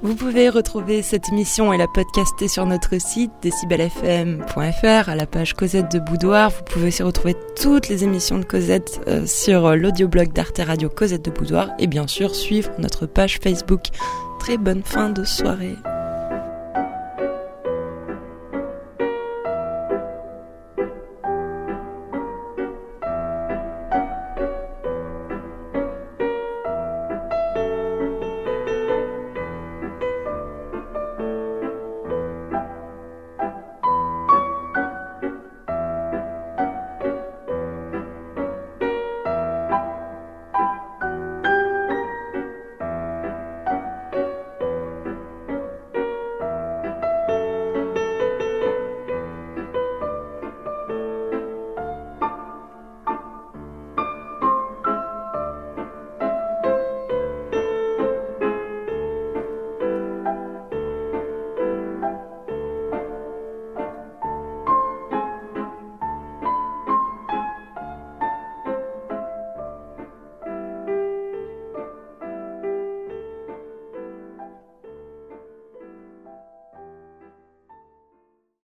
Vous 0.00 0.14
pouvez 0.14 0.48
retrouver 0.48 1.02
cette 1.02 1.28
émission 1.28 1.72
et 1.72 1.78
la 1.78 1.86
podcaster 1.86 2.48
sur 2.48 2.66
notre 2.66 3.00
site 3.00 3.30
décibelfm.fr 3.42 5.08
à 5.08 5.14
la 5.14 5.26
page 5.26 5.54
Cosette 5.54 5.92
de 5.92 5.98
Boudoir. 5.98 6.50
Vous 6.50 6.64
pouvez 6.64 6.88
aussi 6.88 7.02
retrouver 7.02 7.36
toutes 7.60 7.88
les 7.88 8.04
émissions 8.04 8.38
de 8.38 8.44
Cosette 8.44 9.00
euh, 9.08 9.26
sur 9.26 9.66
euh, 9.66 9.76
l'audioblog 9.76 10.32
d'Arte 10.32 10.60
Radio 10.64 10.88
Cosette 10.88 11.24
de 11.24 11.30
Boudoir 11.30 11.70
et 11.78 11.86
bien 11.86 12.06
sûr 12.06 12.34
suivre 12.34 12.70
notre 12.78 13.06
page 13.06 13.38
Facebook. 13.42 13.82
Très 14.38 14.56
bonne 14.56 14.82
fin 14.82 15.10
de 15.10 15.24
soirée. 15.24 15.76